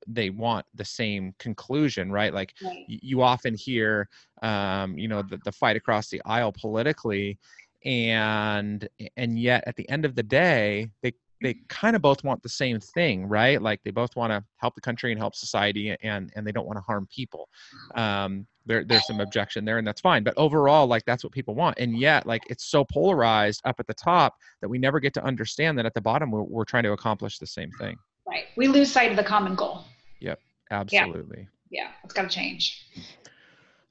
they 0.08 0.30
want 0.30 0.66
the 0.76 0.86
same 0.86 1.34
conclusion 1.38 2.12
right 2.12 2.34
like 2.34 2.54
right. 2.64 2.86
you 2.88 3.22
often 3.22 3.56
hear 3.56 4.10
um, 4.42 4.98
you 4.98 5.08
know 5.08 5.22
the, 5.22 5.38
the 5.46 5.52
fight 5.52 5.76
across 5.76 6.10
the 6.10 6.22
aisle 6.26 6.52
politically 6.52 7.38
and 7.86 8.88
and 9.18 9.40
yet 9.40 9.64
at 9.68 9.76
the 9.76 9.88
end 9.90 10.06
of 10.06 10.16
the 10.16 10.24
day 10.24 10.90
they 11.02 11.14
they 11.42 11.56
kind 11.68 11.96
of 11.96 12.02
both 12.02 12.24
want 12.24 12.42
the 12.44 12.50
same 12.50 12.80
thing 12.80 13.28
right? 13.28 13.62
Like 13.62 13.82
they 13.84 13.92
both 13.92 14.16
want 14.16 14.32
to 14.32 14.44
help 14.58 14.76
the 14.76 14.82
country 14.82 15.12
and 15.12 15.20
help 15.20 15.36
society 15.36 15.96
and 16.02 16.32
and 16.36 16.46
they 16.46 16.52
don't 16.52 16.66
want 16.66 16.78
to 16.78 16.84
harm 16.84 17.08
people. 17.14 17.50
Um 17.96 18.48
there, 18.68 18.84
there's 18.84 19.08
some 19.08 19.20
objection 19.20 19.66
there 19.66 19.80
and 19.80 19.88
that's 19.88 20.02
fine 20.02 20.24
but 20.24 20.36
overall 20.38 20.86
like 20.86 21.04
that's 21.06 21.24
what 21.24 21.34
people 21.34 21.56
want 21.56 21.80
and 21.80 21.98
yet 21.98 22.28
like 22.28 22.44
it's 22.48 22.66
so 22.66 22.86
polarized 22.86 23.60
up 23.66 23.80
at 23.80 23.88
the 23.88 23.94
top 23.96 24.36
that 24.62 24.70
we 24.70 24.78
never 24.78 25.00
get 25.00 25.16
to 25.16 25.24
understand 25.24 25.80
that 25.80 25.88
at 25.88 25.96
the 25.96 26.02
bottom 26.02 26.30
we're, 26.30 26.44
we're 26.44 26.64
trying 26.64 26.84
to 26.84 26.92
accomplish 26.92 27.40
the 27.40 27.48
same 27.48 27.72
thing. 27.80 27.98
Right. 28.28 28.46
We 28.56 28.68
lose 28.68 28.92
sight 28.92 29.10
of 29.10 29.18
the 29.18 29.24
common 29.24 29.56
goal. 29.56 29.86
Yep. 30.20 30.40
Absolutely. 30.72 31.48
Yeah, 31.70 31.84
yeah 31.84 31.90
it's 32.04 32.14
got 32.14 32.24
to 32.24 32.30
change. 32.30 32.88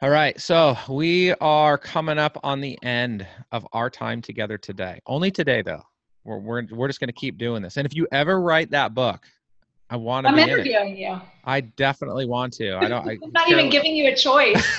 All 0.02 0.10
right. 0.10 0.40
So 0.40 0.76
we 0.88 1.32
are 1.34 1.76
coming 1.76 2.18
up 2.18 2.38
on 2.42 2.60
the 2.62 2.78
end 2.82 3.26
of 3.52 3.66
our 3.74 3.90
time 3.90 4.22
together 4.22 4.56
today. 4.56 4.98
Only 5.06 5.30
today, 5.30 5.60
though. 5.60 5.82
We're, 6.24 6.38
we're, 6.38 6.66
we're 6.70 6.88
just 6.88 7.00
going 7.00 7.08
to 7.08 7.14
keep 7.14 7.38
doing 7.38 7.62
this. 7.62 7.76
And 7.76 7.86
if 7.86 7.94
you 7.94 8.06
ever 8.12 8.40
write 8.40 8.70
that 8.70 8.94
book, 8.94 9.26
I 9.90 9.96
want 9.96 10.26
to. 10.26 10.32
I'm 10.32 10.38
interviewing 10.38 10.96
you. 10.96 11.20
I 11.44 11.62
definitely 11.62 12.26
want 12.26 12.52
to. 12.54 12.76
I 12.76 12.88
don't. 12.88 13.08
I 13.08 13.12
am 13.22 13.32
not 13.32 13.48
even 13.48 13.70
giving 13.70 13.96
you 13.96 14.08
a 14.12 14.14
choice. 14.14 14.78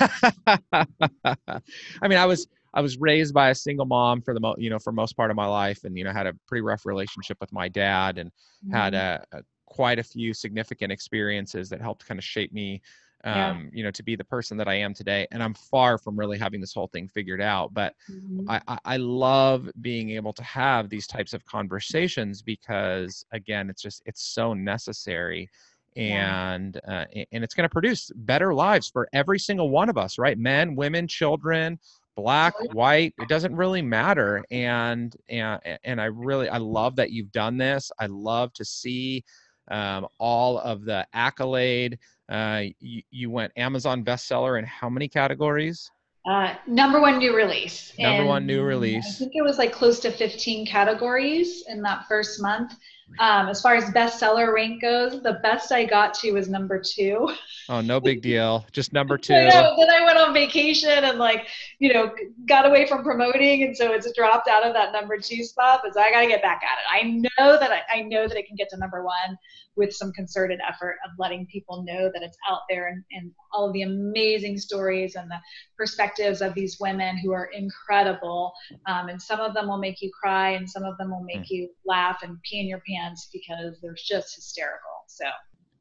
I 0.72 2.08
mean, 2.08 2.18
I 2.18 2.24
was 2.24 2.46
I 2.72 2.80
was 2.80 2.96
raised 2.96 3.34
by 3.34 3.50
a 3.50 3.54
single 3.54 3.84
mom 3.84 4.22
for 4.22 4.32
the 4.32 4.40
mo- 4.40 4.54
you 4.56 4.70
know 4.70 4.78
for 4.78 4.90
most 4.90 5.14
part 5.14 5.30
of 5.30 5.36
my 5.36 5.46
life, 5.46 5.84
and 5.84 5.96
you 5.98 6.04
know 6.04 6.12
had 6.12 6.26
a 6.26 6.32
pretty 6.48 6.62
rough 6.62 6.86
relationship 6.86 7.36
with 7.40 7.52
my 7.52 7.68
dad, 7.68 8.16
and 8.16 8.30
mm-hmm. 8.30 8.74
had 8.74 8.94
a, 8.94 9.24
a, 9.32 9.42
quite 9.66 9.98
a 9.98 10.02
few 10.02 10.32
significant 10.32 10.90
experiences 10.90 11.68
that 11.68 11.80
helped 11.80 12.06
kind 12.06 12.18
of 12.18 12.24
shape 12.24 12.52
me 12.52 12.80
um, 13.24 13.34
yeah. 13.34 13.60
you 13.72 13.84
know, 13.84 13.90
to 13.90 14.02
be 14.02 14.16
the 14.16 14.24
person 14.24 14.56
that 14.56 14.68
I 14.68 14.74
am 14.74 14.94
today. 14.94 15.26
And 15.30 15.42
I'm 15.42 15.54
far 15.54 15.98
from 15.98 16.18
really 16.18 16.38
having 16.38 16.60
this 16.60 16.74
whole 16.74 16.88
thing 16.88 17.08
figured 17.08 17.40
out. 17.40 17.72
But 17.72 17.94
mm-hmm. 18.10 18.50
I, 18.50 18.78
I 18.84 18.96
love 18.96 19.70
being 19.80 20.10
able 20.10 20.32
to 20.32 20.42
have 20.42 20.88
these 20.88 21.06
types 21.06 21.32
of 21.32 21.44
conversations 21.44 22.42
because, 22.42 23.24
again, 23.32 23.70
it's 23.70 23.82
just 23.82 24.02
it's 24.06 24.22
so 24.22 24.54
necessary 24.54 25.50
and 25.96 26.80
uh, 26.88 27.04
and 27.32 27.44
it's 27.44 27.54
going 27.54 27.68
to 27.68 27.72
produce 27.72 28.10
better 28.16 28.54
lives 28.54 28.88
for 28.88 29.08
every 29.12 29.38
single 29.38 29.68
one 29.68 29.88
of 29.88 29.98
us 29.98 30.18
right 30.18 30.38
men 30.38 30.74
women 30.74 31.06
children 31.06 31.78
black 32.16 32.54
white 32.72 33.14
it 33.18 33.28
doesn't 33.28 33.54
really 33.54 33.82
matter 33.82 34.42
and 34.50 35.16
and 35.28 35.60
and 35.84 36.00
i 36.00 36.06
really 36.06 36.48
i 36.48 36.56
love 36.56 36.96
that 36.96 37.10
you've 37.10 37.32
done 37.32 37.56
this 37.56 37.90
i 37.98 38.06
love 38.06 38.52
to 38.52 38.64
see 38.64 39.22
um, 39.70 40.06
all 40.18 40.58
of 40.58 40.84
the 40.84 41.06
accolade 41.12 41.98
uh, 42.32 42.62
you, 42.80 43.02
you, 43.10 43.30
went 43.30 43.52
Amazon 43.56 44.02
bestseller 44.02 44.58
in 44.58 44.64
how 44.64 44.88
many 44.88 45.06
categories? 45.06 45.90
Uh, 46.24 46.54
number 46.66 47.00
one 47.00 47.18
new 47.18 47.36
release. 47.36 47.92
Number 47.98 48.20
and 48.20 48.28
one 48.28 48.46
new 48.46 48.62
release. 48.62 49.16
I 49.16 49.18
think 49.18 49.32
it 49.34 49.42
was 49.42 49.58
like 49.58 49.72
close 49.72 50.00
to 50.00 50.10
15 50.10 50.66
categories 50.66 51.64
in 51.68 51.82
that 51.82 52.06
first 52.08 52.40
month. 52.40 52.74
Um, 53.18 53.48
as 53.48 53.60
far 53.60 53.74
as 53.74 53.84
bestseller 53.84 54.52
rank 54.54 54.82
goes, 54.82 55.22
the 55.22 55.34
best 55.42 55.72
I 55.72 55.84
got 55.84 56.14
to 56.14 56.32
was 56.32 56.48
number 56.48 56.80
two. 56.80 57.32
Oh, 57.68 57.80
no 57.80 58.00
big 58.00 58.22
deal. 58.22 58.64
Just 58.72 58.92
number 58.92 59.18
two. 59.18 59.34
I 59.34 59.48
know, 59.48 59.74
then 59.78 59.90
I 59.90 60.04
went 60.04 60.18
on 60.18 60.32
vacation 60.32 61.04
and 61.04 61.18
like, 61.18 61.46
you 61.78 61.92
know, 61.92 62.12
got 62.46 62.66
away 62.66 62.86
from 62.86 63.02
promoting, 63.02 63.64
and 63.64 63.76
so 63.76 63.92
it's 63.92 64.10
dropped 64.16 64.48
out 64.48 64.66
of 64.66 64.72
that 64.74 64.92
number 64.92 65.18
two 65.18 65.44
spot. 65.44 65.80
But 65.84 65.94
so 65.94 66.00
I 66.00 66.10
got 66.10 66.20
to 66.20 66.26
get 66.26 66.42
back 66.42 66.62
at 66.62 66.78
it. 66.78 67.04
I 67.04 67.20
know 67.38 67.58
that 67.58 67.70
I, 67.70 67.98
I 67.98 68.02
know 68.02 68.26
that 68.26 68.36
it 68.36 68.46
can 68.46 68.56
get 68.56 68.68
to 68.70 68.76
number 68.76 69.04
one 69.04 69.38
with 69.76 69.92
some 69.92 70.12
concerted 70.12 70.60
effort 70.68 70.96
of 71.04 71.10
letting 71.18 71.46
people 71.46 71.82
know 71.82 72.10
that 72.12 72.22
it's 72.22 72.36
out 72.48 72.60
there 72.68 72.88
and, 72.88 73.02
and 73.12 73.30
all 73.52 73.66
of 73.66 73.72
the 73.72 73.82
amazing 73.82 74.58
stories 74.58 75.14
and 75.14 75.30
the 75.30 75.38
perspectives 75.78 76.42
of 76.42 76.54
these 76.54 76.78
women 76.78 77.16
who 77.16 77.32
are 77.32 77.46
incredible. 77.46 78.52
Um, 78.86 79.08
and 79.08 79.20
some 79.20 79.40
of 79.40 79.54
them 79.54 79.68
will 79.68 79.78
make 79.78 80.02
you 80.02 80.10
cry, 80.18 80.50
and 80.50 80.68
some 80.68 80.84
of 80.84 80.96
them 80.98 81.10
will 81.10 81.24
make 81.24 81.42
mm. 81.42 81.50
you 81.50 81.68
laugh 81.86 82.18
and 82.22 82.36
pee 82.42 82.60
in 82.60 82.66
your 82.66 82.82
pants 82.86 83.01
because 83.32 83.80
they're 83.80 83.94
just 83.94 84.34
hysterical. 84.34 85.04
So, 85.06 85.26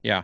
yeah. 0.03 0.23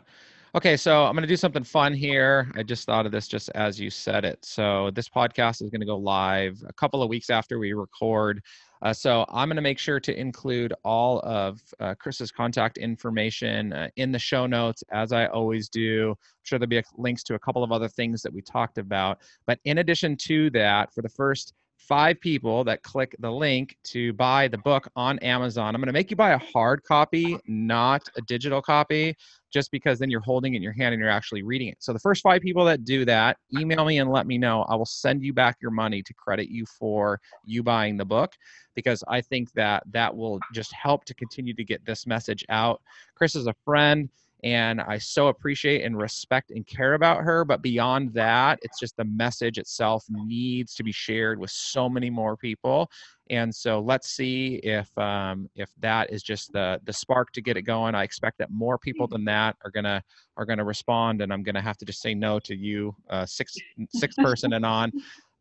Okay, 0.55 0.77
so 0.77 1.05
I'm 1.05 1.13
going 1.13 1.21
to 1.23 1.27
do 1.27 1.35
something 1.35 1.63
fun 1.63 1.93
here. 1.93 2.51
I 2.55 2.63
just 2.63 2.85
thought 2.85 3.05
of 3.05 3.11
this 3.11 3.27
just 3.27 3.49
as 3.53 3.79
you 3.79 3.89
said 3.89 4.25
it. 4.25 4.43
So, 4.43 4.91
this 4.91 5.09
podcast 5.09 5.61
is 5.61 5.69
going 5.69 5.81
to 5.81 5.85
go 5.85 5.97
live 5.97 6.63
a 6.67 6.73
couple 6.73 7.03
of 7.03 7.09
weeks 7.09 7.29
after 7.29 7.59
we 7.59 7.73
record 7.73 8.41
uh, 8.81 8.93
so 8.93 9.25
I'm 9.29 9.47
going 9.47 9.55
to 9.55 9.61
make 9.61 9.79
sure 9.79 9.99
to 9.99 10.19
include 10.19 10.73
all 10.83 11.19
of 11.21 11.61
uh, 11.79 11.95
Chris's 11.95 12.31
contact 12.31 12.77
information 12.77 13.73
uh, 13.73 13.89
in 13.95 14.11
the 14.11 14.19
show 14.19 14.45
notes, 14.45 14.83
as 14.91 15.11
I 15.11 15.27
always 15.27 15.69
do. 15.69 16.11
I'm 16.11 16.15
sure 16.43 16.59
there'll 16.59 16.69
be 16.69 16.77
a, 16.77 16.83
links 16.95 17.23
to 17.23 17.35
a 17.35 17.39
couple 17.39 17.63
of 17.63 17.71
other 17.71 17.87
things 17.87 18.21
that 18.21 18.33
we 18.33 18.41
talked 18.41 18.77
about. 18.77 19.19
But 19.45 19.59
in 19.65 19.79
addition 19.79 20.15
to 20.27 20.49
that, 20.51 20.93
for 20.93 21.01
the 21.01 21.09
first 21.09 21.53
five 21.77 22.19
people 22.19 22.63
that 22.65 22.83
click 22.83 23.15
the 23.19 23.31
link 23.31 23.77
to 23.83 24.11
buy 24.13 24.47
the 24.47 24.57
book 24.57 24.89
on 24.95 25.19
Amazon. 25.19 25.73
I'm 25.73 25.81
going 25.81 25.87
to 25.87 25.93
make 25.93 26.09
you 26.09 26.17
buy 26.17 26.31
a 26.31 26.37
hard 26.37 26.83
copy, 26.83 27.37
not 27.47 28.07
a 28.17 28.21
digital 28.21 28.61
copy, 28.61 29.15
just 29.53 29.71
because 29.71 29.99
then 29.99 30.09
you're 30.09 30.21
holding 30.21 30.53
it 30.53 30.57
in 30.57 30.63
your 30.63 30.73
hand 30.73 30.93
and 30.93 30.99
you're 30.99 31.09
actually 31.09 31.43
reading 31.43 31.69
it. 31.69 31.77
So 31.79 31.93
the 31.93 31.99
first 31.99 32.21
five 32.21 32.41
people 32.41 32.65
that 32.65 32.83
do 32.83 33.05
that, 33.05 33.37
email 33.57 33.85
me 33.85 33.99
and 33.99 34.11
let 34.11 34.27
me 34.27 34.37
know. 34.37 34.63
I 34.63 34.75
will 34.75 34.85
send 34.85 35.23
you 35.23 35.33
back 35.33 35.57
your 35.61 35.71
money 35.71 36.01
to 36.01 36.13
credit 36.13 36.49
you 36.49 36.65
for 36.65 37.21
you 37.45 37.63
buying 37.63 37.95
the 37.95 38.05
book 38.05 38.33
because 38.75 39.03
I 39.07 39.21
think 39.21 39.51
that 39.53 39.83
that 39.91 40.15
will 40.15 40.39
just 40.53 40.73
help 40.73 41.05
to 41.05 41.13
continue 41.13 41.53
to 41.53 41.63
get 41.63 41.85
this 41.85 42.05
message 42.05 42.43
out. 42.49 42.81
Chris 43.15 43.35
is 43.35 43.47
a 43.47 43.55
friend 43.63 44.09
and 44.43 44.81
I 44.81 44.97
so 44.97 45.27
appreciate 45.27 45.83
and 45.83 45.97
respect 45.97 46.51
and 46.51 46.65
care 46.65 46.93
about 46.93 47.23
her. 47.23 47.43
But 47.43 47.61
beyond 47.61 48.13
that, 48.13 48.59
it's 48.61 48.79
just 48.79 48.95
the 48.97 49.05
message 49.05 49.57
itself 49.57 50.05
needs 50.09 50.75
to 50.75 50.83
be 50.83 50.91
shared 50.91 51.39
with 51.39 51.49
so 51.49 51.89
many 51.89 52.09
more 52.09 52.37
people. 52.37 52.89
And 53.29 53.53
so 53.53 53.79
let's 53.79 54.09
see 54.09 54.55
if 54.57 54.95
um, 54.97 55.49
if 55.55 55.69
that 55.79 56.11
is 56.11 56.23
just 56.23 56.51
the 56.53 56.79
the 56.85 56.93
spark 56.93 57.31
to 57.33 57.41
get 57.41 57.57
it 57.57 57.63
going. 57.63 57.95
I 57.95 58.03
expect 58.03 58.37
that 58.37 58.51
more 58.51 58.77
people 58.77 59.07
than 59.07 59.25
that 59.25 59.55
are 59.65 59.71
gonna 59.71 60.03
are 60.37 60.45
gonna 60.45 60.63
respond, 60.63 61.21
and 61.21 61.33
I'm 61.33 61.43
gonna 61.43 61.61
have 61.61 61.77
to 61.77 61.85
just 61.85 62.01
say 62.01 62.13
no 62.13 62.39
to 62.39 62.55
you, 62.55 62.95
uh, 63.09 63.25
six 63.25 63.55
six 63.89 64.15
person 64.15 64.53
and 64.53 64.65
on. 64.65 64.91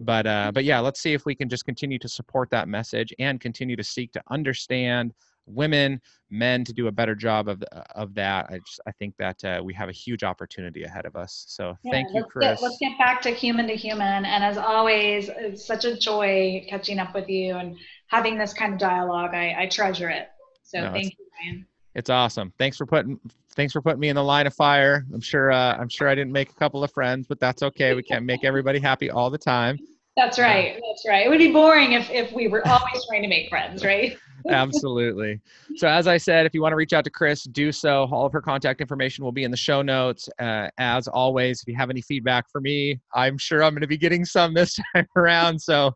But 0.00 0.26
uh, 0.26 0.50
but 0.52 0.64
yeah, 0.64 0.80
let's 0.80 1.00
see 1.00 1.12
if 1.12 1.24
we 1.26 1.34
can 1.34 1.48
just 1.48 1.64
continue 1.64 1.98
to 2.00 2.08
support 2.08 2.50
that 2.50 2.66
message 2.68 3.14
and 3.18 3.40
continue 3.40 3.76
to 3.76 3.84
seek 3.84 4.12
to 4.12 4.22
understand 4.30 5.14
women, 5.46 6.00
men 6.30 6.64
to 6.64 6.72
do 6.72 6.88
a 6.88 6.92
better 6.92 7.14
job 7.14 7.48
of 7.48 7.62
of 7.94 8.14
that. 8.14 8.46
I 8.50 8.58
just 8.58 8.80
I 8.86 8.92
think 8.92 9.14
that 9.18 9.44
uh, 9.44 9.62
we 9.64 9.72
have 9.74 9.88
a 9.88 9.92
huge 9.92 10.24
opportunity 10.24 10.84
ahead 10.84 11.06
of 11.06 11.16
us. 11.16 11.44
So 11.48 11.76
yeah, 11.84 11.92
thank 11.92 12.08
you, 12.08 12.20
let's 12.20 12.32
Chris. 12.32 12.60
Get, 12.60 12.62
let's 12.62 12.78
get 12.78 12.98
back 12.98 13.22
to 13.22 13.30
human 13.30 13.66
to 13.68 13.76
human. 13.76 14.24
And 14.24 14.44
as 14.44 14.58
always, 14.58 15.28
it's 15.28 15.64
such 15.64 15.84
a 15.84 15.96
joy 15.96 16.64
catching 16.68 16.98
up 16.98 17.14
with 17.14 17.28
you 17.28 17.56
and 17.56 17.76
having 18.08 18.38
this 18.38 18.52
kind 18.52 18.72
of 18.72 18.78
dialogue. 18.78 19.34
I, 19.34 19.54
I 19.62 19.66
treasure 19.66 20.08
it. 20.08 20.28
So 20.62 20.80
no, 20.80 20.92
thank 20.92 21.16
you, 21.18 21.26
Ryan. 21.40 21.66
It's 21.94 22.10
awesome. 22.10 22.52
Thanks 22.58 22.76
for 22.76 22.86
putting 22.86 23.18
thanks 23.54 23.72
for 23.72 23.80
putting 23.80 24.00
me 24.00 24.08
in 24.08 24.16
the 24.16 24.24
line 24.24 24.46
of 24.46 24.54
fire. 24.54 25.06
I'm 25.14 25.20
sure 25.20 25.50
uh, 25.50 25.76
I'm 25.76 25.88
sure 25.88 26.08
I 26.08 26.14
didn't 26.14 26.32
make 26.32 26.50
a 26.50 26.54
couple 26.54 26.84
of 26.84 26.92
friends, 26.92 27.26
but 27.26 27.40
that's 27.40 27.62
okay. 27.62 27.94
We 27.94 28.02
can't 28.02 28.24
make 28.24 28.44
everybody 28.44 28.78
happy 28.78 29.10
all 29.10 29.30
the 29.30 29.38
time. 29.38 29.78
That's 30.16 30.38
right. 30.38 30.74
That's 30.74 31.04
right. 31.06 31.26
It 31.26 31.28
would 31.28 31.38
be 31.38 31.52
boring 31.52 31.92
if, 31.92 32.08
if 32.10 32.32
we 32.32 32.48
were 32.48 32.66
always 32.66 33.04
trying 33.06 33.20
to 33.22 33.28
make 33.28 33.50
friends, 33.50 33.84
right? 33.84 34.16
Absolutely. 34.48 35.40
So, 35.76 35.88
as 35.88 36.06
I 36.06 36.16
said, 36.16 36.46
if 36.46 36.54
you 36.54 36.62
want 36.62 36.72
to 36.72 36.76
reach 36.76 36.92
out 36.92 37.04
to 37.04 37.10
Chris, 37.10 37.44
do 37.44 37.72
so. 37.72 38.08
All 38.10 38.26
of 38.26 38.32
her 38.32 38.40
contact 38.40 38.80
information 38.80 39.24
will 39.24 39.32
be 39.32 39.44
in 39.44 39.50
the 39.50 39.56
show 39.56 39.82
notes. 39.82 40.28
Uh, 40.38 40.68
as 40.78 41.08
always, 41.08 41.60
if 41.60 41.68
you 41.68 41.76
have 41.76 41.90
any 41.90 42.02
feedback 42.02 42.50
for 42.50 42.60
me, 42.60 43.00
I'm 43.14 43.38
sure 43.38 43.62
I'm 43.62 43.72
going 43.72 43.82
to 43.82 43.86
be 43.86 43.98
getting 43.98 44.24
some 44.24 44.54
this 44.54 44.78
time 44.94 45.06
around. 45.16 45.60
So, 45.60 45.94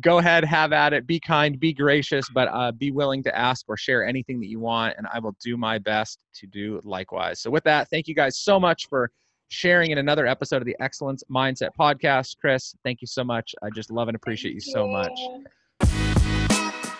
go 0.00 0.18
ahead, 0.18 0.44
have 0.44 0.72
at 0.72 0.92
it. 0.92 1.06
Be 1.06 1.18
kind, 1.18 1.58
be 1.58 1.72
gracious, 1.72 2.26
but 2.32 2.48
uh, 2.52 2.72
be 2.72 2.90
willing 2.90 3.22
to 3.24 3.36
ask 3.36 3.64
or 3.68 3.76
share 3.76 4.04
anything 4.06 4.40
that 4.40 4.48
you 4.48 4.60
want, 4.60 4.94
and 4.96 5.06
I 5.12 5.18
will 5.18 5.36
do 5.42 5.56
my 5.56 5.78
best 5.78 6.18
to 6.34 6.46
do 6.46 6.80
likewise. 6.84 7.40
So, 7.40 7.50
with 7.50 7.64
that, 7.64 7.88
thank 7.90 8.08
you 8.08 8.14
guys 8.14 8.38
so 8.38 8.60
much 8.60 8.88
for 8.88 9.10
sharing 9.50 9.90
in 9.90 9.98
another 9.98 10.26
episode 10.26 10.58
of 10.58 10.64
the 10.64 10.76
Excellence 10.80 11.24
Mindset 11.30 11.70
Podcast. 11.78 12.36
Chris, 12.40 12.74
thank 12.84 13.00
you 13.00 13.06
so 13.06 13.24
much. 13.24 13.54
I 13.62 13.70
just 13.70 13.90
love 13.90 14.08
and 14.08 14.14
appreciate 14.14 14.54
you 14.54 14.60
so 14.60 14.86
much. 14.86 15.12